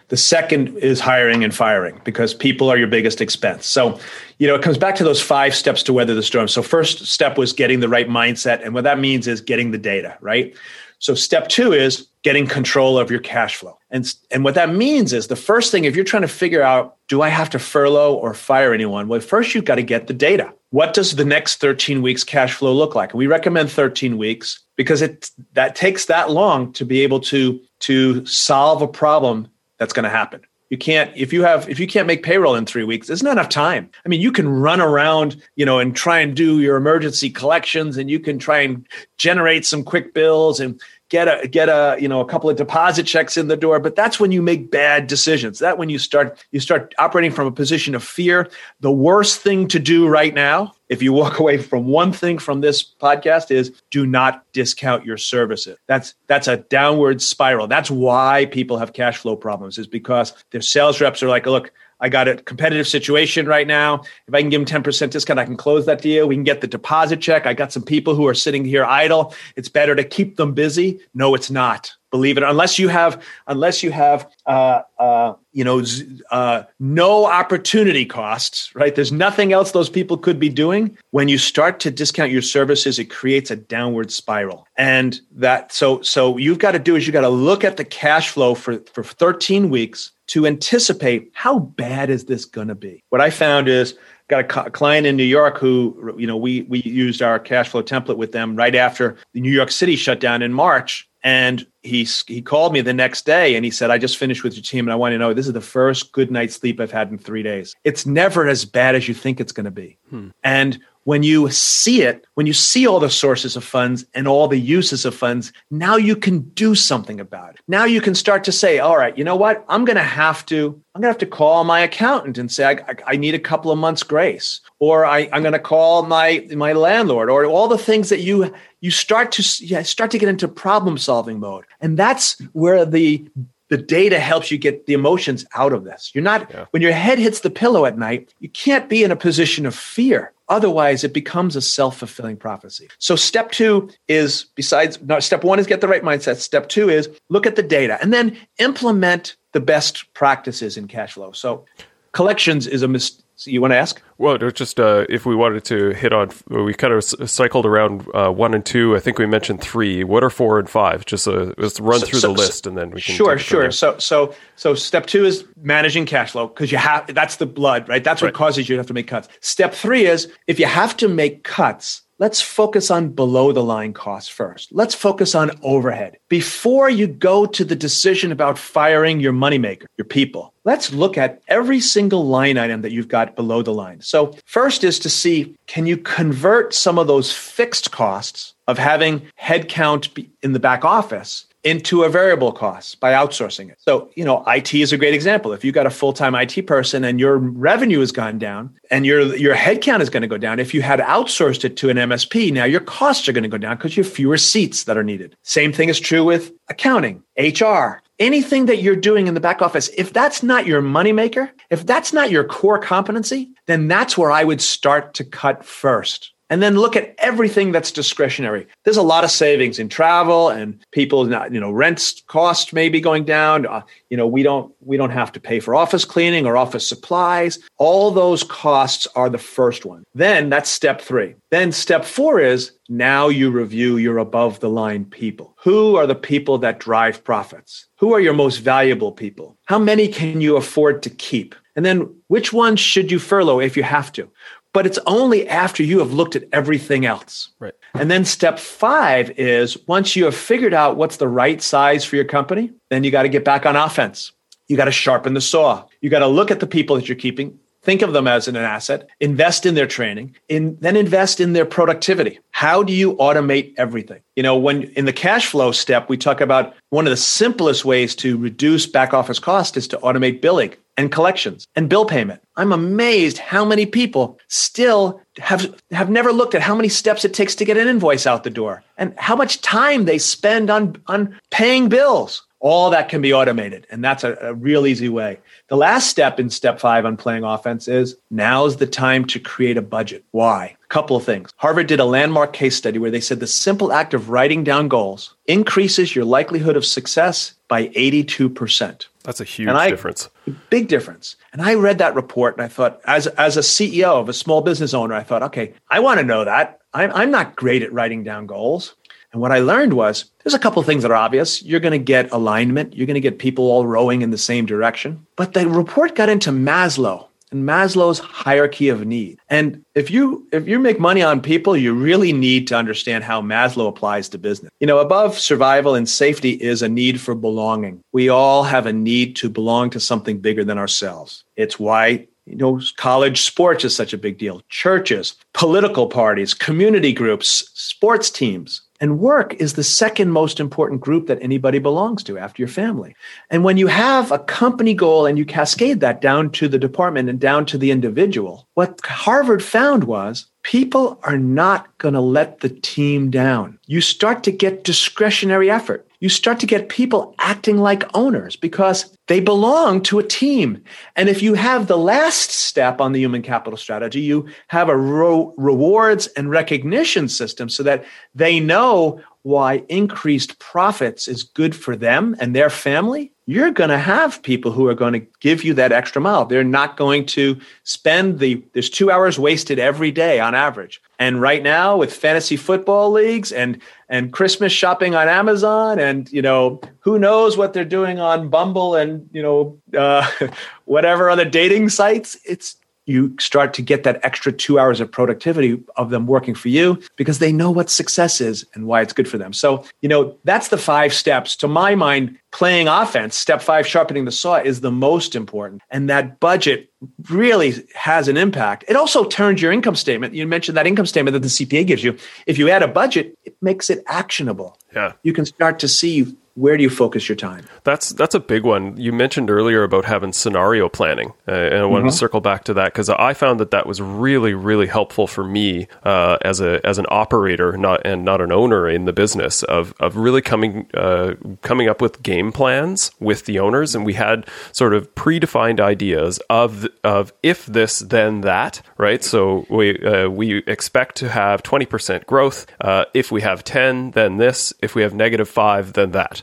The 0.10 0.18
second 0.18 0.78
is 0.78 1.00
hiring 1.00 1.44
and 1.44 1.54
firing 1.54 2.02
because 2.04 2.34
people 2.34 2.70
are 2.70 2.78
your 2.78 2.88
biggest 2.88 3.22
expense. 3.22 3.66
So, 3.66 4.00
you 4.40 4.48
know, 4.48 4.56
it 4.56 4.62
comes 4.62 4.78
back 4.78 4.96
to 4.96 5.04
those 5.04 5.22
five 5.22 5.56
steps 5.56 5.84
to 5.84 5.94
weather 5.94 6.16
the 6.16 6.24
storm. 6.24 6.48
So, 6.48 6.62
first 6.62 7.06
step 7.06 7.38
was 7.38 7.54
getting 7.54 7.80
the 7.80 7.88
right 7.88 8.10
mindset. 8.10 8.64
And 8.64 8.74
what 8.74 8.84
that 8.84 9.00
means 9.00 9.28
is 9.28 9.40
getting 9.40 9.72
the 9.72 9.78
data, 9.78 10.18
right? 10.20 10.54
So, 11.00 11.16
step 11.16 11.48
two 11.48 11.72
is 11.72 12.08
getting 12.24 12.48
control 12.48 13.00
of 13.00 13.10
your 13.10 13.22
cash 13.22 13.56
flow. 13.56 13.78
And, 13.94 14.12
and 14.32 14.44
what 14.44 14.56
that 14.56 14.74
means 14.74 15.14
is 15.14 15.28
the 15.28 15.36
first 15.36 15.72
thing, 15.72 15.86
if 15.86 15.96
you're 15.96 16.04
trying 16.04 16.24
to 16.24 16.28
figure 16.28 16.64
out, 16.64 16.98
do 17.08 17.22
I 17.22 17.30
have 17.30 17.52
to 17.52 17.60
furlough 17.60 18.16
or 18.16 18.34
fire 18.34 18.74
anyone? 18.74 19.08
Well, 19.08 19.20
first 19.20 19.54
you've 19.54 19.66
got 19.66 19.76
to 19.76 19.84
get 19.84 20.08
the 20.08 20.16
data. 20.16 20.52
What 20.72 20.96
does 20.96 21.16
the 21.16 21.24
next 21.24 21.58
13 21.58 22.02
weeks 22.02 22.24
cash 22.24 22.56
flow 22.56 22.74
look 22.74 22.96
like? 22.96 23.14
we 23.14 23.28
recommend 23.28 23.72
13 23.72 24.18
weeks 24.18 24.60
because 24.76 25.04
it 25.04 25.30
that 25.54 25.76
takes 25.76 26.06
that 26.06 26.32
long 26.32 26.74
to 26.74 26.86
be 26.86 27.02
able 27.02 27.20
to, 27.20 27.62
to 27.82 28.26
solve 28.26 28.82
a 28.82 28.88
problem 28.88 29.48
that's 29.78 29.94
going 29.94 30.06
to 30.06 30.10
happen. 30.10 30.42
You 30.74 30.78
can't 30.80 31.12
if 31.16 31.32
you 31.32 31.44
have 31.44 31.70
if 31.70 31.80
you 31.80 31.86
can't 31.86 32.08
make 32.08 32.24
payroll 32.24 32.56
in 32.56 32.66
three 32.66 32.84
weeks, 32.84 33.06
there's 33.06 33.22
not 33.22 33.34
enough 33.34 33.50
time. 33.50 33.92
I 34.04 34.10
mean, 34.10 34.22
you 34.22 34.32
can 34.32 34.50
run 34.50 34.82
around, 34.82 35.40
you 35.56 35.68
know, 35.68 35.78
and 35.78 35.96
try 35.96 36.18
and 36.18 36.36
do 36.36 36.62
your 36.62 36.78
emergency 36.78 37.30
collections, 37.30 37.96
and 37.96 38.10
you 38.10 38.20
can 38.20 38.40
try 38.40 38.62
and 38.62 38.88
generate 39.18 39.68
some 39.68 39.84
quick 39.84 40.16
bills 40.16 40.60
and 40.60 40.82
get 41.14 41.28
a 41.28 41.48
get 41.48 41.70
a 41.70 41.96
you 42.00 42.08
know 42.08 42.22
a 42.22 42.26
couple 42.26 42.50
of 42.50 42.56
deposit 42.56 43.04
checks 43.04 43.38
in 43.38 43.48
the 43.48 43.56
door 43.56 43.80
but 43.80 43.96
that's 43.96 44.20
when 44.20 44.32
you 44.32 44.42
make 44.42 44.72
bad 44.72 45.06
decisions. 45.06 45.60
That 45.60 45.78
when 45.78 45.88
you 45.88 46.00
start 46.00 46.44
you 46.50 46.60
start 46.60 46.96
operating 46.98 47.32
from 47.32 47.46
a 47.46 47.52
position 47.52 47.94
of 47.94 48.04
fear. 48.04 48.50
The 48.80 48.92
worst 48.92 49.40
thing 49.40 49.68
to 49.68 49.80
do 49.80 50.08
right 50.08 50.34
now 50.34 50.74
if 50.90 51.04
you 51.04 51.14
walk 51.14 51.40
away 51.40 51.60
from 51.60 51.86
one 51.86 52.12
thing 52.12 52.40
from 52.40 52.62
this 52.62 52.84
podcast 52.84 53.52
is 53.52 53.72
do 53.92 54.08
not 54.08 54.44
discount 54.54 55.06
your 55.06 55.18
services. 55.18 55.78
That's 55.88 56.16
that's 56.26 56.48
a 56.48 56.58
downward 56.58 57.22
spiral. 57.22 57.68
That's 57.68 57.92
why 57.92 58.48
people 58.48 58.80
have 58.80 58.94
cash 58.94 59.18
flow 59.18 59.36
problems 59.36 59.78
is 59.78 59.86
because 59.86 60.34
their 60.50 60.62
sales 60.62 61.00
reps 61.00 61.22
are 61.22 61.30
like 61.30 61.46
look 61.46 61.72
I 62.00 62.10
got 62.10 62.28
a 62.28 62.36
competitive 62.36 62.88
situation 62.88 63.46
right 63.46 63.68
now. 63.68 64.04
If 64.28 64.34
I 64.34 64.42
can 64.42 64.50
give 64.50 64.66
them 64.66 64.84
10% 64.84 65.10
discount, 65.10 65.40
I 65.40 65.46
can 65.46 65.58
close 65.58 65.86
that 65.86 66.02
deal. 66.02 66.28
We 66.28 66.36
can 66.36 66.44
get 66.44 66.62
the 66.62 66.68
deposit 66.68 67.22
check. 67.22 67.46
I 67.46 67.54
got 67.54 67.72
some 67.72 67.84
people 67.84 68.16
who 68.16 68.28
are 68.28 68.34
sitting 68.34 68.66
here 68.66 68.86
idle. 68.86 69.34
It's 69.56 69.70
better 69.70 69.96
to 69.96 70.04
keep 70.04 70.38
them 70.38 70.54
busy. 70.54 71.00
No, 71.14 71.36
it's 71.36 71.52
not. 71.52 71.94
Believe 72.14 72.38
it. 72.38 72.44
Unless 72.44 72.78
you 72.78 72.90
have, 72.90 73.20
unless 73.48 73.82
you 73.82 73.90
have, 73.90 74.30
uh, 74.46 74.84
uh, 75.00 75.34
you 75.52 75.64
know, 75.64 75.84
uh, 76.30 76.62
no 76.80 77.26
opportunity 77.26 78.06
costs, 78.06 78.70
right? 78.76 78.94
There's 78.94 79.12
nothing 79.12 79.52
else 79.52 79.72
those 79.72 79.90
people 79.90 80.20
could 80.20 80.40
be 80.40 80.48
doing. 80.48 80.96
When 81.10 81.28
you 81.28 81.40
start 81.40 81.80
to 81.80 81.90
discount 81.90 82.32
your 82.32 82.44
services, 82.44 83.00
it 83.00 83.06
creates 83.06 83.50
a 83.50 83.56
downward 83.56 84.12
spiral. 84.12 84.68
And 84.78 85.20
that, 85.32 85.72
so, 85.72 86.04
so 86.04 86.38
you've 86.38 86.60
got 86.60 86.74
to 86.74 86.80
do 86.80 86.96
is 86.96 87.08
you've 87.08 87.14
got 87.14 87.22
to 87.22 87.30
look 87.30 87.64
at 87.64 87.78
the 87.78 87.84
cash 87.84 88.30
flow 88.30 88.54
for, 88.54 88.78
for 88.94 89.04
13 89.04 89.72
weeks 89.72 90.12
to 90.28 90.46
anticipate 90.46 91.32
how 91.34 91.58
bad 91.58 92.12
is 92.12 92.26
this 92.26 92.46
going 92.46 92.68
to 92.68 92.76
be. 92.76 93.04
What 93.10 93.22
I 93.22 93.32
found 93.32 93.68
is 93.68 93.96
got 94.28 94.68
a 94.68 94.70
client 94.72 95.06
in 95.06 95.16
New 95.16 95.24
York 95.24 95.58
who 95.58 96.16
you 96.18 96.28
know 96.28 96.38
we 96.38 96.64
we 96.64 96.82
used 96.82 97.22
our 97.22 97.40
cash 97.40 97.70
flow 97.70 97.84
template 97.84 98.18
with 98.18 98.32
them 98.32 98.56
right 98.56 98.76
after 98.76 99.18
the 99.34 99.42
New 99.42 99.52
York 99.52 99.72
City 99.72 99.96
shut 99.96 100.20
down 100.20 100.42
in 100.42 100.54
March 100.54 101.10
and 101.24 101.66
he 101.82 102.08
he 102.28 102.42
called 102.42 102.74
me 102.74 102.82
the 102.82 102.94
next 102.94 103.26
day 103.26 103.56
and 103.56 103.66
he 103.66 103.72
said 103.72 103.92
I 103.92 103.98
just 103.98 104.18
finished 104.18 104.44
with 104.44 104.56
your 104.56 104.64
team 104.64 104.86
and 104.86 104.94
I 104.94 104.96
want 104.96 105.14
to 105.14 105.18
know 105.18 105.34
this 105.34 105.48
is 105.48 105.54
the 105.54 105.62
first 105.62 106.12
good 106.12 106.32
night's 106.32 106.56
sleep 106.56 106.80
I've 106.80 106.92
had 106.92 107.10
in 107.12 107.18
3 107.18 107.44
days. 107.44 107.76
It's 107.84 108.06
never 108.06 108.48
as 108.48 108.66
bad 108.66 108.96
as 108.96 109.08
you 109.08 109.14
think 109.14 109.40
it's 109.40 109.52
going 109.52 109.66
to 109.66 109.72
be. 109.72 109.98
Hmm. 110.10 110.30
And 110.44 110.80
when 111.06 111.24
you 111.24 111.50
see 111.50 112.02
it, 112.02 112.26
when 112.36 112.48
you 112.48 112.54
see 112.54 112.88
all 112.88 113.00
the 113.00 113.10
sources 113.10 113.56
of 113.56 113.64
funds 113.64 114.06
and 114.14 114.28
all 114.28 114.48
the 114.48 114.60
uses 114.60 115.06
of 115.06 115.14
funds, 115.14 115.52
now 115.70 115.96
you 115.96 116.16
can 116.16 116.42
do 116.52 116.76
something 116.76 117.20
about 117.20 117.56
it. 117.56 117.60
Now 117.68 117.86
you 117.86 118.02
can 118.02 118.16
start 118.16 118.44
to 118.46 118.52
say, 118.52 118.80
all 118.80 118.98
right, 118.98 119.18
you 119.18 119.24
know 119.24 119.36
what? 119.36 119.66
I'm 119.68 119.86
going 119.86 119.98
to 119.98 120.04
have 120.04 120.46
to, 120.48 120.82
I'm 120.96 121.02
going 121.02 121.14
to 121.14 121.14
have 121.14 121.18
to 121.20 121.26
call 121.26 121.64
my 121.64 121.82
accountant 121.82 122.38
and 122.38 122.52
say, 122.52 122.66
I, 122.66 122.96
I 123.06 123.16
need 123.18 123.36
a 123.36 123.40
couple 123.40 123.72
of 123.72 123.78
months 123.78 124.04
grace, 124.04 124.62
or 124.80 125.06
I, 125.06 125.22
am 125.32 125.42
going 125.42 125.54
to 125.54 125.60
call 125.60 126.04
my, 126.04 126.48
my 126.56 126.74
landlord, 126.74 127.30
or 127.30 127.46
all 127.46 127.68
the 127.68 127.78
things 127.78 128.10
that 128.10 128.22
you, 128.22 128.54
you 128.80 128.92
start 128.92 129.32
to, 129.34 129.66
yeah, 129.66 129.82
start 129.82 130.12
to 130.12 130.18
get 130.18 130.30
into 130.30 130.48
problem 130.48 130.98
solving 130.98 131.40
mode. 131.40 131.66
And 131.82 131.98
that's 131.98 132.40
where 132.54 132.86
the 132.86 133.28
the 133.74 133.78
data 133.78 134.20
helps 134.20 134.52
you 134.52 134.60
get 134.60 134.86
the 134.86 134.94
emotions 134.94 135.48
out 135.56 135.74
of 135.74 135.84
this. 135.84 136.12
You're 136.14 136.24
not, 136.24 136.48
yeah. 136.52 136.66
when 136.70 136.84
your 136.84 136.92
head 136.92 137.18
hits 137.18 137.40
the 137.40 137.50
pillow 137.50 137.88
at 137.88 137.98
night, 137.98 138.32
you 138.40 138.48
can't 138.50 138.88
be 138.88 139.04
in 139.04 139.10
a 139.10 139.16
position 139.16 139.66
of 139.66 139.74
fear. 139.74 140.32
Otherwise, 140.48 141.04
it 141.04 141.12
becomes 141.12 141.56
a 141.56 141.62
self 141.62 141.98
fulfilling 141.98 142.38
prophecy. 142.38 142.88
So, 143.00 143.16
step 143.16 143.52
two 143.52 143.90
is 144.08 144.46
besides, 144.54 145.02
no, 145.02 145.20
step 145.20 145.44
one 145.44 145.58
is 145.58 145.66
get 145.66 145.82
the 145.82 145.88
right 145.88 146.04
mindset. 146.04 146.36
Step 146.36 146.70
two 146.70 146.88
is 146.88 147.10
look 147.30 147.48
at 147.48 147.56
the 147.56 147.64
data 147.64 147.98
and 148.00 148.14
then 148.14 148.38
implement 148.60 149.36
the 149.54 149.60
best 149.60 150.14
practices 150.14 150.78
in 150.78 150.88
cash 150.88 151.14
flow. 151.14 151.32
So, 151.32 151.66
collections 152.12 152.68
is 152.68 152.84
a 152.84 152.88
mis- 152.88 153.23
so 153.36 153.50
you 153.50 153.62
want 153.62 153.72
to 153.72 153.78
ask? 153.78 154.02
Well, 154.18 154.38
just 154.38 154.80
uh, 154.80 155.06
if 155.10 155.26
we 155.26 155.36
wanted 155.36 155.66
to 155.66 155.90
hit 155.92 156.14
on, 156.14 156.30
we 156.50 156.74
kind 156.74 156.94
of 156.94 157.04
cycled 157.04 157.66
around 157.66 158.08
uh, 158.14 158.32
one 158.32 158.54
and 158.54 158.66
two. 158.66 158.96
I 158.96 159.00
think 159.00 159.18
we 159.18 159.26
mentioned 159.26 159.62
three. 159.62 160.04
What 160.04 160.24
are 160.24 160.30
four 160.30 160.60
and 160.60 160.70
five? 160.70 161.06
Just 161.06 161.28
uh, 161.28 161.54
let's 161.58 161.80
run 161.80 162.00
so, 162.00 162.06
through 162.06 162.20
so, 162.20 162.28
the 162.28 162.34
list, 162.34 162.68
and 162.68 162.78
then 162.78 162.92
we 162.92 163.02
can. 163.02 163.16
Sure, 163.16 163.38
sure. 163.38 163.72
So, 163.72 163.98
so, 163.98 164.34
so 164.56 164.76
step 164.76 165.08
two 165.08 165.26
is 165.26 165.46
managing 165.62 166.06
cash 166.06 166.32
flow 166.32 166.48
because 166.48 166.72
you 166.72 166.78
have 166.78 167.14
that's 167.14 167.38
the 167.38 167.46
blood, 167.46 167.90
right? 167.90 168.04
That's 168.04 168.22
what 168.22 168.28
right. 168.28 168.34
causes 168.34 168.70
you 168.70 168.76
to 168.76 168.80
have 168.80 168.88
to 168.88 168.94
make 168.94 169.08
cuts. 169.08 169.28
Step 169.42 169.74
three 169.74 170.06
is 170.06 170.32
if 170.48 170.60
you 170.60 170.66
have 170.68 170.96
to 170.98 171.08
make 171.08 171.44
cuts, 171.44 172.04
let's 172.24 172.42
focus 172.42 172.90
on 172.90 173.10
below 173.10 173.52
the 173.52 173.62
line 173.62 173.92
costs 173.92 174.30
first. 174.30 174.72
Let's 174.72 174.96
focus 174.96 175.36
on 175.36 175.52
overhead. 175.62 176.16
Before 176.30 176.90
you 176.90 177.06
go 177.06 177.46
to 177.46 177.66
the 177.66 177.76
decision 177.76 178.32
about 178.32 178.58
firing 178.58 179.20
your 179.20 179.34
moneymaker, 179.34 179.88
your 179.98 180.06
people, 180.06 180.54
let's 180.64 180.94
look 180.94 181.18
at 181.18 181.42
every 181.50 181.82
single 181.82 182.26
line 182.26 182.58
item 182.58 182.82
that 182.82 182.94
you've 182.94 183.10
got 183.10 183.36
below 183.36 183.62
the 183.62 183.74
line. 183.74 184.00
So, 184.00 184.34
first 184.46 184.86
is 184.86 185.00
to 185.00 185.10
see 185.10 185.54
can 185.68 185.86
you 185.86 185.98
convert 185.98 186.74
some 186.74 186.98
of 186.98 187.08
those 187.08 187.34
fixed 187.34 187.92
costs 187.92 188.54
of 188.70 188.78
having 188.78 189.24
headcount 189.38 190.26
in 190.42 190.54
the 190.54 190.62
back 190.62 190.86
office 190.86 191.46
into 191.64 192.04
a 192.04 192.10
variable 192.10 192.52
cost 192.52 193.00
by 193.00 193.14
outsourcing 193.14 193.70
it. 193.70 193.78
So, 193.80 194.12
you 194.16 194.26
know, 194.26 194.44
IT 194.48 194.74
is 194.74 194.92
a 194.92 194.98
great 194.98 195.14
example. 195.14 195.54
If 195.54 195.64
you've 195.64 195.74
got 195.74 195.86
a 195.86 195.90
full-time 195.90 196.36
IT 196.36 196.68
person 196.68 197.04
and 197.04 197.20
your 197.20 197.38
revenue 197.38 198.00
has 198.00 198.12
gone 198.12 198.38
down 198.38 198.76
and 198.92 199.06
your 199.06 199.36
your 199.36 199.56
headcount 199.56 200.02
is 200.02 200.10
going 200.10 200.22
to 200.22 200.28
go 200.28 200.38
down, 200.38 200.60
if 200.60 200.74
you 200.74 200.82
had 200.82 201.00
outsourced 201.00 201.64
it 201.64 201.78
to 201.78 201.90
an 201.90 201.98
MSP, 201.98 202.52
now 202.52 202.66
your 202.66 202.82
costs 202.82 203.28
are 203.30 203.34
going 203.34 203.44
to 203.44 203.50
go 203.50 203.58
down 203.58 203.78
because 203.78 203.96
you 203.96 204.04
have 204.04 204.12
fewer 204.12 204.38
seats 204.38 204.84
that 204.84 204.98
are 204.98 205.04
needed. 205.04 205.38
Same 205.44 205.72
thing 205.72 205.90
is 205.90 206.00
true 206.00 206.24
with 206.24 206.52
accounting, 206.70 207.24
HR, 207.38 208.02
anything 208.20 208.66
that 208.66 208.82
you're 208.82 208.96
doing 208.96 209.28
in 209.28 209.34
the 209.34 209.40
back 209.40 209.62
office, 209.62 209.90
if 209.98 210.14
that's 210.14 210.44
not 210.44 210.68
your 210.68 210.82
moneymaker, 210.82 211.50
if 211.70 211.86
that's 211.86 212.14
not 212.14 212.32
your 212.32 212.44
core 212.44 212.80
competency, 212.80 213.52
then 213.68 213.88
that's 213.88 214.18
where 214.18 214.32
I 214.32 214.44
would 214.44 214.62
start 214.62 215.14
to 215.16 215.24
cut 215.24 215.66
first 215.66 216.33
and 216.50 216.62
then 216.62 216.76
look 216.76 216.96
at 216.96 217.16
everything 217.18 217.72
that's 217.72 217.92
discretionary. 217.92 218.68
There's 218.84 218.98
a 218.98 219.02
lot 219.02 219.24
of 219.24 219.32
savings 219.32 219.80
in 219.80 219.90
travel 219.90 220.50
and 220.50 220.80
people 220.92 221.26
not, 221.26 221.54
you 221.54 221.60
know, 221.60 221.72
rent 221.72 222.22
cost 222.28 222.74
may 222.74 222.90
be 222.90 223.02
going 223.02 223.26
down. 223.26 223.66
Uh, 223.66 223.82
you 224.10 224.18
know, 224.18 224.28
we 224.28 224.44
don't 224.44 224.74
we 224.82 224.98
don't 224.98 225.10
have 225.10 225.32
to 225.34 225.40
pay 225.40 225.60
for 225.60 225.74
office 225.74 226.06
cleaning 226.06 226.46
or 226.46 226.58
office 226.58 226.88
supplies. 226.88 227.60
All 227.78 228.12
those 228.12 228.44
costs 228.44 229.08
are 229.16 229.30
the 229.30 229.38
first 229.38 229.86
one. 229.86 230.04
Then 230.14 230.50
that's 230.50 230.70
step 230.70 231.02
3. 231.02 231.36
Then 231.50 231.72
step 231.72 232.06
4 232.06 232.40
is 232.40 232.72
now 232.90 233.30
you 233.30 233.50
review 233.50 233.98
your 233.98 234.18
above 234.18 234.60
the 234.60 234.70
line 234.70 235.06
people. 235.06 235.56
Who 235.64 235.96
are 235.96 236.06
the 236.06 236.16
people 236.16 236.58
that 236.60 236.80
drive 236.80 237.24
profits? 237.24 237.88
Who 237.98 238.14
are 238.14 238.20
your 238.20 238.34
most 238.34 238.58
valuable 238.58 239.12
people? 239.12 239.58
How 239.66 239.80
many 239.80 240.08
can 240.08 240.42
you 240.42 240.58
afford 240.58 241.02
to 241.04 241.10
keep? 241.10 241.56
And 241.76 241.86
then 241.86 242.14
which 242.28 242.54
ones 242.54 242.80
should 242.80 243.12
you 243.12 243.18
furlough 243.18 243.60
if 243.60 243.76
you 243.76 243.84
have 243.84 244.12
to? 244.14 244.30
But 244.74 244.86
it's 244.86 245.00
only 245.06 245.48
after 245.48 245.84
you 245.84 246.00
have 246.00 246.14
looked 246.14 246.36
at 246.36 246.44
everything 246.52 247.06
else. 247.06 247.50
Right. 247.60 247.74
And 247.94 248.10
then 248.12 248.26
step 248.26 248.60
five 248.60 249.32
is 249.40 249.78
once 249.88 250.16
you 250.16 250.26
have 250.26 250.36
figured 250.36 250.74
out 250.74 250.98
what's 250.98 251.18
the 251.18 251.28
right 251.28 251.62
size 251.62 252.04
for 252.04 252.16
your 252.16 252.26
company, 252.26 252.72
then 252.90 253.04
you 253.04 253.12
got 253.12 253.24
to 253.24 253.30
get 253.30 253.46
back 253.46 253.66
on 253.66 253.76
offense. 253.76 254.32
You 254.68 254.78
got 254.78 254.86
to 254.86 254.92
sharpen 254.92 255.34
the 255.34 255.42
saw. 255.42 255.86
You 256.02 256.10
got 256.10 256.20
to 256.20 256.28
look 256.28 256.50
at 256.50 256.60
the 256.60 256.68
people 256.68 256.96
that 256.96 257.08
you're 257.08 257.16
keeping 257.16 257.60
think 257.84 258.02
of 258.02 258.14
them 258.14 258.28
as 258.28 258.48
an 258.48 258.56
asset, 258.56 259.10
invest 259.20 259.66
in 259.66 259.76
their 259.76 259.86
training, 259.86 260.36
in, 260.50 260.78
then 260.80 260.96
invest 260.96 261.40
in 261.40 261.54
their 261.54 261.66
productivity. 261.66 262.40
How 262.52 262.82
do 262.82 262.94
you 262.94 263.16
automate 263.18 263.74
everything? 263.78 264.22
You 264.36 264.44
know, 264.44 264.58
when 264.58 264.84
in 264.96 265.06
the 265.06 265.14
cash 265.14 265.48
flow 265.48 265.72
step, 265.72 266.10
we 266.10 266.18
talk 266.18 266.42
about 266.42 266.74
one 266.90 267.06
of 267.06 267.12
the 267.12 267.18
simplest 267.18 267.86
ways 267.86 268.16
to 268.18 268.38
reduce 268.38 268.88
back 268.88 269.14
office 269.14 269.40
cost 269.40 269.78
is 269.78 269.88
to 269.90 269.98
automate 269.98 270.42
billing 270.42 270.74
and 270.98 271.12
collections 271.12 271.68
and 271.76 271.90
bill 271.90 272.06
payment. 272.06 272.42
I'm 272.56 272.72
amazed 272.72 273.38
how 273.38 273.66
many 273.66 273.86
people 273.86 274.40
still 274.48 275.22
have 275.40 275.76
have 275.92 276.10
never 276.10 276.32
looked 276.32 276.56
at 276.56 276.62
how 276.62 276.76
many 276.76 276.90
steps 276.90 277.26
it 277.26 277.34
takes 277.34 277.56
to 277.56 277.66
get 277.66 277.78
an 277.78 277.88
invoice 277.88 278.28
out 278.28 278.44
the 278.44 278.50
door 278.50 278.84
and 278.98 279.14
how 279.18 279.36
much 279.36 279.62
time 279.62 280.06
they 280.06 280.18
spend 280.18 280.70
on 280.70 281.02
on 281.08 281.40
paying 281.50 281.90
bills. 281.90 282.46
All 282.60 282.92
that 282.92 283.10
can 283.10 283.22
be 283.22 283.34
automated, 283.34 283.86
and 283.92 284.02
that's 284.02 284.24
a, 284.24 284.38
a, 284.40 284.54
real 284.54 284.88
easy 284.88 285.10
way. 285.10 285.38
The 285.68 285.76
last 285.76 286.08
step 286.08 286.40
in 286.40 286.50
step 286.50 286.80
five 286.80 287.06
on 287.06 287.18
playing 287.18 287.44
offense 287.44 287.90
is 287.90 288.16
now's 288.32 288.78
the 288.78 288.88
time 288.88 289.26
to 289.26 289.40
create 289.40 289.76
a 289.76 289.82
budget. 289.82 290.24
Why? 290.32 290.78
A 290.82 290.88
couple 290.88 291.18
of 291.18 291.26
things. 291.26 291.52
Harvard 291.58 291.88
did 291.88 292.00
a 292.00 292.06
landmark 292.06 292.54
case 292.54 292.78
study 292.78 293.00
where 293.00 293.12
they 293.12 293.20
said 293.20 293.42
the 293.42 293.48
simple 293.48 293.92
act 293.92 294.14
of 294.14 294.30
writing 294.30 294.64
down 294.64 294.88
goals 294.88 295.36
increases 295.46 296.16
your 296.16 296.24
likelihood 296.24 296.78
of 296.78 296.86
success 296.86 297.54
by 297.68 297.90
82%. 297.90 299.08
That's 299.24 299.40
a 299.40 299.46
huge 299.46 299.70
I, 299.70 299.90
difference. 299.90 300.30
Big 300.70 300.88
difference. 300.88 301.38
And 301.54 301.62
I 301.62 301.76
read 301.76 301.98
that 302.00 302.16
report 302.16 302.56
and 302.56 302.64
I 302.64 302.68
thought, 302.68 303.02
as, 303.06 303.28
as 303.28 303.56
a 303.58 303.62
CEO 303.62 304.20
of 304.20 304.30
a 304.30 304.34
small 304.34 304.62
business 304.62 304.94
owner, 304.94 305.16
I 305.16 305.24
thought, 305.24 305.44
okay, 305.44 305.74
I 305.90 306.00
want 306.02 306.20
to 306.20 306.26
know 306.26 306.44
that. 306.44 306.82
I'm, 306.94 307.12
I'm 307.14 307.32
not 307.32 307.56
great 307.56 307.84
at 307.84 307.94
writing 307.94 308.24
down 308.24 308.46
goals. 308.46 308.96
And 309.32 309.42
what 309.42 309.52
I 309.52 309.60
learned 309.60 309.94
was 309.94 310.26
there's 310.44 310.54
a 310.54 310.60
couple 310.60 310.80
of 310.80 310.86
things 310.86 311.02
that 311.02 311.12
are 311.12 311.16
obvious. 311.16 311.64
You're 311.64 311.80
going 311.80 311.94
to 311.94 311.98
get 311.98 312.32
alignment, 312.32 312.96
you're 312.96 313.08
going 313.08 313.16
to 313.16 313.22
get 313.22 313.40
people 313.40 313.66
all 313.66 313.88
rowing 313.88 314.22
in 314.22 314.30
the 314.30 314.38
same 314.38 314.66
direction. 314.66 315.26
But 315.36 315.54
the 315.54 315.68
report 315.68 316.16
got 316.16 316.30
into 316.30 316.52
Maslow 316.52 317.28
and 317.54 317.68
Maslow's 317.68 318.20
hierarchy 318.20 318.90
of 318.90 319.06
need. 319.06 319.40
And 319.50 319.84
if 319.96 320.12
you 320.12 320.48
if 320.52 320.68
you 320.68 320.80
make 320.80 321.00
money 321.00 321.22
on 321.22 321.42
people, 321.42 321.78
you 321.78 321.94
really 321.94 322.34
need 322.34 322.68
to 322.68 322.76
understand 322.76 323.24
how 323.24 323.42
Maslow 323.42 323.88
applies 323.88 324.28
to 324.30 324.38
business. 324.38 324.72
You 324.80 324.88
know, 324.88 325.00
above 325.00 325.38
survival 325.38 325.96
and 325.96 326.10
safety 326.10 326.52
is 326.52 326.82
a 326.82 326.90
need 326.90 327.22
for 327.22 327.36
belonging. 327.36 328.02
We 328.12 328.30
all 328.30 328.64
have 328.64 328.86
a 328.86 328.94
need 328.94 329.36
to 329.38 329.50
belong 329.50 329.90
to 329.92 330.00
something 330.00 330.40
bigger 330.40 330.64
than 330.64 330.78
ourselves. 330.78 331.44
It's 331.56 331.80
why 331.80 332.28
you 332.46 332.58
know, 332.58 332.82
college 332.98 333.42
sports 333.42 333.86
is 333.86 333.96
such 333.96 334.12
a 334.12 334.18
big 334.18 334.38
deal. 334.38 334.62
Churches, 334.70 335.36
political 335.54 336.08
parties, 336.08 336.54
community 336.54 337.14
groups, 337.14 337.70
sports 337.74 338.30
teams. 338.30 338.82
And 339.04 339.20
work 339.20 339.56
is 339.56 339.74
the 339.74 339.84
second 339.84 340.32
most 340.32 340.62
important 340.62 341.02
group 341.02 341.28
that 341.28 341.38
anybody 341.42 341.78
belongs 341.78 342.24
to 342.24 342.38
after 342.38 342.62
your 342.62 342.70
family. 342.70 343.18
And 343.50 343.62
when 343.62 343.76
you 343.76 343.88
have 343.88 344.32
a 344.32 344.40
company 344.40 344.94
goal 344.94 345.26
and 345.26 345.38
you 345.38 345.44
cascade 345.44 346.00
that 346.00 346.22
down 346.22 346.52
to 346.52 346.70
the 346.70 346.80
department 346.80 347.28
and 347.28 347.38
down 347.38 347.66
to 347.66 347.78
the 347.78 347.92
individual, 347.92 348.66
what 348.76 349.02
Harvard 349.04 349.62
found 349.62 350.06
was 350.06 350.46
people 350.64 351.20
are 351.24 351.38
not 351.38 351.96
going 351.98 352.14
to 352.14 352.22
let 352.22 352.60
the 352.60 352.70
team 352.70 353.30
down. 353.30 353.78
You 353.86 354.02
start 354.02 354.44
to 354.44 354.52
get 354.52 354.84
discretionary 354.84 355.70
effort 355.70 356.08
you 356.24 356.30
start 356.30 356.58
to 356.62 356.66
get 356.66 356.88
people 356.88 357.36
acting 357.40 357.80
like 357.80 358.10
owners 358.16 358.56
because 358.56 359.18
they 359.28 359.42
belong 359.42 360.02
to 360.04 360.20
a 360.20 360.24
team. 360.24 360.82
And 361.18 361.28
if 361.28 361.42
you 361.42 361.54
have 361.56 361.88
the 361.88 361.98
last 361.98 362.50
step 362.50 363.02
on 363.02 363.12
the 363.12 363.20
human 363.20 363.42
capital 363.42 363.76
strategy, 363.76 364.22
you 364.22 364.48
have 364.70 364.88
a 364.88 364.96
rewards 364.96 366.28
and 366.28 366.50
recognition 366.50 367.28
system 367.28 367.68
so 367.68 367.84
that 367.84 368.06
they 368.34 368.62
know 368.62 369.20
why 369.42 369.84
increased 369.90 370.60
profits 370.60 371.28
is 371.28 371.44
good 371.44 371.76
for 371.76 371.98
them 371.98 372.38
and 372.40 372.56
their 372.56 372.70
family 372.70 373.33
you're 373.46 373.72
going 373.72 373.90
to 373.90 373.98
have 373.98 374.42
people 374.42 374.72
who 374.72 374.88
are 374.88 374.96
going 374.96 375.14
to 375.14 375.28
give 375.42 375.64
you 375.64 375.74
that 375.74 375.92
extra 375.92 376.22
mile. 376.22 376.46
They're 376.46 376.64
not 376.64 376.96
going 376.96 377.26
to 377.28 377.60
spend 377.84 378.40
the, 378.40 378.64
there's 378.72 378.90
two 378.90 379.12
hours 379.12 379.38
wasted 379.38 379.80
every 379.80 380.12
day 380.12 380.40
on 380.40 380.56
average. 380.56 381.02
And 381.20 381.42
right 381.42 381.62
now 381.62 381.98
with 381.98 382.14
fantasy 382.14 382.56
football 382.56 383.12
leagues 383.12 383.52
and, 383.52 383.82
and 384.08 384.32
Christmas 384.32 384.72
shopping 384.72 385.14
on 385.14 385.28
Amazon 385.28 386.00
and, 386.00 386.32
you 386.32 386.42
know, 386.42 386.80
who 387.00 387.20
knows 387.20 387.58
what 387.58 387.74
they're 387.74 387.84
doing 387.84 388.20
on 388.20 388.50
Bumble 388.50 388.96
and, 388.96 389.30
you 389.34 389.42
know, 389.42 389.78
uh, 389.98 390.30
whatever 390.86 391.30
other 391.30 391.46
dating 391.46 391.90
sites, 391.90 392.38
it's 392.46 392.78
you 393.06 393.36
start 393.40 393.74
to 393.74 393.82
get 393.82 394.04
that 394.04 394.24
extra 394.24 394.52
two 394.52 394.80
hours 394.80 395.02
of 395.02 395.12
productivity 395.12 395.84
of 395.96 396.10
them 396.10 396.26
working 396.26 396.56
for 396.56 396.70
you 396.70 397.02
because 397.16 397.40
they 397.40 397.52
know 397.52 397.70
what 397.70 397.90
success 397.90 398.40
is 398.40 398.66
and 398.74 398.88
why 398.88 399.02
it's 399.02 399.14
good 399.14 399.28
for 399.28 399.38
them. 399.38 399.52
So, 399.52 399.86
you 400.02 400.10
know, 400.10 400.38
that's 400.44 400.70
the 400.70 400.78
five 400.78 401.14
steps. 401.14 401.56
To 401.58 401.68
my 401.68 401.96
mind, 401.96 402.38
playing 402.52 402.88
offense, 402.88 403.36
step 403.38 403.62
five, 403.62 403.86
sharpening 403.86 404.26
the 404.26 404.32
saw 404.32 404.56
is 404.56 404.82
the 404.82 404.92
most 404.92 405.36
important. 405.36 405.82
And 405.90 406.10
that 406.10 406.40
budget 406.40 406.90
really 407.30 407.86
has 407.96 408.28
an 408.28 408.38
impact. 408.38 408.86
It 408.88 408.96
also 408.96 409.26
turns 409.26 409.62
your 409.62 409.72
income 409.72 409.96
statement. 409.96 410.34
You 410.34 410.48
mentioned 410.48 410.78
that 410.78 410.88
income 410.88 411.06
statement 411.06 411.34
that 411.34 411.42
the 411.42 411.48
CPA 411.48 411.86
gives 411.86 412.04
you. 412.04 412.18
If 412.48 412.58
you 412.58 412.70
add 412.70 412.84
a 412.84 412.88
budget, 412.88 413.38
it 413.44 413.58
makes 413.62 413.90
it 413.90 414.04
actionable. 414.08 414.78
Yeah. 414.96 415.14
You 415.24 415.34
can 415.34 415.46
start 415.46 415.80
to 415.80 415.88
see 415.88 416.36
where 416.56 416.78
do 416.78 416.84
you 416.84 416.90
focus 416.90 417.28
your 417.28 417.36
time? 417.36 417.66
That's 417.84 418.10
that's 418.10 418.36
a 418.36 418.40
big 418.40 418.64
one. 418.64 418.96
You 418.96 419.12
mentioned 419.12 419.50
earlier 419.50 419.84
about 419.84 420.06
having 420.06 420.34
scenario 420.34 420.88
planning, 420.88 421.34
uh, 421.48 421.52
and 421.52 421.76
I 421.76 421.86
wanted 421.86 422.02
mm-hmm. 422.02 422.10
to 422.10 422.16
circle 422.16 422.42
back 422.42 422.64
to 422.66 422.76
that 422.76 422.94
because 422.94 423.10
I 423.10 423.34
found 423.34 423.60
that 423.60 423.72
that 423.72 423.88
was 423.88 424.02
really 424.02 424.54
really 424.54 424.86
helpful 424.86 425.26
for 425.26 425.44
me 425.44 425.88
uh, 426.04 426.38
as 426.42 426.62
a 426.62 426.80
as 426.86 427.00
an 427.00 427.08
operator, 427.10 427.76
not 427.76 428.02
and 428.06 428.24
not 428.24 428.40
an 428.40 428.52
owner 428.52 428.88
in 428.88 429.06
the 429.06 429.14
business 429.14 429.64
of 429.64 429.96
of 430.00 430.16
really 430.16 430.42
coming 430.42 430.88
uh, 430.94 431.34
coming 431.62 431.90
up 431.90 432.02
with 432.02 432.22
game 432.22 432.52
plans 432.52 433.12
with 433.20 433.46
the 433.46 433.58
owners, 433.58 433.96
and 433.96 434.06
we 434.06 434.14
had 434.14 434.48
sort 434.72 434.94
of 434.94 435.14
predefined 435.16 435.80
ideas 435.80 436.40
of 436.52 436.88
of 437.04 437.34
if 437.42 437.66
this 437.66 438.00
then 438.00 438.42
that, 438.42 438.82
right? 439.00 439.24
So 439.24 439.66
we 439.72 439.98
uh, 440.06 440.30
we 440.30 440.58
expect 440.68 441.16
to 441.18 441.30
have 441.30 441.64
twenty 441.64 441.88
percent 441.88 442.28
growth. 442.28 442.68
Uh, 442.80 443.06
if 443.16 443.32
we 443.32 443.42
have 443.42 443.64
ten, 443.64 444.12
then 444.12 444.38
this. 444.38 444.72
If 444.84 444.94
we 444.94 445.02
have 445.02 445.16
negative 445.16 445.50
five, 445.50 445.94
then 445.94 446.12
that 446.12 446.43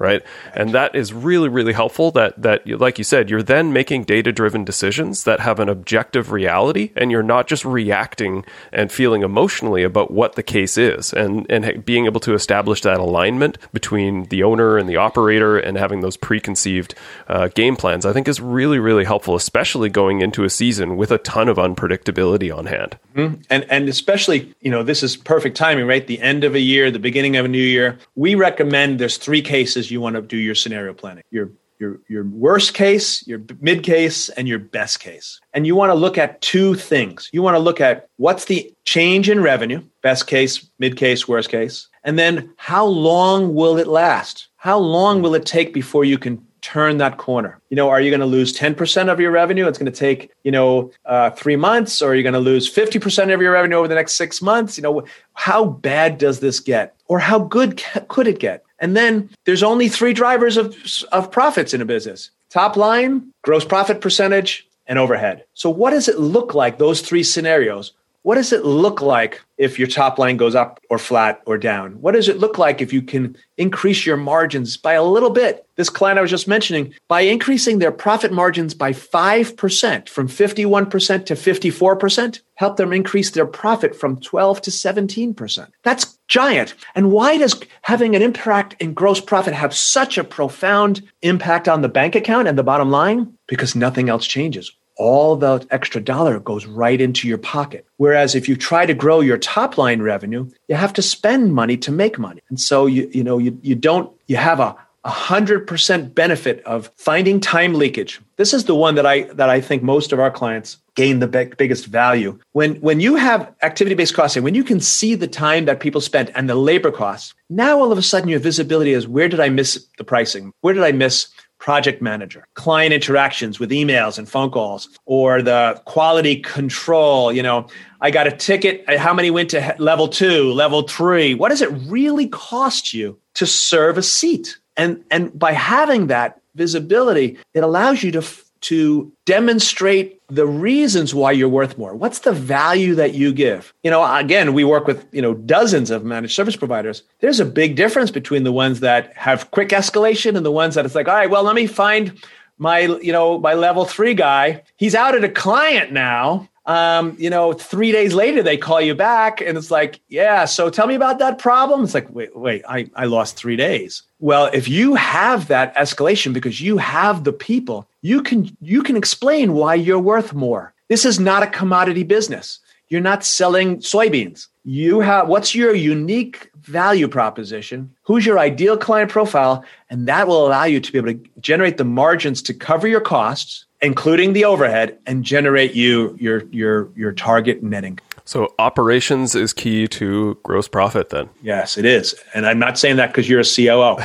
right? 0.00 0.22
And 0.54 0.72
that 0.72 0.94
is 0.94 1.12
really, 1.12 1.48
really 1.48 1.74
helpful. 1.74 2.10
That 2.10 2.40
that, 2.40 2.66
like 2.66 2.98
you 2.98 3.04
said, 3.04 3.30
you're 3.30 3.42
then 3.42 3.72
making 3.72 4.04
data 4.04 4.32
driven 4.32 4.64
decisions 4.64 5.24
that 5.24 5.40
have 5.40 5.60
an 5.60 5.68
objective 5.68 6.32
reality, 6.32 6.90
and 6.96 7.10
you're 7.10 7.22
not 7.22 7.46
just 7.46 7.64
reacting 7.64 8.44
and 8.72 8.90
feeling 8.90 9.22
emotionally 9.22 9.84
about 9.84 10.10
what 10.10 10.34
the 10.34 10.42
case 10.42 10.78
is, 10.78 11.12
and 11.12 11.46
and 11.50 11.84
being 11.84 12.06
able 12.06 12.20
to 12.20 12.34
establish 12.34 12.80
that 12.80 12.98
alignment 12.98 13.58
between 13.72 14.24
the 14.24 14.42
owner 14.42 14.78
and 14.78 14.88
the 14.88 14.96
operator, 14.96 15.58
and 15.58 15.76
having 15.76 16.00
those 16.00 16.16
preconceived 16.16 16.94
uh, 17.28 17.48
game 17.48 17.76
plans, 17.76 18.06
I 18.06 18.14
think 18.14 18.26
is 18.26 18.40
really, 18.40 18.78
really 18.78 19.04
helpful, 19.04 19.36
especially 19.36 19.90
going 19.90 20.22
into 20.22 20.44
a 20.44 20.50
season 20.50 20.96
with 20.96 21.10
a 21.10 21.18
ton 21.18 21.48
of 21.48 21.58
unpredictability 21.58 22.56
on 22.56 22.66
hand. 22.66 22.96
Mm-hmm. 23.14 23.42
And 23.50 23.66
and 23.68 23.88
especially, 23.88 24.54
you 24.62 24.70
know, 24.70 24.82
this 24.82 25.02
is 25.02 25.14
perfect 25.14 25.58
timing, 25.58 25.86
right? 25.86 26.06
The 26.06 26.20
end 26.20 26.42
of 26.42 26.54
a 26.54 26.60
year, 26.60 26.90
the 26.90 26.98
beginning 26.98 27.36
of 27.36 27.44
a 27.44 27.48
new 27.48 27.58
year. 27.58 27.98
We 28.14 28.34
recommend 28.34 28.98
there's 28.98 29.18
three 29.18 29.42
cases 29.42 29.89
you 29.90 30.00
want 30.00 30.16
to 30.16 30.22
do 30.22 30.36
your 30.36 30.54
scenario 30.54 30.94
planning. 30.94 31.24
Your 31.30 31.50
your 31.78 31.98
your 32.08 32.24
worst 32.24 32.74
case, 32.74 33.26
your 33.26 33.40
mid 33.60 33.82
case, 33.82 34.28
and 34.30 34.46
your 34.46 34.58
best 34.58 35.00
case. 35.00 35.40
And 35.54 35.66
you 35.66 35.74
want 35.74 35.90
to 35.90 35.94
look 35.94 36.18
at 36.18 36.40
two 36.40 36.74
things. 36.74 37.28
You 37.32 37.42
want 37.42 37.54
to 37.54 37.58
look 37.60 37.80
at 37.80 38.08
what's 38.18 38.44
the 38.44 38.72
change 38.84 39.28
in 39.28 39.42
revenue, 39.42 39.82
best 40.02 40.26
case, 40.26 40.68
mid 40.78 40.96
case, 40.96 41.26
worst 41.26 41.48
case, 41.48 41.88
and 42.04 42.18
then 42.18 42.52
how 42.56 42.84
long 42.84 43.54
will 43.54 43.78
it 43.78 43.86
last? 43.86 44.48
How 44.56 44.78
long 44.78 45.22
will 45.22 45.34
it 45.34 45.46
take 45.46 45.72
before 45.72 46.04
you 46.04 46.18
can 46.18 46.44
turn 46.60 46.98
that 46.98 47.16
corner? 47.16 47.60
You 47.70 47.76
know, 47.76 47.88
are 47.88 48.00
you 48.00 48.10
going 48.10 48.20
to 48.20 48.26
lose 48.26 48.56
10% 48.56 49.10
of 49.10 49.18
your 49.18 49.30
revenue? 49.30 49.66
It's 49.66 49.78
going 49.78 49.90
to 49.90 49.98
take, 49.98 50.30
you 50.44 50.50
know, 50.50 50.90
uh, 51.06 51.30
three 51.30 51.56
months, 51.56 52.02
or 52.02 52.10
are 52.10 52.14
you 52.14 52.22
going 52.22 52.34
to 52.34 52.40
lose 52.40 52.72
50% 52.72 53.32
of 53.32 53.40
your 53.40 53.52
revenue 53.52 53.76
over 53.76 53.88
the 53.88 53.94
next 53.94 54.14
six 54.14 54.42
months? 54.42 54.76
You 54.76 54.82
know, 54.82 55.04
how 55.34 55.64
bad 55.64 56.18
does 56.18 56.40
this 56.40 56.60
get? 56.60 56.94
Or 57.06 57.18
how 57.18 57.38
good 57.38 57.82
could 58.08 58.28
it 58.28 58.38
get? 58.38 58.64
And 58.80 58.96
then 58.96 59.30
there's 59.44 59.62
only 59.62 59.88
three 59.88 60.12
drivers 60.12 60.56
of, 60.56 60.76
of 61.12 61.30
profits 61.30 61.74
in 61.74 61.80
a 61.80 61.84
business 61.84 62.30
top 62.50 62.76
line, 62.76 63.30
gross 63.42 63.64
profit 63.64 64.00
percentage, 64.00 64.66
and 64.86 64.98
overhead. 64.98 65.44
So, 65.54 65.70
what 65.70 65.90
does 65.90 66.08
it 66.08 66.18
look 66.18 66.54
like, 66.54 66.78
those 66.78 67.00
three 67.00 67.22
scenarios? 67.22 67.92
What 68.22 68.34
does 68.34 68.52
it 68.52 68.66
look 68.66 69.00
like 69.00 69.40
if 69.56 69.78
your 69.78 69.88
top 69.88 70.18
line 70.18 70.36
goes 70.36 70.54
up 70.54 70.78
or 70.90 70.98
flat 70.98 71.40
or 71.46 71.56
down? 71.56 71.92
What 72.02 72.12
does 72.12 72.28
it 72.28 72.38
look 72.38 72.58
like 72.58 72.82
if 72.82 72.92
you 72.92 73.00
can 73.00 73.34
increase 73.56 74.04
your 74.04 74.18
margins 74.18 74.76
by 74.76 74.92
a 74.92 75.02
little 75.02 75.30
bit? 75.30 75.66
This 75.76 75.88
client 75.88 76.18
I 76.18 76.22
was 76.22 76.30
just 76.30 76.46
mentioning, 76.46 76.92
by 77.08 77.22
increasing 77.22 77.78
their 77.78 77.90
profit 77.92 78.30
margins 78.30 78.74
by 78.74 78.92
5% 78.92 80.08
from 80.10 80.28
51% 80.28 81.26
to 81.26 81.34
54%, 81.34 82.40
help 82.56 82.76
them 82.76 82.92
increase 82.92 83.30
their 83.30 83.46
profit 83.46 83.96
from 83.96 84.20
12 84.20 84.60
to 84.62 84.70
17%. 84.70 85.70
That's 85.82 86.18
giant. 86.28 86.74
And 86.94 87.10
why 87.10 87.38
does 87.38 87.58
having 87.82 88.14
an 88.14 88.20
impact 88.20 88.76
in 88.80 88.92
gross 88.92 89.20
profit 89.20 89.54
have 89.54 89.74
such 89.74 90.18
a 90.18 90.24
profound 90.24 91.08
impact 91.22 91.68
on 91.68 91.80
the 91.80 91.88
bank 91.88 92.14
account 92.14 92.48
and 92.48 92.58
the 92.58 92.62
bottom 92.62 92.90
line? 92.90 93.32
Because 93.46 93.74
nothing 93.74 94.10
else 94.10 94.26
changes 94.26 94.72
all 95.00 95.34
that 95.34 95.66
extra 95.70 95.98
dollar 95.98 96.38
goes 96.38 96.66
right 96.66 97.00
into 97.00 97.26
your 97.26 97.38
pocket. 97.38 97.86
Whereas 97.96 98.34
if 98.34 98.48
you 98.48 98.54
try 98.54 98.84
to 98.84 98.92
grow 98.92 99.20
your 99.20 99.38
top 99.38 99.78
line 99.78 100.02
revenue, 100.02 100.50
you 100.68 100.76
have 100.76 100.92
to 100.92 101.02
spend 101.02 101.54
money 101.54 101.78
to 101.78 101.90
make 101.90 102.18
money. 102.18 102.42
And 102.50 102.60
so 102.60 102.84
you, 102.84 103.10
you 103.10 103.24
know, 103.24 103.38
you, 103.38 103.58
you 103.62 103.74
don't, 103.74 104.12
you 104.26 104.36
have 104.36 104.60
a, 104.60 104.76
100% 105.06 106.14
benefit 106.14 106.62
of 106.64 106.90
finding 106.96 107.40
time 107.40 107.72
leakage. 107.72 108.20
This 108.36 108.52
is 108.52 108.64
the 108.64 108.74
one 108.74 108.96
that 108.96 109.06
I 109.06 109.22
that 109.32 109.48
I 109.48 109.58
think 109.58 109.82
most 109.82 110.12
of 110.12 110.20
our 110.20 110.30
clients 110.30 110.76
gain 110.94 111.20
the 111.20 111.26
big, 111.26 111.56
biggest 111.56 111.86
value. 111.86 112.38
When 112.52 112.74
when 112.82 113.00
you 113.00 113.16
have 113.16 113.50
activity-based 113.62 114.14
costing, 114.14 114.42
when 114.42 114.54
you 114.54 114.62
can 114.62 114.78
see 114.78 115.14
the 115.14 115.26
time 115.26 115.64
that 115.64 115.80
people 115.80 116.02
spent 116.02 116.30
and 116.34 116.50
the 116.50 116.54
labor 116.54 116.92
costs, 116.92 117.32
now 117.48 117.80
all 117.80 117.92
of 117.92 117.96
a 117.96 118.02
sudden 118.02 118.28
your 118.28 118.40
visibility 118.40 118.92
is 118.92 119.08
where 119.08 119.28
did 119.30 119.40
I 119.40 119.48
miss 119.48 119.86
the 119.96 120.04
pricing? 120.04 120.52
Where 120.60 120.74
did 120.74 120.82
I 120.82 120.92
miss 120.92 121.28
project 121.60 122.02
manager, 122.02 122.44
client 122.54 122.92
interactions 122.92 123.60
with 123.60 123.70
emails 123.70 124.18
and 124.18 124.28
phone 124.28 124.50
calls, 124.50 124.88
or 125.06 125.42
the 125.42 125.80
quality 125.84 126.36
control. 126.36 127.32
You 127.32 127.44
know, 127.44 127.68
I 128.00 128.10
got 128.10 128.26
a 128.26 128.32
ticket. 128.32 128.84
Uh, 128.88 128.98
how 128.98 129.14
many 129.14 129.30
went 129.30 129.50
to 129.50 129.76
level 129.78 130.08
two, 130.08 130.52
level 130.52 130.82
three? 130.82 131.34
What 131.34 131.50
does 131.50 131.62
it 131.62 131.70
really 131.86 132.26
cost 132.26 132.92
you 132.92 133.18
to 133.34 133.46
serve 133.46 133.96
a 133.96 134.02
seat? 134.02 134.56
and 134.76 135.04
and 135.10 135.36
by 135.38 135.52
having 135.52 136.06
that 136.08 136.40
visibility 136.54 137.38
it 137.54 137.62
allows 137.62 138.02
you 138.02 138.10
to 138.10 138.22
to 138.62 139.12
demonstrate 139.24 140.20
the 140.28 140.46
reasons 140.46 141.14
why 141.14 141.32
you're 141.32 141.48
worth 141.48 141.78
more. 141.78 141.94
What's 141.94 142.20
the 142.20 142.32
value 142.32 142.94
that 142.94 143.14
you 143.14 143.32
give? 143.32 143.72
You 143.82 143.90
know 143.90 144.04
again 144.16 144.52
we 144.52 144.64
work 144.64 144.86
with 144.86 145.06
you 145.12 145.22
know 145.22 145.34
dozens 145.34 145.90
of 145.90 146.04
managed 146.04 146.34
service 146.34 146.56
providers. 146.56 147.02
There's 147.20 147.40
a 147.40 147.44
big 147.44 147.76
difference 147.76 148.10
between 148.10 148.44
the 148.44 148.52
ones 148.52 148.80
that 148.80 149.16
have 149.16 149.50
quick 149.50 149.70
escalation 149.70 150.36
and 150.36 150.44
the 150.44 150.52
ones 150.52 150.74
that 150.74 150.84
it's 150.84 150.94
like 150.94 151.08
all 151.08 151.14
right 151.14 151.30
well 151.30 151.42
let 151.42 151.54
me 151.54 151.66
find 151.66 152.20
my 152.58 152.80
you 152.80 153.12
know 153.12 153.38
my 153.38 153.54
level 153.54 153.84
3 153.84 154.14
guy. 154.14 154.62
He's 154.76 154.94
out 154.94 155.14
at 155.14 155.24
a 155.24 155.28
client 155.28 155.92
now 155.92 156.48
um, 156.70 157.16
you 157.18 157.30
know, 157.30 157.52
three 157.52 157.90
days 157.90 158.14
later 158.14 158.44
they 158.44 158.56
call 158.56 158.80
you 158.80 158.94
back 158.94 159.40
and 159.40 159.58
it's 159.58 159.72
like, 159.72 159.98
yeah, 160.06 160.44
so 160.44 160.70
tell 160.70 160.86
me 160.86 160.94
about 160.94 161.18
that 161.18 161.40
problem. 161.40 161.82
It's 161.82 161.94
like, 161.94 162.08
wait, 162.14 162.36
wait, 162.36 162.62
I, 162.68 162.88
I 162.94 163.06
lost 163.06 163.36
three 163.36 163.56
days. 163.56 164.04
Well, 164.20 164.48
if 164.52 164.68
you 164.68 164.94
have 164.94 165.48
that 165.48 165.74
escalation 165.74 166.32
because 166.32 166.60
you 166.60 166.78
have 166.78 167.24
the 167.24 167.32
people, 167.32 167.88
you 168.02 168.22
can 168.22 168.56
you 168.60 168.84
can 168.84 168.96
explain 168.96 169.54
why 169.54 169.74
you're 169.74 169.98
worth 169.98 170.32
more. 170.32 170.72
This 170.86 171.04
is 171.04 171.18
not 171.18 171.42
a 171.42 171.48
commodity 171.48 172.04
business. 172.04 172.60
You're 172.88 173.00
not 173.00 173.24
selling 173.24 173.78
soybeans. 173.78 174.46
You 174.64 175.00
have 175.00 175.26
what's 175.26 175.56
your 175.56 175.74
unique 175.74 176.52
value 176.60 177.08
proposition? 177.08 177.92
Who's 178.04 178.24
your 178.24 178.38
ideal 178.38 178.76
client 178.76 179.10
profile? 179.10 179.64
And 179.88 180.06
that 180.06 180.28
will 180.28 180.46
allow 180.46 180.64
you 180.64 180.78
to 180.78 180.92
be 180.92 180.98
able 180.98 181.14
to 181.14 181.30
generate 181.40 181.78
the 181.78 181.84
margins 181.84 182.42
to 182.42 182.54
cover 182.54 182.86
your 182.86 183.00
costs 183.00 183.64
including 183.82 184.32
the 184.32 184.44
overhead, 184.44 184.98
and 185.06 185.24
generate 185.24 185.74
you 185.74 186.16
your 186.20 186.44
your 186.50 186.90
your 186.96 187.12
target 187.12 187.62
netting. 187.62 187.98
So 188.30 188.54
operations 188.60 189.34
is 189.34 189.52
key 189.52 189.88
to 189.88 190.38
gross 190.44 190.68
profit 190.68 191.10
then. 191.10 191.30
Yes, 191.42 191.76
it 191.76 191.84
is. 191.84 192.14
And 192.32 192.46
I'm 192.46 192.60
not 192.60 192.78
saying 192.78 192.94
that 192.98 193.08
because 193.08 193.28
you're 193.28 193.40
a 193.40 193.44
COO. 193.44 193.96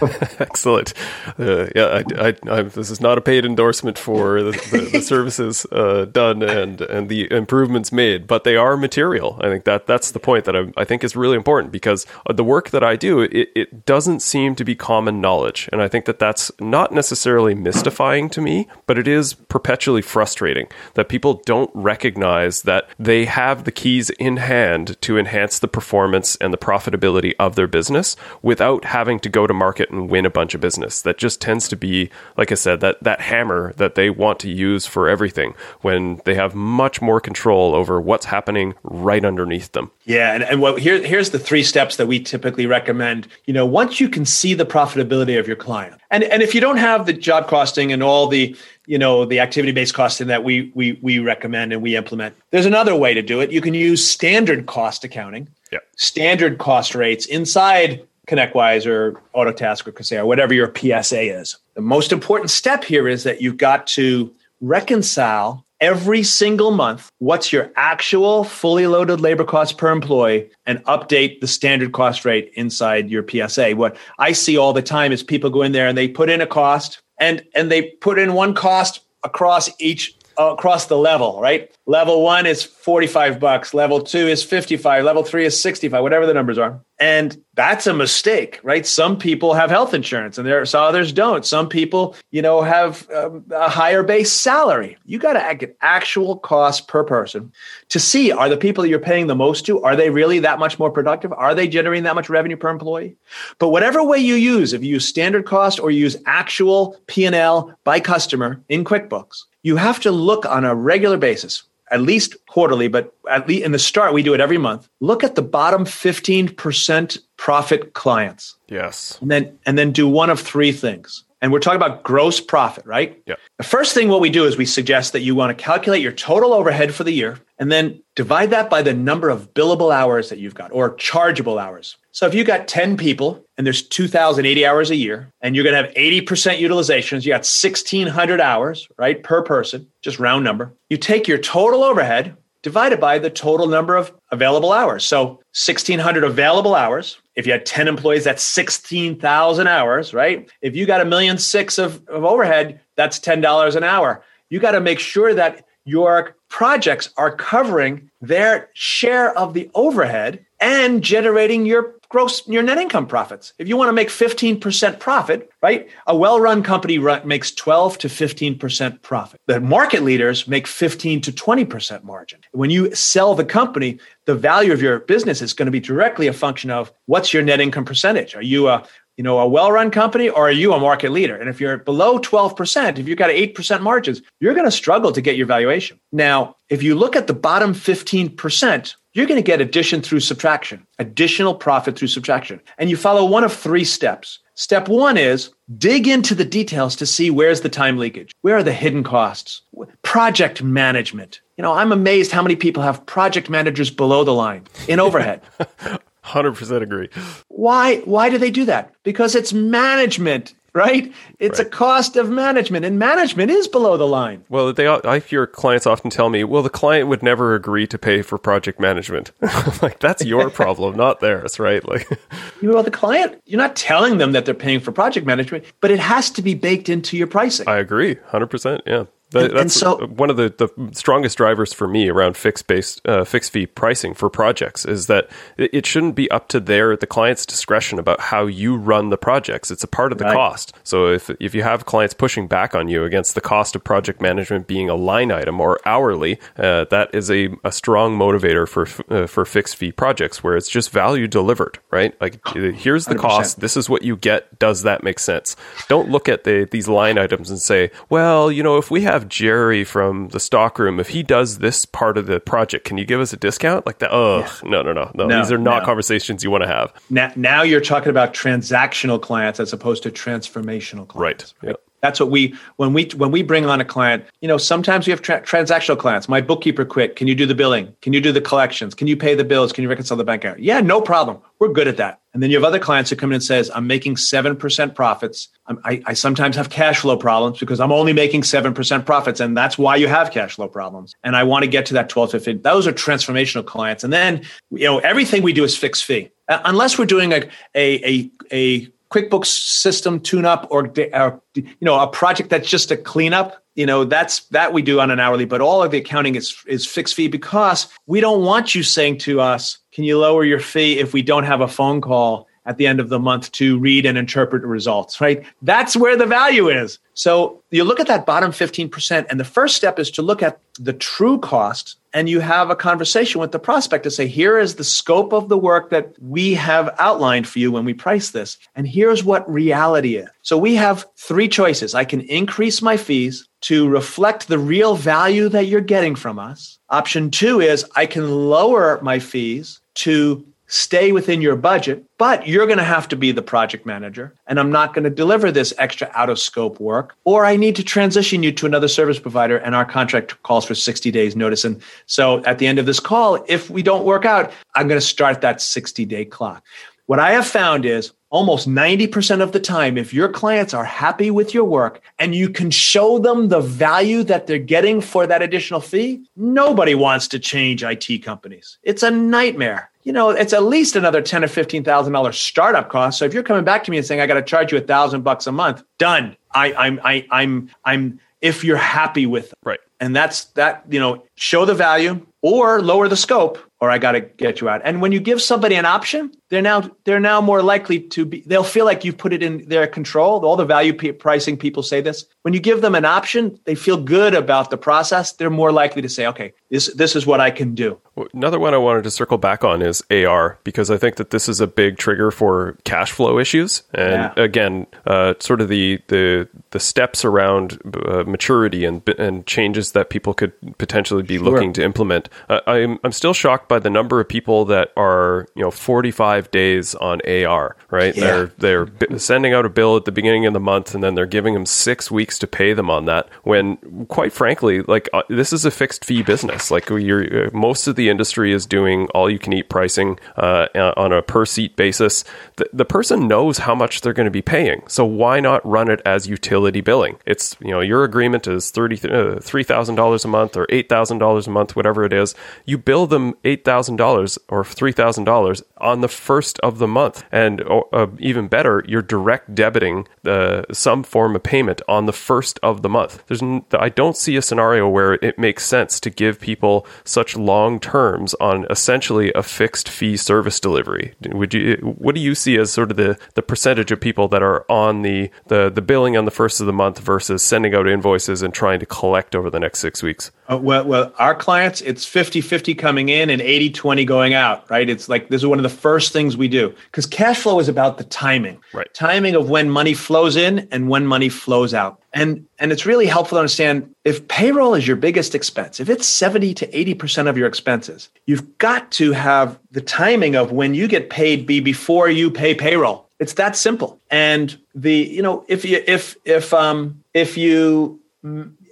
Excellent. 0.38 0.94
Uh, 1.36 1.66
yeah, 1.74 2.04
I, 2.16 2.28
I, 2.28 2.36
I, 2.48 2.62
this 2.62 2.92
is 2.92 3.00
not 3.00 3.18
a 3.18 3.20
paid 3.20 3.44
endorsement 3.44 3.98
for 3.98 4.40
the, 4.40 4.52
the, 4.52 4.88
the 4.92 5.00
services 5.02 5.66
uh, 5.72 6.04
done 6.04 6.44
and, 6.44 6.80
and 6.80 7.08
the 7.08 7.28
improvements 7.32 7.90
made, 7.90 8.28
but 8.28 8.44
they 8.44 8.54
are 8.54 8.76
material. 8.76 9.36
I 9.40 9.48
think 9.48 9.64
that 9.64 9.88
that's 9.88 10.12
the 10.12 10.20
point 10.20 10.44
that 10.44 10.54
I, 10.54 10.72
I 10.76 10.84
think 10.84 11.02
is 11.02 11.16
really 11.16 11.36
important 11.36 11.72
because 11.72 12.06
the 12.32 12.44
work 12.44 12.70
that 12.70 12.84
I 12.84 12.94
do, 12.94 13.22
it, 13.22 13.48
it 13.56 13.84
doesn't 13.84 14.20
seem 14.20 14.54
to 14.54 14.64
be 14.64 14.76
common 14.76 15.20
knowledge. 15.20 15.68
And 15.72 15.82
I 15.82 15.88
think 15.88 16.04
that 16.04 16.20
that's 16.20 16.52
not 16.60 16.92
necessarily 16.92 17.56
mystifying 17.56 18.30
to 18.30 18.40
me, 18.40 18.68
but 18.86 18.96
it 18.96 19.08
is 19.08 19.34
perpetually 19.34 20.02
frustrating 20.02 20.68
that 20.94 21.08
people 21.08 21.42
don't 21.46 21.70
recognize 21.74 22.62
that 22.62 22.86
they 22.96 23.24
have 23.24 23.64
the 23.64 23.71
the 23.72 23.80
keys 23.80 24.10
in 24.10 24.36
hand 24.36 25.00
to 25.00 25.16
enhance 25.16 25.58
the 25.58 25.68
performance 25.68 26.36
and 26.36 26.52
the 26.52 26.58
profitability 26.58 27.32
of 27.38 27.54
their 27.54 27.66
business 27.66 28.16
without 28.42 28.84
having 28.84 29.18
to 29.18 29.30
go 29.30 29.46
to 29.46 29.54
market 29.54 29.88
and 29.90 30.10
win 30.10 30.26
a 30.26 30.30
bunch 30.30 30.54
of 30.54 30.60
business. 30.60 31.00
That 31.00 31.16
just 31.16 31.40
tends 31.40 31.68
to 31.68 31.76
be, 31.76 32.10
like 32.36 32.52
I 32.52 32.54
said, 32.54 32.80
that, 32.80 33.02
that 33.02 33.22
hammer 33.22 33.72
that 33.78 33.94
they 33.94 34.10
want 34.10 34.38
to 34.40 34.50
use 34.50 34.84
for 34.84 35.08
everything 35.08 35.54
when 35.80 36.20
they 36.26 36.34
have 36.34 36.54
much 36.54 37.00
more 37.00 37.18
control 37.18 37.74
over 37.74 37.98
what's 37.98 38.26
happening 38.26 38.74
right 38.82 39.24
underneath 39.24 39.72
them. 39.72 39.90
Yeah. 40.04 40.34
And, 40.34 40.42
and 40.44 40.60
what 40.60 40.78
here, 40.78 41.02
here's 41.02 41.30
the 41.30 41.38
three 41.38 41.62
steps 41.62 41.96
that 41.96 42.06
we 42.06 42.20
typically 42.20 42.66
recommend. 42.66 43.26
You 43.46 43.54
know, 43.54 43.64
once 43.64 44.00
you 44.00 44.08
can 44.10 44.26
see 44.26 44.52
the 44.52 44.66
profitability 44.66 45.38
of 45.38 45.46
your 45.46 45.56
client, 45.56 45.98
and, 46.10 46.24
and 46.24 46.42
if 46.42 46.54
you 46.54 46.60
don't 46.60 46.76
have 46.76 47.06
the 47.06 47.14
job 47.14 47.48
costing 47.48 47.90
and 47.90 48.02
all 48.02 48.26
the 48.26 48.54
you 48.86 48.98
know 48.98 49.24
the 49.24 49.40
activity 49.40 49.72
based 49.72 49.94
costing 49.94 50.26
that 50.28 50.44
we 50.44 50.72
we 50.74 50.98
we 51.02 51.18
recommend 51.18 51.72
and 51.72 51.82
we 51.82 51.96
implement 51.96 52.34
there's 52.50 52.66
another 52.66 52.94
way 52.94 53.14
to 53.14 53.22
do 53.22 53.40
it 53.40 53.50
you 53.50 53.60
can 53.60 53.74
use 53.74 54.06
standard 54.06 54.66
cost 54.66 55.04
accounting 55.04 55.48
yeah. 55.70 55.78
standard 55.96 56.58
cost 56.58 56.94
rates 56.94 57.26
inside 57.26 58.06
connectwise 58.26 58.86
or 58.86 59.20
autotask 59.34 59.86
or 59.86 59.92
kaseya 59.92 60.26
whatever 60.26 60.54
your 60.54 60.72
psa 60.74 61.28
is 61.28 61.58
the 61.74 61.80
most 61.80 62.12
important 62.12 62.50
step 62.50 62.84
here 62.84 63.08
is 63.08 63.24
that 63.24 63.40
you've 63.40 63.56
got 63.56 63.86
to 63.86 64.32
reconcile 64.60 65.64
every 65.80 66.22
single 66.22 66.70
month 66.70 67.10
what's 67.18 67.52
your 67.52 67.70
actual 67.74 68.44
fully 68.44 68.86
loaded 68.86 69.20
labor 69.20 69.44
cost 69.44 69.76
per 69.76 69.90
employee 69.90 70.48
and 70.64 70.82
update 70.84 71.40
the 71.40 71.48
standard 71.48 71.92
cost 71.92 72.24
rate 72.24 72.52
inside 72.54 73.10
your 73.10 73.24
PSA. 73.28 73.72
What 73.72 73.96
I 74.18 74.30
see 74.30 74.56
all 74.56 74.72
the 74.72 74.80
time 74.80 75.10
is 75.10 75.24
people 75.24 75.50
go 75.50 75.62
in 75.62 75.72
there 75.72 75.88
and 75.88 75.98
they 75.98 76.06
put 76.06 76.30
in 76.30 76.40
a 76.40 76.46
cost 76.46 77.01
and 77.22 77.44
and 77.54 77.70
they 77.70 77.82
put 77.82 78.18
in 78.18 78.34
one 78.34 78.52
cost 78.52 79.00
across 79.22 79.70
each 79.80 80.18
across 80.36 80.86
the 80.86 80.96
level, 80.96 81.40
right? 81.40 81.70
Level 81.86 82.22
one 82.22 82.46
is 82.46 82.62
45 82.62 83.40
bucks. 83.40 83.74
Level 83.74 84.00
two 84.00 84.28
is 84.28 84.42
55. 84.42 85.04
Level 85.04 85.22
three 85.22 85.44
is 85.44 85.60
65, 85.60 86.02
whatever 86.02 86.26
the 86.26 86.34
numbers 86.34 86.58
are. 86.58 86.80
And 87.00 87.36
that's 87.54 87.88
a 87.88 87.92
mistake, 87.92 88.60
right? 88.62 88.86
Some 88.86 89.18
people 89.18 89.54
have 89.54 89.70
health 89.70 89.92
insurance 89.92 90.38
and 90.38 90.46
there 90.46 90.60
are 90.60 90.64
some 90.64 90.84
others 90.84 91.12
don't. 91.12 91.44
Some 91.44 91.68
people, 91.68 92.14
you 92.30 92.40
know, 92.40 92.62
have 92.62 93.10
um, 93.10 93.44
a 93.50 93.68
higher 93.68 94.04
base 94.04 94.30
salary. 94.30 94.96
You 95.04 95.18
got 95.18 95.32
to 95.32 95.54
get 95.56 95.76
actual 95.80 96.38
cost 96.38 96.86
per 96.86 97.02
person 97.02 97.52
to 97.88 97.98
see 97.98 98.30
are 98.30 98.48
the 98.48 98.56
people 98.56 98.86
you're 98.86 99.00
paying 99.00 99.26
the 99.26 99.34
most 99.34 99.66
to, 99.66 99.82
are 99.82 99.96
they 99.96 100.10
really 100.10 100.38
that 100.38 100.60
much 100.60 100.78
more 100.78 100.92
productive? 100.92 101.32
Are 101.32 101.56
they 101.56 101.66
generating 101.66 102.04
that 102.04 102.14
much 102.14 102.30
revenue 102.30 102.56
per 102.56 102.68
employee? 102.68 103.16
But 103.58 103.70
whatever 103.70 104.04
way 104.04 104.18
you 104.18 104.36
use, 104.36 104.72
if 104.72 104.84
you 104.84 104.90
use 104.90 105.08
standard 105.08 105.44
cost 105.44 105.80
or 105.80 105.90
you 105.90 105.98
use 105.98 106.16
actual 106.26 106.96
P&L 107.08 107.74
by 107.82 107.98
customer 107.98 108.62
in 108.68 108.84
QuickBooks, 108.84 109.42
you 109.62 109.76
have 109.76 110.00
to 110.00 110.10
look 110.10 110.46
on 110.46 110.64
a 110.64 110.74
regular 110.74 111.16
basis 111.16 111.64
at 111.92 112.00
least 112.00 112.34
quarterly, 112.46 112.88
but 112.88 113.14
at 113.30 113.46
least 113.46 113.64
in 113.64 113.72
the 113.72 113.78
start, 113.78 114.14
we 114.14 114.22
do 114.22 114.32
it 114.32 114.40
every 114.40 114.56
month. 114.56 114.88
Look 115.00 115.22
at 115.22 115.34
the 115.34 115.42
bottom 115.42 115.84
15% 115.84 117.18
profit 117.36 117.92
clients. 117.92 118.56
Yes. 118.68 119.18
And 119.20 119.30
then 119.30 119.58
and 119.66 119.78
then 119.78 119.92
do 119.92 120.08
one 120.08 120.30
of 120.30 120.40
three 120.40 120.72
things. 120.72 121.24
And 121.42 121.52
we're 121.52 121.58
talking 121.58 121.76
about 121.76 122.04
gross 122.04 122.40
profit, 122.40 122.86
right? 122.86 123.20
Yeah. 123.26 123.34
The 123.58 123.64
first 123.64 123.94
thing 123.94 124.08
what 124.08 124.20
we 124.20 124.30
do 124.30 124.46
is 124.46 124.56
we 124.56 124.64
suggest 124.64 125.12
that 125.12 125.20
you 125.20 125.34
want 125.34 125.56
to 125.56 125.62
calculate 125.62 126.00
your 126.00 126.12
total 126.12 126.54
overhead 126.54 126.94
for 126.94 127.04
the 127.04 127.10
year 127.10 127.40
and 127.58 127.70
then 127.70 128.00
divide 128.14 128.50
that 128.50 128.70
by 128.70 128.80
the 128.80 128.94
number 128.94 129.28
of 129.28 129.52
billable 129.52 129.92
hours 129.92 130.30
that 130.30 130.38
you've 130.38 130.54
got 130.54 130.70
or 130.72 130.94
chargeable 130.94 131.58
hours. 131.58 131.96
So 132.12 132.26
if 132.26 132.34
you 132.34 132.44
got 132.44 132.68
10 132.68 132.98
people 132.98 133.44
and 133.56 133.66
there's 133.66 133.82
2,080 133.82 134.66
hours 134.66 134.90
a 134.90 134.96
year 134.96 135.32
and 135.40 135.56
you're 135.56 135.64
going 135.64 135.74
to 135.74 135.82
have 135.82 135.94
80% 135.94 136.60
utilizations, 136.60 137.24
you 137.24 137.30
got 137.30 137.46
1,600 137.46 138.40
hours, 138.40 138.86
right, 138.98 139.22
per 139.22 139.42
person, 139.42 139.88
just 140.02 140.18
round 140.18 140.44
number. 140.44 140.74
You 140.90 140.98
take 140.98 141.26
your 141.26 141.38
total 141.38 141.82
overhead 141.82 142.36
divided 142.62 143.00
by 143.00 143.18
the 143.18 143.30
total 143.30 143.66
number 143.66 143.96
of 143.96 144.12
available 144.30 144.72
hours. 144.72 145.04
So 145.04 145.40
1,600 145.54 146.22
available 146.22 146.74
hours. 146.74 147.18
If 147.34 147.46
you 147.46 147.52
had 147.52 147.66
10 147.66 147.88
employees, 147.88 148.24
that's 148.24 148.42
16,000 148.42 149.66
hours, 149.66 150.14
right? 150.14 150.48
If 150.60 150.76
you 150.76 150.86
got 150.86 151.00
a 151.00 151.04
million 151.06 151.38
six 151.38 151.78
of, 151.78 152.06
of 152.08 152.24
overhead, 152.24 152.80
that's 152.94 153.18
$10 153.18 153.74
an 153.74 153.84
hour. 153.84 154.22
You 154.50 154.60
got 154.60 154.72
to 154.72 154.80
make 154.80 154.98
sure 154.98 155.34
that 155.34 155.64
your 155.84 156.36
projects 156.48 157.10
are 157.16 157.34
covering 157.34 158.10
their 158.20 158.70
share 158.74 159.36
of 159.36 159.54
the 159.54 159.70
overhead 159.74 160.44
and 160.60 161.02
generating 161.02 161.66
your 161.66 161.96
gross 162.12 162.46
your 162.46 162.62
net 162.62 162.78
income 162.78 163.06
profits. 163.06 163.54
If 163.58 163.66
you 163.66 163.76
want 163.76 163.88
to 163.88 163.92
make 163.94 164.08
15% 164.08 165.00
profit, 165.00 165.50
right? 165.62 165.88
A 166.06 166.14
well-run 166.14 166.62
company 166.62 166.98
makes 167.24 167.50
12 167.52 167.98
to 167.98 168.08
15% 168.08 169.00
profit. 169.00 169.40
The 169.46 169.60
market 169.60 170.02
leaders 170.02 170.46
make 170.46 170.66
15 170.66 171.22
to 171.22 171.32
20% 171.32 172.04
margin. 172.04 172.40
When 172.52 172.68
you 172.68 172.94
sell 172.94 173.34
the 173.34 173.46
company, 173.46 173.98
the 174.26 174.34
value 174.34 174.74
of 174.74 174.82
your 174.82 175.00
business 175.00 175.40
is 175.40 175.54
going 175.54 175.66
to 175.66 175.72
be 175.72 175.80
directly 175.80 176.26
a 176.26 176.34
function 176.34 176.70
of 176.70 176.92
what's 177.06 177.32
your 177.32 177.42
net 177.42 177.60
income 177.60 177.86
percentage. 177.86 178.36
Are 178.36 178.42
you 178.42 178.68
a 178.68 178.86
you 179.22 179.28
know, 179.28 179.38
a 179.38 179.46
well-run 179.46 179.92
company 179.92 180.28
or 180.28 180.48
are 180.48 180.50
you 180.50 180.72
a 180.72 180.80
market 180.80 181.12
leader? 181.12 181.36
And 181.36 181.48
if 181.48 181.60
you're 181.60 181.78
below 181.78 182.18
12%, 182.18 182.98
if 182.98 183.06
you've 183.06 183.16
got 183.16 183.30
8% 183.30 183.80
margins, 183.80 184.20
you're 184.40 184.52
going 184.52 184.66
to 184.66 184.70
struggle 184.72 185.12
to 185.12 185.20
get 185.20 185.36
your 185.36 185.46
valuation. 185.46 186.00
Now, 186.10 186.56
if 186.70 186.82
you 186.82 186.96
look 186.96 187.14
at 187.14 187.28
the 187.28 187.32
bottom 187.32 187.72
15%, 187.72 188.96
you're 189.12 189.26
going 189.26 189.38
to 189.38 189.46
get 189.46 189.60
addition 189.60 190.02
through 190.02 190.18
subtraction, 190.18 190.84
additional 190.98 191.54
profit 191.54 191.96
through 191.96 192.08
subtraction. 192.08 192.60
And 192.78 192.90
you 192.90 192.96
follow 192.96 193.24
one 193.24 193.44
of 193.44 193.52
three 193.52 193.84
steps. 193.84 194.40
Step 194.54 194.88
one 194.88 195.16
is 195.16 195.50
dig 195.78 196.08
into 196.08 196.34
the 196.34 196.44
details 196.44 196.96
to 196.96 197.06
see 197.06 197.30
where's 197.30 197.60
the 197.60 197.68
time 197.68 197.98
leakage, 197.98 198.32
where 198.40 198.56
are 198.56 198.64
the 198.64 198.72
hidden 198.72 199.04
costs, 199.04 199.62
project 200.02 200.64
management. 200.64 201.40
You 201.56 201.62
know, 201.62 201.74
I'm 201.74 201.92
amazed 201.92 202.32
how 202.32 202.42
many 202.42 202.56
people 202.56 202.82
have 202.82 203.06
project 203.06 203.48
managers 203.48 203.88
below 203.88 204.24
the 204.24 204.34
line 204.34 204.64
in 204.88 204.98
overhead. 204.98 205.42
100% 206.24 206.82
agree. 206.82 207.08
Why 207.48 207.98
why 207.98 208.30
do 208.30 208.38
they 208.38 208.50
do 208.50 208.64
that? 208.66 208.92
Because 209.02 209.34
it's 209.34 209.52
management 209.52 210.54
right? 210.74 211.12
It's 211.38 211.58
right. 211.58 211.66
a 211.66 211.70
cost 211.70 212.16
of 212.16 212.30
management, 212.30 212.84
and 212.84 212.98
management 212.98 213.50
is 213.50 213.68
below 213.68 213.96
the 213.96 214.06
line. 214.06 214.44
Well, 214.48 214.72
they 214.72 214.86
I 214.86 215.18
hear 215.18 215.46
clients 215.46 215.86
often 215.86 216.10
tell 216.10 216.28
me, 216.30 216.44
"Well, 216.44 216.62
the 216.62 216.70
client 216.70 217.08
would 217.08 217.22
never 217.22 217.54
agree 217.54 217.86
to 217.86 217.98
pay 217.98 218.22
for 218.22 218.38
project 218.38 218.80
management." 218.80 219.32
like 219.82 219.98
that's 219.98 220.24
your 220.24 220.50
problem, 220.62 220.96
not 220.96 221.20
theirs, 221.20 221.58
right? 221.58 221.86
Like, 221.86 222.08
well, 222.62 222.82
the 222.82 222.90
client, 222.90 223.40
you're 223.44 223.58
not 223.58 223.76
telling 223.76 224.18
them 224.18 224.32
that 224.32 224.44
they're 224.44 224.54
paying 224.54 224.80
for 224.80 224.92
project 224.92 225.26
management, 225.26 225.64
but 225.80 225.90
it 225.90 226.00
has 226.00 226.30
to 226.30 226.42
be 226.42 226.54
baked 226.54 226.88
into 226.88 227.16
your 227.16 227.26
pricing. 227.26 227.68
I 227.68 227.78
agree, 227.78 228.16
hundred 228.26 228.48
percent. 228.48 228.82
Yeah. 228.86 229.04
And, 229.34 229.50
that's 229.50 229.60
and 229.60 229.72
so, 229.72 230.06
one 230.06 230.30
of 230.30 230.36
the, 230.36 230.48
the 230.56 230.90
strongest 230.92 231.36
drivers 231.36 231.72
for 231.72 231.88
me 231.88 232.08
around 232.08 232.36
fixed 232.36 232.66
based 232.66 233.00
uh, 233.06 233.24
fixed 233.24 233.52
fee 233.52 233.66
pricing 233.66 234.14
for 234.14 234.28
projects 234.30 234.84
is 234.84 235.06
that 235.06 235.28
it 235.56 235.86
shouldn't 235.86 236.14
be 236.14 236.30
up 236.30 236.48
to 236.48 236.60
their 236.60 236.96
the 236.96 237.06
client's 237.06 237.46
discretion 237.46 237.98
about 237.98 238.20
how 238.20 238.46
you 238.46 238.76
run 238.76 239.10
the 239.10 239.16
projects. 239.16 239.70
It's 239.70 239.84
a 239.84 239.88
part 239.88 240.12
of 240.12 240.18
the 240.18 240.24
right. 240.24 240.34
cost. 240.34 240.74
So 240.84 241.08
if 241.08 241.30
if 241.40 241.54
you 241.54 241.62
have 241.62 241.86
clients 241.86 242.14
pushing 242.14 242.46
back 242.46 242.74
on 242.74 242.88
you 242.88 243.04
against 243.04 243.34
the 243.34 243.40
cost 243.40 243.74
of 243.76 243.84
project 243.84 244.20
management 244.20 244.66
being 244.66 244.88
a 244.88 244.94
line 244.94 245.30
item 245.30 245.60
or 245.60 245.80
hourly, 245.86 246.38
uh, 246.56 246.84
that 246.90 247.14
is 247.14 247.30
a, 247.30 247.48
a 247.64 247.72
strong 247.72 248.18
motivator 248.18 248.68
for 248.68 248.86
uh, 249.14 249.26
for 249.26 249.44
fixed 249.44 249.76
fee 249.76 249.92
projects 249.92 250.42
where 250.42 250.56
it's 250.56 250.68
just 250.68 250.90
value 250.90 251.26
delivered. 251.26 251.78
Right, 251.90 252.14
like 252.20 252.40
here's 252.48 253.06
the 253.06 253.14
100%. 253.14 253.18
cost. 253.18 253.60
This 253.60 253.76
is 253.76 253.88
what 253.88 254.02
you 254.02 254.16
get. 254.16 254.58
Does 254.58 254.82
that 254.82 255.02
make 255.02 255.18
sense? 255.18 255.56
Don't 255.88 256.10
look 256.10 256.28
at 256.28 256.44
the 256.44 256.68
these 256.70 256.88
line 256.88 257.18
items 257.18 257.50
and 257.50 257.60
say, 257.60 257.90
well, 258.08 258.50
you 258.50 258.62
know, 258.62 258.76
if 258.76 258.90
we 258.90 259.02
have 259.02 259.21
have 259.22 259.28
Jerry 259.28 259.84
from 259.84 260.28
the 260.28 260.40
stockroom, 260.40 261.00
if 261.00 261.08
he 261.08 261.22
does 261.22 261.58
this 261.58 261.84
part 261.84 262.18
of 262.18 262.26
the 262.26 262.40
project, 262.40 262.84
can 262.84 262.98
you 262.98 263.04
give 263.04 263.20
us 263.20 263.32
a 263.32 263.36
discount? 263.36 263.86
Like 263.86 263.98
that? 264.00 264.10
Oh, 264.12 264.40
yeah. 264.40 264.70
no, 264.70 264.82
no, 264.82 264.92
no, 264.92 265.10
no, 265.14 265.26
no. 265.26 265.38
These 265.38 265.52
are 265.52 265.58
not 265.58 265.80
no. 265.80 265.86
conversations 265.86 266.42
you 266.44 266.50
want 266.50 266.64
to 266.64 266.68
have. 266.68 266.92
Now, 267.10 267.32
now 267.36 267.62
you're 267.62 267.80
talking 267.80 268.10
about 268.10 268.34
transactional 268.34 269.20
clients 269.20 269.60
as 269.60 269.72
opposed 269.72 270.02
to 270.02 270.10
transformational 270.10 271.06
clients. 271.06 271.54
Right. 271.62 271.68
right? 271.68 271.70
Yep. 271.70 271.80
That's 272.00 272.18
what 272.18 272.30
we 272.30 272.56
when 272.76 272.94
we 272.94 273.04
when 273.16 273.30
we 273.30 273.44
bring 273.44 273.64
on 273.64 273.80
a 273.80 273.84
client. 273.84 274.24
You 274.40 274.48
know, 274.48 274.58
sometimes 274.58 275.06
we 275.06 275.12
have 275.12 275.22
tra- 275.22 275.40
transactional 275.42 275.96
clients. 275.96 276.28
My 276.28 276.40
bookkeeper 276.40 276.84
quit. 276.84 277.14
Can 277.14 277.28
you 277.28 277.36
do 277.36 277.46
the 277.46 277.54
billing? 277.54 277.94
Can 278.02 278.12
you 278.12 278.20
do 278.20 278.32
the 278.32 278.40
collections? 278.40 278.92
Can 278.92 279.06
you 279.06 279.16
pay 279.16 279.36
the 279.36 279.44
bills? 279.44 279.72
Can 279.72 279.82
you 279.82 279.88
reconcile 279.88 280.18
the 280.18 280.24
bank 280.24 280.44
account? 280.44 280.58
Yeah, 280.58 280.80
no 280.80 281.00
problem. 281.00 281.38
We're 281.60 281.72
good 281.72 281.86
at 281.86 281.98
that. 281.98 282.21
And 282.34 282.42
then 282.42 282.50
you 282.50 282.56
have 282.56 282.64
other 282.64 282.78
clients 282.78 283.10
who 283.10 283.16
come 283.16 283.30
in 283.30 283.34
and 283.34 283.42
says, 283.42 283.70
"I'm 283.74 283.86
making 283.86 284.16
seven 284.16 284.56
percent 284.56 284.94
profits. 284.94 285.48
I, 285.84 286.02
I 286.06 286.12
sometimes 286.14 286.56
have 286.56 286.70
cash 286.70 287.00
flow 287.00 287.16
problems 287.16 287.58
because 287.58 287.78
I'm 287.78 287.92
only 287.92 288.12
making 288.12 288.42
seven 288.44 288.72
percent 288.72 289.04
profits, 289.04 289.38
and 289.40 289.56
that's 289.56 289.76
why 289.76 289.96
you 289.96 290.08
have 290.08 290.30
cash 290.30 290.54
flow 290.54 290.68
problems. 290.68 291.14
And 291.22 291.36
I 291.36 291.44
want 291.44 291.64
to 291.64 291.68
get 291.68 291.86
to 291.86 291.94
that 291.94 292.08
12 292.08 292.30
to 292.30 292.40
15. 292.40 292.62
Those 292.62 292.86
are 292.86 292.92
transformational 292.92 293.66
clients. 293.66 294.02
And 294.02 294.12
then 294.12 294.42
you 294.70 294.84
know 294.84 294.98
everything 295.00 295.42
we 295.42 295.52
do 295.52 295.64
is 295.64 295.76
fixed 295.76 296.04
fee, 296.04 296.30
uh, 296.48 296.60
unless 296.64 296.98
we're 296.98 297.06
doing 297.06 297.32
a 297.32 297.48
a 297.74 298.04
a, 298.04 298.30
a 298.50 298.92
QuickBooks 299.12 299.46
system 299.46 300.20
tune 300.20 300.46
up 300.46 300.66
or, 300.70 300.90
or, 301.12 301.42
you 301.54 301.64
know 301.82 302.00
a 302.00 302.06
project 302.06 302.48
that's 302.48 302.68
just 302.68 302.90
a 302.90 302.96
cleanup 302.96 303.62
you 303.74 303.84
know 303.84 304.04
that's 304.04 304.44
that 304.46 304.72
we 304.72 304.80
do 304.80 305.00
on 305.00 305.10
an 305.10 305.20
hourly 305.20 305.44
but 305.44 305.60
all 305.60 305.82
of 305.82 305.90
the 305.90 305.98
accounting 305.98 306.34
is 306.34 306.56
is 306.66 306.86
fixed 306.86 307.14
fee 307.14 307.28
because 307.28 307.88
we 308.06 308.20
don't 308.20 308.42
want 308.42 308.74
you 308.74 308.82
saying 308.82 309.18
to 309.18 309.40
us 309.40 309.78
can 309.92 310.04
you 310.04 310.18
lower 310.18 310.44
your 310.44 310.60
fee 310.60 310.98
if 310.98 311.12
we 311.12 311.22
don't 311.22 311.44
have 311.44 311.60
a 311.60 311.68
phone 311.68 312.00
call 312.00 312.48
at 312.64 312.76
the 312.76 312.86
end 312.86 313.00
of 313.00 313.08
the 313.08 313.18
month 313.18 313.50
to 313.52 313.78
read 313.78 314.06
and 314.06 314.16
interpret 314.16 314.62
results, 314.62 315.20
right? 315.20 315.44
That's 315.62 315.96
where 315.96 316.16
the 316.16 316.26
value 316.26 316.68
is. 316.68 316.98
So 317.14 317.60
you 317.70 317.84
look 317.84 318.00
at 318.00 318.06
that 318.06 318.24
bottom 318.24 318.52
15%, 318.52 319.26
and 319.28 319.40
the 319.40 319.44
first 319.44 319.76
step 319.76 319.98
is 319.98 320.10
to 320.12 320.22
look 320.22 320.42
at 320.42 320.60
the 320.78 320.92
true 320.92 321.38
cost 321.38 321.96
and 322.14 322.28
you 322.28 322.40
have 322.40 322.70
a 322.70 322.76
conversation 322.76 323.40
with 323.40 323.52
the 323.52 323.58
prospect 323.58 324.04
to 324.04 324.10
say, 324.10 324.26
here 324.26 324.58
is 324.58 324.74
the 324.74 324.84
scope 324.84 325.32
of 325.32 325.48
the 325.48 325.58
work 325.58 325.90
that 325.90 326.14
we 326.20 326.54
have 326.54 326.94
outlined 326.98 327.48
for 327.48 327.58
you 327.58 327.72
when 327.72 327.84
we 327.84 327.94
price 327.94 328.30
this. 328.30 328.58
And 328.74 328.86
here's 328.86 329.24
what 329.24 329.50
reality 329.50 330.16
is. 330.16 330.28
So 330.42 330.58
we 330.58 330.74
have 330.76 331.06
three 331.16 331.48
choices. 331.48 331.94
I 331.94 332.04
can 332.04 332.20
increase 332.20 332.82
my 332.82 332.96
fees 332.96 333.48
to 333.62 333.88
reflect 333.88 334.48
the 334.48 334.58
real 334.58 334.94
value 334.94 335.48
that 335.48 335.66
you're 335.66 335.80
getting 335.80 336.14
from 336.14 336.38
us. 336.38 336.78
Option 336.90 337.30
two 337.30 337.60
is 337.60 337.84
I 337.96 338.06
can 338.06 338.30
lower 338.30 339.00
my 339.02 339.18
fees 339.18 339.80
to 339.94 340.44
stay 340.72 341.12
within 341.12 341.42
your 341.42 341.54
budget, 341.54 342.02
but 342.16 342.48
you're 342.48 342.64
going 342.64 342.78
to 342.78 342.84
have 342.84 343.06
to 343.06 343.14
be 343.14 343.30
the 343.30 343.42
project 343.42 343.84
manager. 343.84 344.34
And 344.46 344.58
I'm 344.58 344.72
not 344.72 344.94
going 344.94 345.04
to 345.04 345.10
deliver 345.10 345.52
this 345.52 345.74
extra 345.76 346.10
out 346.14 346.30
of 346.30 346.38
scope 346.38 346.80
work, 346.80 347.14
or 347.24 347.44
I 347.44 347.56
need 347.56 347.76
to 347.76 347.84
transition 347.84 348.42
you 348.42 348.52
to 348.52 348.64
another 348.64 348.88
service 348.88 349.18
provider. 349.18 349.58
And 349.58 349.74
our 349.74 349.84
contract 349.84 350.42
calls 350.44 350.64
for 350.64 350.74
60 350.74 351.10
days 351.10 351.36
notice. 351.36 351.66
And 351.66 351.82
so 352.06 352.42
at 352.44 352.58
the 352.58 352.66
end 352.66 352.78
of 352.78 352.86
this 352.86 353.00
call, 353.00 353.44
if 353.48 353.68
we 353.68 353.82
don't 353.82 354.06
work 354.06 354.24
out, 354.24 354.50
I'm 354.74 354.88
going 354.88 354.98
to 354.98 355.06
start 355.06 355.42
that 355.42 355.60
60 355.60 356.06
day 356.06 356.24
clock. 356.24 356.64
What 357.04 357.18
I 357.18 357.32
have 357.32 357.46
found 357.46 357.84
is 357.84 358.12
almost 358.32 358.68
90% 358.68 359.42
of 359.42 359.52
the 359.52 359.60
time, 359.60 359.96
if 359.96 360.12
your 360.12 360.28
clients 360.28 360.74
are 360.74 360.84
happy 360.84 361.30
with 361.30 361.54
your 361.54 361.64
work 361.64 362.00
and 362.18 362.34
you 362.34 362.48
can 362.48 362.70
show 362.70 363.18
them 363.18 363.48
the 363.48 363.60
value 363.60 364.24
that 364.24 364.46
they're 364.46 364.58
getting 364.58 365.00
for 365.00 365.26
that 365.26 365.42
additional 365.42 365.80
fee, 365.80 366.24
nobody 366.34 366.94
wants 366.94 367.28
to 367.28 367.38
change 367.38 367.84
IT 367.84 368.24
companies. 368.24 368.78
It's 368.82 369.02
a 369.02 369.10
nightmare 369.10 369.90
you 370.04 370.12
know, 370.12 370.30
it's 370.30 370.52
at 370.52 370.64
least 370.64 370.96
another 370.96 371.22
ten 371.22 371.44
or 371.44 371.48
fifteen 371.48 371.84
thousand 371.84 372.12
dollars 372.12 372.38
startup 372.38 372.88
cost. 372.88 373.18
So 373.18 373.24
if 373.24 373.32
you're 373.32 373.42
coming 373.42 373.64
back 373.64 373.84
to 373.84 373.90
me 373.90 373.98
and 373.98 374.06
saying 374.06 374.20
I 374.20 374.26
got 374.26 374.34
to 374.34 374.42
charge 374.42 374.72
you 374.72 374.78
a 374.78 374.80
thousand 374.80 375.22
bucks 375.22 375.46
a 375.46 375.52
month, 375.52 375.84
done. 375.98 376.36
I, 376.52 376.72
I'm 376.74 377.00
I, 377.04 377.26
I'm 377.30 377.70
I'm 377.84 378.20
if 378.40 378.64
you're 378.64 378.76
happy 378.76 379.26
with 379.26 379.50
them. 379.50 379.58
right, 379.62 379.80
and 380.00 380.14
that's 380.14 380.46
that. 380.56 380.84
You 380.90 380.98
know, 380.98 381.22
show 381.36 381.64
the 381.64 381.74
value 381.74 382.26
or 382.42 382.82
lower 382.82 383.06
the 383.06 383.16
scope 383.16 383.58
or 383.82 383.90
I 383.90 383.98
got 383.98 384.12
to 384.12 384.20
get 384.20 384.60
you 384.60 384.68
out. 384.68 384.80
And 384.84 385.02
when 385.02 385.10
you 385.10 385.18
give 385.18 385.42
somebody 385.42 385.74
an 385.74 385.84
option, 385.84 386.30
they're 386.50 386.62
now 386.62 386.88
they're 387.02 387.18
now 387.18 387.40
more 387.40 387.62
likely 387.62 387.98
to 387.98 388.24
be. 388.24 388.42
They'll 388.46 388.62
feel 388.62 388.84
like 388.84 389.04
you've 389.04 389.18
put 389.18 389.32
it 389.32 389.42
in 389.42 389.68
their 389.68 389.88
control. 389.88 390.46
All 390.46 390.54
the 390.54 390.64
value 390.64 390.92
p- 390.92 391.10
pricing 391.10 391.56
people 391.56 391.82
say 391.82 392.00
this. 392.00 392.24
When 392.42 392.54
you 392.54 392.60
give 392.60 392.80
them 392.80 392.94
an 392.94 393.04
option, 393.04 393.58
they 393.64 393.74
feel 393.74 394.00
good 394.00 394.34
about 394.34 394.70
the 394.70 394.76
process. 394.76 395.32
They're 395.32 395.50
more 395.50 395.72
likely 395.72 396.00
to 396.02 396.08
say, 396.08 396.28
"Okay, 396.28 396.52
this 396.70 396.94
this 396.94 397.16
is 397.16 397.26
what 397.26 397.40
I 397.40 397.50
can 397.50 397.74
do." 397.74 397.98
Another 398.34 398.60
one 398.60 398.74
I 398.74 398.76
wanted 398.76 399.02
to 399.04 399.10
circle 399.10 399.38
back 399.38 399.64
on 399.64 399.82
is 399.82 400.04
AR 400.10 400.58
because 400.62 400.90
I 400.90 400.98
think 400.98 401.16
that 401.16 401.30
this 401.30 401.48
is 401.48 401.60
a 401.60 401.66
big 401.66 401.96
trigger 401.96 402.30
for 402.30 402.76
cash 402.84 403.10
flow 403.10 403.38
issues. 403.38 403.82
And 403.94 404.30
yeah. 404.36 404.44
again, 404.44 404.86
uh, 405.06 405.34
sort 405.40 405.60
of 405.60 405.68
the 405.68 406.00
the 406.06 406.48
the 406.70 406.78
steps 406.78 407.24
around 407.24 407.80
uh, 408.06 408.22
maturity 408.24 408.84
and 408.84 409.02
and 409.18 409.46
changes 409.46 409.92
that 409.92 410.10
people 410.10 410.34
could 410.34 410.52
potentially 410.78 411.22
be 411.22 411.38
sure. 411.38 411.50
looking 411.50 411.72
to 411.72 411.82
implement. 411.82 412.28
Uh, 412.48 412.60
I'm 412.66 413.00
I'm 413.02 413.12
still 413.12 413.34
shocked 413.34 413.71
by 413.72 413.78
the 413.78 413.88
number 413.88 414.20
of 414.20 414.28
people 414.28 414.66
that 414.66 414.92
are 414.98 415.46
you 415.54 415.62
know 415.62 415.70
45 415.70 416.50
days 416.50 416.94
on 416.96 417.22
AR, 417.26 417.74
right? 417.90 418.14
Yeah. 418.14 418.22
They're 418.22 418.46
they're 418.58 418.84
b- 418.84 419.18
sending 419.18 419.54
out 419.54 419.64
a 419.64 419.70
bill 419.70 419.96
at 419.96 420.04
the 420.04 420.12
beginning 420.12 420.44
of 420.44 420.52
the 420.52 420.60
month, 420.60 420.94
and 420.94 421.02
then 421.02 421.14
they're 421.14 421.24
giving 421.24 421.54
them 421.54 421.64
six 421.64 422.10
weeks 422.10 422.38
to 422.40 422.46
pay 422.46 422.74
them 422.74 422.90
on 422.90 423.06
that. 423.06 423.30
When 423.44 423.78
quite 424.10 424.34
frankly, 424.34 424.82
like 424.82 425.08
uh, 425.14 425.22
this 425.30 425.54
is 425.54 425.64
a 425.64 425.70
fixed 425.70 426.04
fee 426.04 426.22
business. 426.22 426.70
Like 426.70 426.90
you're, 426.90 427.46
uh, 427.46 427.50
most 427.54 427.86
of 427.86 427.96
the 427.96 428.10
industry 428.10 428.52
is 428.52 428.66
doing 428.66 429.06
all 429.14 429.30
you 429.30 429.38
can 429.38 429.54
eat 429.54 429.70
pricing 429.70 430.18
uh, 430.36 430.66
on 430.98 431.10
a 431.10 431.22
per 431.22 431.46
seat 431.46 431.74
basis. 431.74 432.24
The, 432.56 432.68
the 432.74 432.84
person 432.84 433.26
knows 433.26 433.56
how 433.56 433.74
much 433.74 434.02
they're 434.02 434.12
going 434.12 434.26
to 434.26 434.30
be 434.30 434.42
paying, 434.42 434.82
so 434.86 435.02
why 435.06 435.40
not 435.40 435.64
run 435.66 435.90
it 435.90 436.02
as 436.04 436.28
utility 436.28 436.82
billing? 436.82 437.16
It's 437.24 437.56
you 437.58 437.70
know 437.70 437.80
your 437.80 438.04
agreement 438.04 438.46
is 438.46 438.70
thirty 438.70 439.00
uh, 439.08 439.40
three 439.40 439.64
thousand 439.64 439.94
dollars 439.94 440.26
a 440.26 440.28
month 440.28 440.58
or 440.58 440.66
eight 440.68 440.90
thousand 440.90 441.18
dollars 441.18 441.46
a 441.46 441.50
month, 441.50 441.74
whatever 441.74 442.04
it 442.04 442.12
is. 442.12 442.34
You 442.66 442.76
bill 442.76 443.06
them 443.06 443.32
eight 443.44 443.61
$8,000 443.64 444.38
or 444.48 444.64
$3,000 444.64 445.62
on 445.78 446.00
the 446.00 446.08
first 446.08 446.58
of 446.60 446.78
the 446.78 446.88
month. 446.88 447.24
And 447.32 447.62
uh, 447.92 448.06
even 448.18 448.48
better, 448.48 448.84
you're 448.86 449.02
direct 449.02 449.54
debiting 449.54 450.06
uh, 450.24 450.62
some 450.72 451.02
form 451.02 451.36
of 451.36 451.42
payment 451.42 451.82
on 451.88 452.06
the 452.06 452.12
first 452.12 452.58
of 452.62 452.82
the 452.82 452.88
month. 452.88 453.22
There's 453.26 453.42
n- 453.42 453.64
I 453.72 453.88
don't 453.88 454.16
see 454.16 454.36
a 454.36 454.42
scenario 454.42 454.88
where 454.88 455.14
it 455.14 455.38
makes 455.38 455.66
sense 455.66 456.00
to 456.00 456.10
give 456.10 456.40
people 456.40 456.86
such 457.04 457.36
long 457.36 457.80
terms 457.80 458.34
on 458.34 458.66
essentially 458.70 459.32
a 459.34 459.42
fixed 459.42 459.88
fee 459.88 460.16
service 460.16 460.60
delivery. 460.60 461.14
Would 461.30 461.54
you 461.54 461.76
what 461.98 462.14
do 462.14 462.20
you 462.20 462.34
see 462.34 462.56
as 462.58 462.72
sort 462.72 462.90
of 462.90 462.96
the, 462.96 463.18
the 463.34 463.42
percentage 463.42 463.90
of 463.90 464.00
people 464.00 464.28
that 464.28 464.42
are 464.42 464.64
on 464.70 465.02
the, 465.02 465.30
the, 465.46 465.70
the 465.70 465.82
billing 465.82 466.16
on 466.16 466.24
the 466.24 466.30
first 466.30 466.60
of 466.60 466.66
the 466.66 466.72
month 466.72 466.98
versus 466.98 467.42
sending 467.42 467.74
out 467.74 467.88
invoices 467.88 468.42
and 468.42 468.54
trying 468.54 468.80
to 468.80 468.86
collect 468.86 469.34
over 469.34 469.50
the 469.50 469.60
next 469.60 469.80
six 469.80 470.02
weeks? 470.02 470.30
Uh, 470.50 470.58
well, 470.58 470.84
well, 470.84 471.12
our 471.18 471.34
clients, 471.34 471.80
it's 471.80 472.04
50 472.04 472.40
50 472.40 472.74
coming 472.74 473.08
in 473.08 473.30
and 473.30 473.40
80 473.40 473.51
20 473.60 474.04
going 474.04 474.34
out, 474.34 474.70
right? 474.70 474.88
It's 474.88 475.08
like 475.08 475.28
this 475.28 475.42
is 475.42 475.46
one 475.46 475.58
of 475.58 475.62
the 475.62 475.68
first 475.68 476.12
things 476.12 476.36
we 476.36 476.48
do 476.48 476.74
because 476.86 477.06
cash 477.06 477.40
flow 477.40 477.58
is 477.58 477.68
about 477.68 477.98
the 477.98 478.04
timing, 478.04 478.60
right? 478.72 478.92
Timing 478.94 479.34
of 479.34 479.48
when 479.48 479.70
money 479.70 479.94
flows 479.94 480.36
in 480.36 480.68
and 480.70 480.88
when 480.88 481.06
money 481.06 481.28
flows 481.28 481.74
out. 481.74 482.00
And, 482.14 482.46
and 482.58 482.72
it's 482.72 482.84
really 482.84 483.06
helpful 483.06 483.36
to 483.36 483.40
understand 483.40 483.94
if 484.04 484.26
payroll 484.28 484.74
is 484.74 484.86
your 484.86 484.96
biggest 484.96 485.34
expense, 485.34 485.80
if 485.80 485.88
it's 485.88 486.06
70 486.06 486.52
to 486.54 486.66
80% 486.66 487.28
of 487.28 487.38
your 487.38 487.48
expenses, 487.48 488.10
you've 488.26 488.58
got 488.58 488.90
to 488.92 489.12
have 489.12 489.58
the 489.70 489.80
timing 489.80 490.36
of 490.36 490.52
when 490.52 490.74
you 490.74 490.88
get 490.88 491.08
paid 491.10 491.46
be 491.46 491.60
before 491.60 492.08
you 492.08 492.30
pay 492.30 492.54
payroll 492.54 493.08
It's 493.18 493.34
that 493.34 493.56
simple. 493.56 493.98
And 494.10 494.56
the 494.74 494.94
you 494.94 495.22
know 495.22 495.44
if 495.48 495.64
you 495.64 495.82
if 495.86 496.16
if 496.24 496.52
um 496.52 497.02
if 497.14 497.36
you 497.36 498.00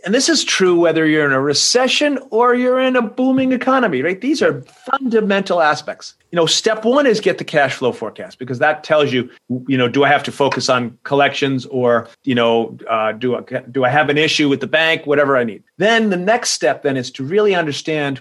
and 0.05 0.15
this 0.15 0.29
is 0.29 0.45
true 0.45 0.79
whether 0.79 1.07
you're 1.07 1.27
in 1.27 1.33
a 1.33 1.41
recession 1.41 2.19
or 2.31 2.55
you're 2.55 2.81
in 2.81 2.97
a 2.97 3.03
booming 3.03 3.53
economy, 3.53 4.03
right? 4.03 4.21
These 4.21 4.43
are 4.43 4.63
fundamental 4.63 5.61
aspects. 5.61 6.15
You 6.31 6.37
know, 6.37 6.47
step 6.47 6.85
one 6.85 7.07
is 7.07 7.21
get 7.21 7.39
the 7.39 7.45
cash 7.45 7.75
flow 7.75 7.93
forecast 7.93 8.39
because 8.39 8.59
that 8.61 8.85
tells 8.85 9.13
you, 9.13 9.31
you 9.67 9.77
know, 9.77 9.89
do 9.89 10.05
I 10.05 10.09
have 10.09 10.23
to 10.25 10.33
focus 10.33 10.69
on 10.69 10.99
collections 11.05 11.67
or, 11.67 12.09
you 12.25 12.35
know, 12.35 12.79
uh, 12.89 13.13
do 13.13 13.37
I, 13.37 13.41
do 13.71 13.85
I 13.85 13.89
have 13.89 14.09
an 14.09 14.19
issue 14.19 14.49
with 14.49 14.61
the 14.61 14.67
bank, 14.67 15.07
whatever 15.07 15.37
I 15.37 15.45
need. 15.45 15.65
Then 15.79 16.11
the 16.11 16.17
next 16.17 16.51
step 16.51 16.83
then 16.83 16.97
is 16.97 17.11
to 17.13 17.25
really 17.25 17.55
understand 17.55 18.21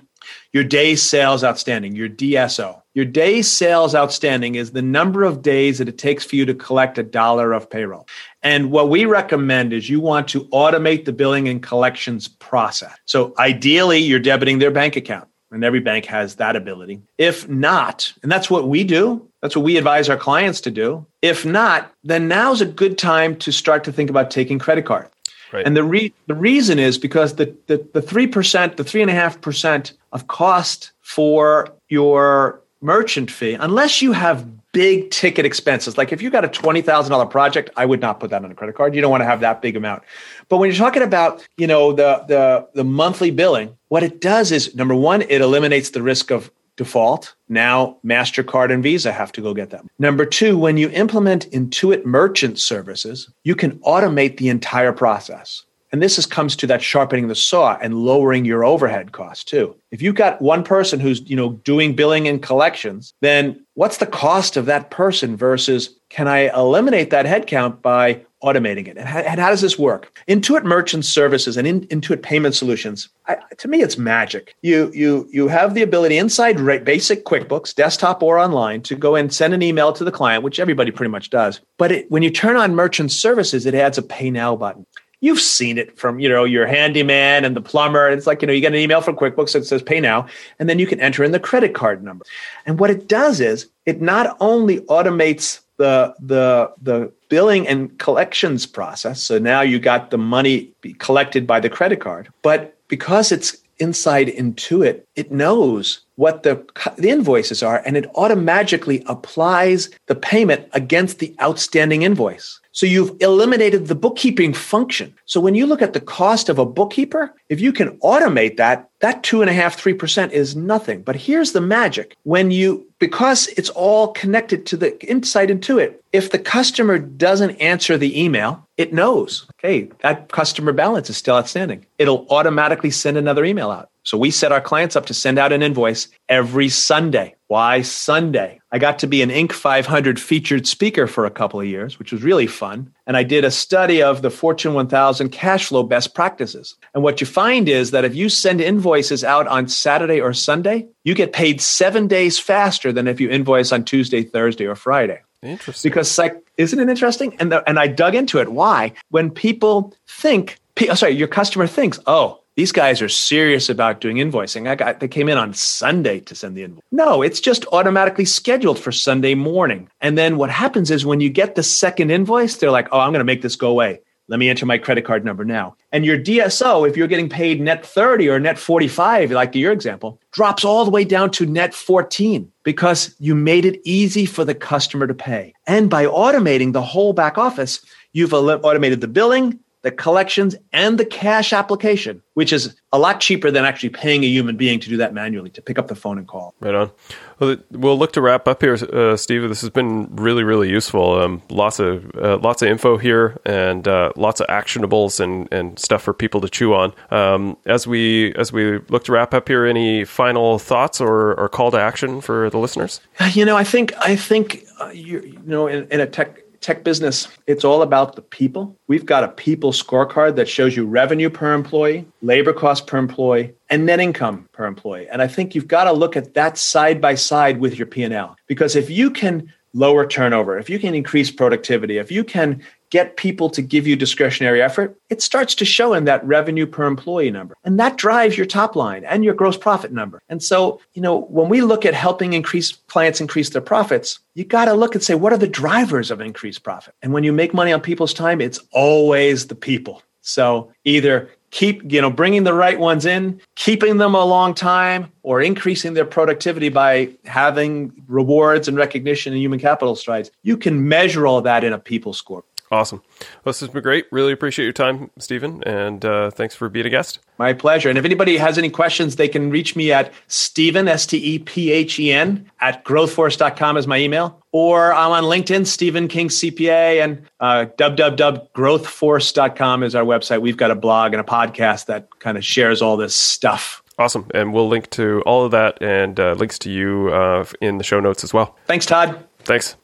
your 0.54 0.64
days 0.64 1.02
sales 1.02 1.44
outstanding, 1.44 1.96
your 1.96 2.10
DSO. 2.10 2.82
Your 3.00 3.06
days 3.06 3.50
sales 3.50 3.96
outstanding 3.96 4.56
is 4.56 4.72
the 4.72 4.82
number 4.82 5.24
of 5.24 5.42
days 5.42 5.78
that 5.78 5.88
it 5.88 5.98
takes 5.98 6.26
for 6.26 6.36
you 6.36 6.46
to 6.46 6.54
collect 6.54 6.98
a 6.98 7.04
dollar 7.04 7.54
of 7.54 7.70
payroll. 7.70 8.06
And 8.44 8.72
what 8.72 8.90
we 8.90 9.06
recommend 9.06 9.72
is 9.72 9.90
you 9.90 10.02
want 10.02 10.28
to 10.28 10.44
automate 10.48 11.06
the 11.06 11.14
billing 11.14 11.48
and 11.48 11.64
collections 11.64 12.28
process. 12.28 12.94
So 13.06 13.34
ideally, 13.40 14.00
you're 14.00 14.20
debiting 14.20 14.60
their 14.60 14.70
bank 14.70 14.98
account. 14.98 15.30
And 15.50 15.64
every 15.64 15.80
bank 15.80 16.08
has 16.08 16.36
that 16.36 16.58
ability. 16.58 17.02
If 17.18 17.48
not, 17.48 18.12
and 18.22 18.30
that's 18.30 18.50
what 18.50 18.68
we 18.68 18.84
do, 18.84 19.26
that's 19.42 19.56
what 19.56 19.64
we 19.64 19.78
advise 19.78 20.10
our 20.10 20.18
clients 20.18 20.60
to 20.60 20.70
do. 20.70 21.06
If 21.22 21.46
not, 21.46 21.94
then 22.04 22.28
now's 22.28 22.60
a 22.60 22.66
good 22.66 22.98
time 22.98 23.38
to 23.38 23.54
start 23.54 23.86
to 23.86 23.94
think 23.94 24.10
about 24.10 24.30
taking 24.30 24.60
credit 24.60 24.86
card. 24.86 25.08
Right. 25.54 25.66
And 25.66 25.78
the 25.78 25.86
re- 25.86 26.14
the 26.28 26.36
reason 26.36 26.80
is 26.80 26.98
because 26.98 27.36
the 27.36 27.56
the 27.68 27.88
the 27.94 28.02
three 28.02 28.28
percent, 28.28 28.76
the 28.76 28.84
three 28.84 29.02
and 29.02 29.10
a 29.10 29.14
half 29.14 29.40
percent 29.40 29.94
of 30.12 30.28
cost 30.28 30.92
for 31.00 31.70
your 31.88 32.62
merchant 32.82 33.30
fee, 33.32 33.54
unless 33.54 34.02
you 34.02 34.12
have 34.12 34.46
big 34.72 35.10
ticket 35.10 35.46
expenses. 35.46 35.98
Like 35.98 36.12
if 36.12 36.22
you 36.22 36.30
got 36.30 36.46
a 36.46 36.48
$20,000 36.48 37.30
project, 37.30 37.70
I 37.76 37.86
would 37.86 38.02
not 38.02 38.20
put 38.20 38.30
that 38.30 38.44
on 38.44 38.52
a 38.52 38.56
credit 38.56 38.76
card. 38.76 38.96
You 38.96 39.02
don't 39.02 39.12
want 39.12 39.22
to 39.22 39.26
have 39.26 39.40
that 39.42 39.62
big 39.62 39.76
amount. 39.76 40.04
But 40.48 40.58
when 40.58 40.70
you're 40.70 40.78
talking 40.78 41.02
about, 41.02 41.48
you 41.58 41.68
know, 41.68 41.92
the 41.92 42.24
the 42.28 42.68
the 42.76 42.84
monthly 42.84 43.32
billing, 43.32 43.76
what 43.88 44.04
it 44.04 44.22
does 44.22 44.52
is 44.52 44.76
number 44.76 44.96
1, 44.96 45.24
it 45.24 45.42
eliminates 45.42 45.92
the 45.92 46.02
risk 46.02 46.32
of 46.32 46.52
default. 46.78 47.36
Now 47.50 47.98
Mastercard 48.06 48.72
and 48.72 48.82
Visa 48.82 49.12
have 49.12 49.32
to 49.34 49.42
go 49.42 49.54
get 49.54 49.70
them. 49.70 49.90
Number 50.00 50.26
2, 50.26 50.58
when 50.58 50.78
you 50.78 50.90
implement 50.92 51.50
Intuit 51.52 52.06
merchant 52.06 52.58
services, 52.58 53.30
you 53.44 53.56
can 53.56 53.80
automate 53.80 54.38
the 54.38 54.50
entire 54.50 54.94
process. 54.94 55.66
And 55.92 56.02
this 56.02 56.20
is, 56.20 56.26
comes 56.26 56.56
to 56.58 56.68
that 56.68 56.84
sharpening 56.84 57.28
the 57.28 57.36
saw 57.36 57.78
and 57.82 57.96
lowering 57.96 58.46
your 58.46 58.64
overhead 58.64 59.12
costs 59.12 59.44
too. 59.44 59.76
If 59.92 60.02
you've 60.02 60.16
got 60.16 60.42
one 60.42 60.64
person 60.64 61.00
who's 61.00 61.28
you 61.30 61.36
know 61.36 61.54
doing 61.64 61.96
billing 61.96 62.28
and 62.28 62.42
collections, 62.42 63.14
then 63.22 63.66
what's 63.74 63.98
the 63.98 64.06
cost 64.06 64.58
of 64.58 64.66
that 64.68 64.92
person 64.92 65.36
versus 65.36 65.96
can 66.10 66.28
I 66.28 66.54
eliminate 66.56 67.10
that 67.12 67.26
headcount 67.26 67.82
by 67.82 68.22
automating 68.44 68.88
it? 68.88 68.98
And 68.98 69.08
how, 69.08 69.20
and 69.20 69.40
how 69.40 69.50
does 69.50 69.62
this 69.62 69.78
work? 69.78 70.18
Intuit 70.28 70.64
Merchant 70.64 71.06
Services 71.06 71.58
and 71.58 71.68
in, 71.68 71.82
Intuit 71.88 72.22
Payment 72.22 72.56
Solutions. 72.56 73.10
I, 73.28 73.38
to 73.58 73.68
me, 73.68 73.82
it's 73.82 73.98
magic. 73.98 74.56
You 74.62 74.92
you 74.94 75.28
you 75.32 75.48
have 75.48 75.74
the 75.74 75.82
ability 75.82 76.18
inside 76.18 76.58
basic 76.86 77.26
QuickBooks, 77.26 77.74
desktop 77.74 78.22
or 78.22 78.38
online, 78.38 78.82
to 78.84 78.96
go 78.96 79.16
and 79.16 79.34
send 79.34 79.54
an 79.54 79.64
email 79.64 79.92
to 79.94 80.04
the 80.04 80.12
client, 80.12 80.44
which 80.44 80.60
everybody 80.60 80.92
pretty 80.92 81.12
much 81.12 81.30
does. 81.30 81.60
But 81.78 81.92
it, 81.92 82.12
when 82.12 82.22
you 82.22 82.30
turn 82.30 82.58
on 82.58 82.76
Merchant 82.76 83.12
Services, 83.12 83.66
it 83.66 83.74
adds 83.74 83.98
a 83.98 84.04
Pay 84.04 84.30
Now 84.30 84.56
button 84.56 84.86
you've 85.22 85.40
seen 85.40 85.78
it 85.78 85.98
from 85.98 86.20
you 86.20 86.30
know 86.30 86.44
your 86.44 86.66
handyman 86.66 87.46
and 87.46 87.56
the 87.56 87.62
plumber. 87.62 88.10
It's 88.10 88.28
like 88.28 88.42
you 88.42 88.48
know 88.48 88.54
you 88.54 88.62
get 88.62 88.74
an 88.74 88.80
email 88.80 89.02
from 89.02 89.16
quickbooks 89.16 89.54
that 89.54 89.66
says 89.66 89.82
pay 89.82 90.00
now 90.00 90.28
and 90.60 90.70
then 90.70 90.80
you 90.80 90.88
can 90.88 91.00
enter 91.00 91.24
in 91.24 91.32
the 91.32 91.40
credit 91.40 91.74
card 91.74 92.04
number. 92.04 92.26
And 92.66 92.80
what 92.80 92.90
it 92.90 93.08
does 93.08 93.40
is 93.40 93.68
it 93.86 94.02
not 94.02 94.38
only 94.40 94.80
automates 94.82 95.62
the 95.80 96.14
the 96.20 96.72
the 96.82 97.12
billing 97.30 97.68
and 97.68 97.98
collections 98.00 98.66
process 98.66 99.24
so 99.24 99.40
now 99.40 99.62
you 99.62 99.80
got 99.80 100.12
the 100.12 100.18
money 100.18 100.72
collected 101.00 101.48
by 101.48 101.60
the 101.60 101.70
credit 101.70 102.02
card 102.02 102.30
but 102.42 102.78
because 102.90 103.32
it's 103.32 103.58
inside 103.80 104.28
intuit 104.28 104.86
it 104.86 105.08
it 105.16 105.32
knows 105.32 106.02
what 106.16 106.44
the, 106.44 106.62
the 106.98 107.10
invoices 107.10 107.64
are 107.64 107.82
and 107.86 107.96
it 107.96 108.12
automatically 108.16 109.02
applies 109.08 109.90
the 110.08 110.16
payment 110.16 110.68
against 110.74 111.20
the 111.20 111.34
outstanding 111.42 112.02
invoice 112.02 112.59
so 112.72 112.86
you've 112.86 113.16
eliminated 113.20 113.88
the 113.88 113.96
bookkeeping 113.96 114.54
function. 114.54 115.14
So 115.26 115.40
when 115.40 115.56
you 115.56 115.66
look 115.66 115.82
at 115.82 115.94
the 115.94 116.00
cost 116.00 116.50
of 116.50 116.60
a 116.60 116.66
bookkeeper, 116.66 117.34
if 117.50 117.60
you 117.60 117.74
can 117.74 117.98
automate 118.00 118.58
that, 118.58 118.90
that 119.00 119.24
two 119.24 119.42
and 119.42 119.50
a 119.50 119.54
half, 119.54 119.76
three 119.76 119.94
percent 119.94 120.34
is 120.34 120.56
nothing. 120.56 121.02
But 121.02 121.16
here's 121.16 121.52
the 121.52 121.62
magic. 121.62 122.16
When 122.24 122.52
you, 122.52 122.86
because 123.00 123.48
it's 123.58 123.70
all 123.70 124.10
connected 124.10 124.66
to 124.68 124.78
the 124.78 125.04
inside 125.10 125.50
Intuit, 125.50 125.96
if 126.14 126.32
the 126.32 126.40
customer 126.40 127.00
doesn't 127.00 127.52
answer 127.58 127.98
the 127.98 128.22
email, 128.22 128.68
it 128.78 128.94
knows, 128.94 129.46
okay, 129.56 129.90
that 130.00 130.32
customer 130.32 130.72
balance 130.72 131.10
is 131.10 131.18
still 131.18 131.36
outstanding. 131.36 131.86
It'll 131.98 132.26
automatically 132.30 132.92
send 132.92 133.18
another 133.18 133.46
email 133.46 133.72
out. 133.72 133.90
So 134.04 134.18
we 134.18 134.32
set 134.32 134.52
our 134.52 134.62
clients 134.62 134.96
up 134.96 135.06
to 135.08 135.14
send 135.14 135.38
out 135.38 135.54
an 135.54 135.62
invoice 135.62 136.08
every 136.30 136.70
Sunday. 136.70 137.36
Why 137.48 137.82
Sunday? 137.84 138.59
I 138.72 138.78
got 138.78 139.00
to 139.00 139.08
be 139.08 139.22
an 139.22 139.30
Inc. 139.30 139.52
500 139.52 140.20
featured 140.20 140.68
speaker 140.68 141.08
for 141.08 141.26
a 141.26 141.32
couple 141.32 141.60
of 141.60 141.66
years, 141.66 141.98
which 141.98 142.12
was 142.12 142.22
really 142.22 142.46
fun. 142.46 142.94
And 143.08 143.18
I 143.18 143.24
did 143.24 143.44
a 143.44 143.52
study 143.52 144.04
of 144.04 144.22
the 144.22 144.30
Fortune 144.30 144.76
1000 144.76 145.30
cash 145.30 145.68
flow 145.68 145.84
best 145.84 146.14
practices. 146.14 146.76
And 146.94 147.04
what 147.04 147.20
you 147.20 147.26
find 147.26 147.68
is 147.68 147.92
that 147.92 148.06
if 148.06 148.16
you 148.16 148.30
send 148.30 148.62
invoices 148.62 149.24
out 149.24 149.48
on 149.48 149.68
Saturday 149.68 150.22
or 150.22 150.34
Sunday, 150.34 150.88
you 151.04 151.16
get 151.16 151.34
paid 151.34 151.62
seven 151.62 152.08
days 152.08 152.38
faster 152.38 152.92
than 152.92 153.08
if 153.08 153.20
you 153.20 153.30
invoice 153.30 153.72
on 153.72 153.86
Tuesday, 153.86 154.22
Thursday, 154.22 154.66
or 154.66 154.76
Friday. 154.76 155.22
Interesting. 155.42 155.90
Because 155.90 156.18
like, 156.18 156.38
isn't 156.58 156.80
it 156.80 156.90
interesting? 156.90 157.36
And 157.40 157.52
the, 157.52 157.68
and 157.68 157.80
I 157.80 157.88
dug 157.88 158.14
into 158.14 158.40
it. 158.40 158.50
Why? 158.50 158.94
When 159.10 159.32
people 159.32 159.96
think, 160.08 160.60
oh, 160.90 160.94
sorry, 160.94 161.14
your 161.14 161.28
customer 161.28 161.66
thinks, 161.66 162.00
oh, 162.06 162.39
these 162.60 162.74
guys 162.74 163.02
are 163.02 163.08
serious 163.08 163.70
about 163.70 164.02
doing 164.02 164.18
invoicing. 164.18 164.68
I 164.68 164.76
got 164.76 165.00
they 165.00 165.08
came 165.08 165.30
in 165.30 165.38
on 165.38 165.54
Sunday 165.54 166.20
to 166.20 166.36
send 166.36 166.58
the 166.58 166.64
invoice. 166.64 166.84
No, 166.92 167.22
it's 167.22 167.40
just 167.40 167.66
automatically 167.72 168.26
scheduled 168.26 168.78
for 168.78 168.92
Sunday 168.92 169.34
morning. 169.34 169.90
And 170.02 170.18
then 170.18 170.36
what 170.36 170.50
happens 170.50 170.92
is 170.92 171.06
when 171.06 171.22
you 171.22 171.30
get 171.30 171.56
the 171.56 171.64
second 171.64 172.12
invoice, 172.12 172.58
they're 172.58 172.70
like, 172.70 172.90
"Oh, 172.92 173.00
I'm 173.00 173.14
going 173.14 173.22
to 173.22 173.32
make 173.34 173.44
this 173.44 173.56
go 173.56 173.70
away. 173.70 174.02
Let 174.28 174.40
me 174.40 174.50
enter 174.50 174.66
my 174.66 174.78
credit 174.78 175.06
card 175.06 175.24
number 175.24 175.46
now." 175.46 175.78
And 175.94 176.04
your 176.04 176.18
DSO, 176.18 176.86
if 176.86 176.98
you're 176.98 177.08
getting 177.08 177.30
paid 177.30 177.62
net 177.62 177.86
30 177.86 178.28
or 178.28 178.42
net 178.42 178.60
45, 178.60 179.32
like 179.32 179.56
your 179.56 179.72
example, 179.72 180.20
drops 180.34 180.66
all 180.66 180.84
the 180.84 180.92
way 180.92 181.06
down 181.06 181.32
to 181.32 181.46
net 181.46 181.74
14 181.74 182.52
because 182.64 183.16
you 183.20 183.36
made 183.36 183.64
it 183.64 183.80
easy 183.86 184.26
for 184.26 184.44
the 184.44 184.54
customer 184.54 185.08
to 185.08 185.14
pay. 185.14 185.54
And 185.66 185.90
by 185.90 186.08
automating 186.08 186.74
the 186.74 186.82
whole 186.82 187.14
back 187.14 187.38
office, 187.38 187.80
you've 188.12 188.34
automated 188.34 189.00
the 189.00 189.08
billing, 189.08 189.62
the 189.82 189.92
collections, 189.92 190.56
and 190.74 190.98
the 190.98 191.06
cash 191.06 191.54
application, 191.54 192.22
which 192.34 192.52
is 192.52 192.76
a 192.92 193.00
lot 193.00 193.22
cheaper 193.22 193.50
than 193.50 193.64
actually 193.64 193.90
paying 193.90 194.24
a 194.24 194.28
human 194.28 194.58
being 194.58 194.80
to 194.80 194.90
do 194.90 194.98
that 194.98 195.14
manually, 195.14 195.50
to 195.52 195.62
pick 195.62 195.80
up 195.80 195.88
the 195.88 195.96
phone 195.96 196.18
and 196.18 196.28
call. 196.28 196.54
Right 196.60 196.76
on. 196.76 196.92
Well, 197.40 197.56
we'll 197.72 197.98
look 197.98 198.12
to 198.14 198.22
wrap 198.22 198.48
up 198.48 198.62
here, 198.62 198.74
uh, 198.74 199.16
Steve. 199.16 199.48
This 199.48 199.62
has 199.62 199.70
been 199.70 200.14
really, 200.16 200.44
really 200.44 200.70
useful. 200.70 201.14
Um, 201.14 201.42
lots 201.50 201.80
of 201.80 202.12
uh, 202.16 202.38
lots 202.38 202.62
of 202.62 202.68
info 202.68 202.98
here, 202.98 203.40
and 203.46 203.88
uh, 203.88 204.12
lots 204.18 204.42
of 204.42 204.48
actionables 204.48 205.22
and, 205.22 205.48
and 205.52 205.80
stuff 205.80 206.02
for 206.02 206.14
people 206.14 206.42
to 206.42 206.50
chew 206.50 206.74
on. 206.74 206.94
Um, 207.12 207.58
as 207.66 207.88
we 207.88 208.34
as 208.36 208.52
we 208.52 208.80
look 208.90 209.06
to 209.06 209.14
wrap 209.14 209.34
up 209.34 209.48
here, 209.48 209.66
any 209.66 210.04
final 210.04 210.60
thoughts 210.60 211.00
or, 211.00 211.34
or 211.36 211.48
call 211.48 211.72
to 211.72 211.80
action 211.80 212.20
for 212.20 212.50
the 212.50 212.58
listeners? 212.58 213.00
You 213.32 213.46
know, 213.46 213.56
I 213.56 213.64
think 213.64 213.94
I 214.00 214.18
think 214.18 214.66
uh, 214.82 214.90
you, 214.90 215.22
you 215.22 215.40
know 215.46 215.68
in, 215.68 215.88
in 215.90 216.02
a 216.02 216.08
tech 216.08 216.42
tech 216.70 216.84
business, 216.84 217.28
it's 217.48 217.66
all 217.66 217.82
about 217.82 218.16
the 218.16 218.22
people. 218.22 218.78
We've 218.88 219.06
got 219.06 219.24
a 219.24 219.30
people 219.30 219.72
scorecard 219.72 220.36
that 220.36 220.48
shows 220.48 220.78
you 220.78 220.86
revenue 220.86 221.28
per 221.28 221.52
employee, 221.52 222.06
labor 222.22 222.54
cost 222.54 222.86
per 222.86 223.00
employee, 223.00 223.56
and 223.72 223.88
net 223.88 224.00
income 224.00 224.48
per 224.52 224.68
employee. 224.68 225.08
And 225.10 225.20
I 225.20 225.28
think 225.28 225.56
you've 225.56 225.68
got 225.68 225.86
to 225.86 225.94
look 225.94 226.16
at 226.16 226.36
that 226.36 226.60
side 226.60 227.02
by 227.02 227.16
side 227.16 227.60
with 227.60 227.76
your 227.80 227.88
P&L 227.88 228.36
because 228.46 228.76
if 228.76 228.88
you 228.88 229.10
can 229.10 229.52
lower 229.74 230.06
turnover, 230.06 230.60
if 230.60 230.70
you 230.70 230.78
can 230.78 230.94
increase 230.94 231.32
productivity, 231.32 231.98
if 231.98 232.12
you 232.12 232.24
can 232.24 232.62
get 232.90 233.18
people 233.18 233.50
to 233.52 233.62
give 233.62 233.88
you 233.88 233.96
discretionary 233.96 234.62
effort, 234.62 234.98
it 235.10 235.22
starts 235.22 235.56
to 235.56 235.66
show 235.66 235.94
in 235.94 236.06
that 236.06 236.26
revenue 236.26 236.66
per 236.66 236.86
employee 236.86 237.32
number. 237.32 237.56
And 237.64 237.80
that 237.80 237.98
drives 237.98 238.38
your 238.38 238.46
top 238.46 238.76
line 238.76 239.04
and 239.06 239.24
your 239.24 239.34
gross 239.34 239.58
profit 239.58 239.92
number. 239.92 240.22
And 240.30 240.42
so, 240.42 240.82
you 240.94 241.02
know, 241.02 241.22
when 241.22 241.50
we 241.50 241.62
look 241.62 241.86
at 241.86 241.94
helping 241.94 242.34
increase 242.34 242.72
clients 242.88 243.22
increase 243.22 243.50
their 243.50 243.62
profits, 243.62 244.20
you 244.34 244.44
got 244.44 244.66
to 244.66 244.74
look 244.74 244.96
and 244.96 245.04
say, 245.04 245.16
what 245.16 245.34
are 245.34 245.38
the 245.38 245.48
drivers 245.48 246.12
of 246.12 246.22
increased 246.22 246.64
profit? 246.64 246.96
And 247.02 247.14
when 247.14 247.24
you 247.24 247.34
make 247.34 247.54
money 247.54 247.72
on 247.72 247.82
people's 247.82 248.14
time, 248.14 248.42
it's 248.42 248.60
always 248.72 249.48
the 249.48 249.56
people. 249.56 250.02
So 250.22 250.72
either 250.84 251.30
keep 251.52 251.92
you 251.92 252.02
know 252.02 252.10
bringing 252.10 252.44
the 252.44 252.54
right 252.54 252.80
ones 252.80 253.06
in 253.06 253.40
keeping 253.56 253.98
them 253.98 254.14
a 254.14 254.24
long 254.24 254.54
time 254.54 255.12
or 255.24 255.42
increasing 255.42 255.94
their 255.94 256.06
productivity 256.06 256.70
by 256.70 257.10
having 257.26 257.92
rewards 258.08 258.68
and 258.68 258.78
recognition 258.78 259.34
and 259.34 259.42
human 259.42 259.60
capital 259.60 259.96
strides 259.96 260.30
you 260.44 260.56
can 260.56 260.88
measure 260.88 261.26
all 261.26 261.42
that 261.42 261.64
in 261.64 261.74
a 261.74 261.80
people 261.80 262.14
score 262.14 262.44
Awesome. 262.72 263.02
Well, 263.20 263.28
this 263.46 263.62
has 263.62 263.70
been 263.70 263.82
great. 263.82 264.06
Really 264.12 264.32
appreciate 264.32 264.66
your 264.66 264.74
time, 264.74 265.10
Stephen, 265.18 265.64
and 265.64 266.06
uh, 266.06 266.30
thanks 266.30 266.54
for 266.54 266.70
being 266.70 266.86
a 266.86 266.90
guest. 266.90 267.18
My 267.40 267.52
pleasure. 267.54 267.90
And 267.90 267.98
if 267.98 268.06
anybody 268.06 268.38
has 268.38 268.60
any 268.60 268.70
questions, 268.70 269.16
they 269.16 269.28
can 269.28 269.50
reach 269.50 269.76
me 269.76 269.92
at 269.92 270.14
Stephen, 270.28 270.88
S 270.88 271.08
T 271.08 271.18
E 271.18 271.40
P 271.40 271.72
H 271.72 272.00
E 272.00 272.12
N, 272.12 272.48
at 272.62 272.86
growthforce.com 272.86 273.78
is 273.78 273.88
my 273.88 273.98
email. 273.98 274.40
Or 274.52 274.94
I'm 274.94 275.12
on 275.12 275.24
LinkedIn, 275.24 275.66
Stephen 275.66 276.08
King 276.08 276.30
CPA, 276.30 277.04
and 277.04 277.28
uh, 277.40 277.66
www.growthforce.com 277.78 279.84
is 279.84 279.96
our 279.96 280.04
website. 280.04 280.42
We've 280.42 280.58
got 280.58 280.70
a 280.70 280.76
blog 280.76 281.14
and 281.14 281.22
a 281.22 281.24
podcast 281.24 281.88
that 281.88 282.20
kind 282.20 282.38
of 282.38 282.46
shares 282.46 282.84
all 282.84 282.98
this 282.98 283.16
stuff. 283.16 283.82
Awesome. 283.98 284.28
And 284.34 284.54
we'll 284.54 284.68
link 284.68 284.92
to 284.92 285.24
all 285.26 285.44
of 285.44 285.50
that 285.52 285.82
and 285.82 286.20
uh, 286.20 286.34
links 286.34 286.60
to 286.60 286.70
you 286.72 287.10
uh, 287.10 287.46
in 287.62 287.80
the 287.80 287.84
show 287.84 288.00
notes 288.00 288.24
as 288.24 288.32
well. 288.34 288.56
Thanks, 288.66 288.86
Todd. 288.86 289.26
Thanks. 289.40 289.76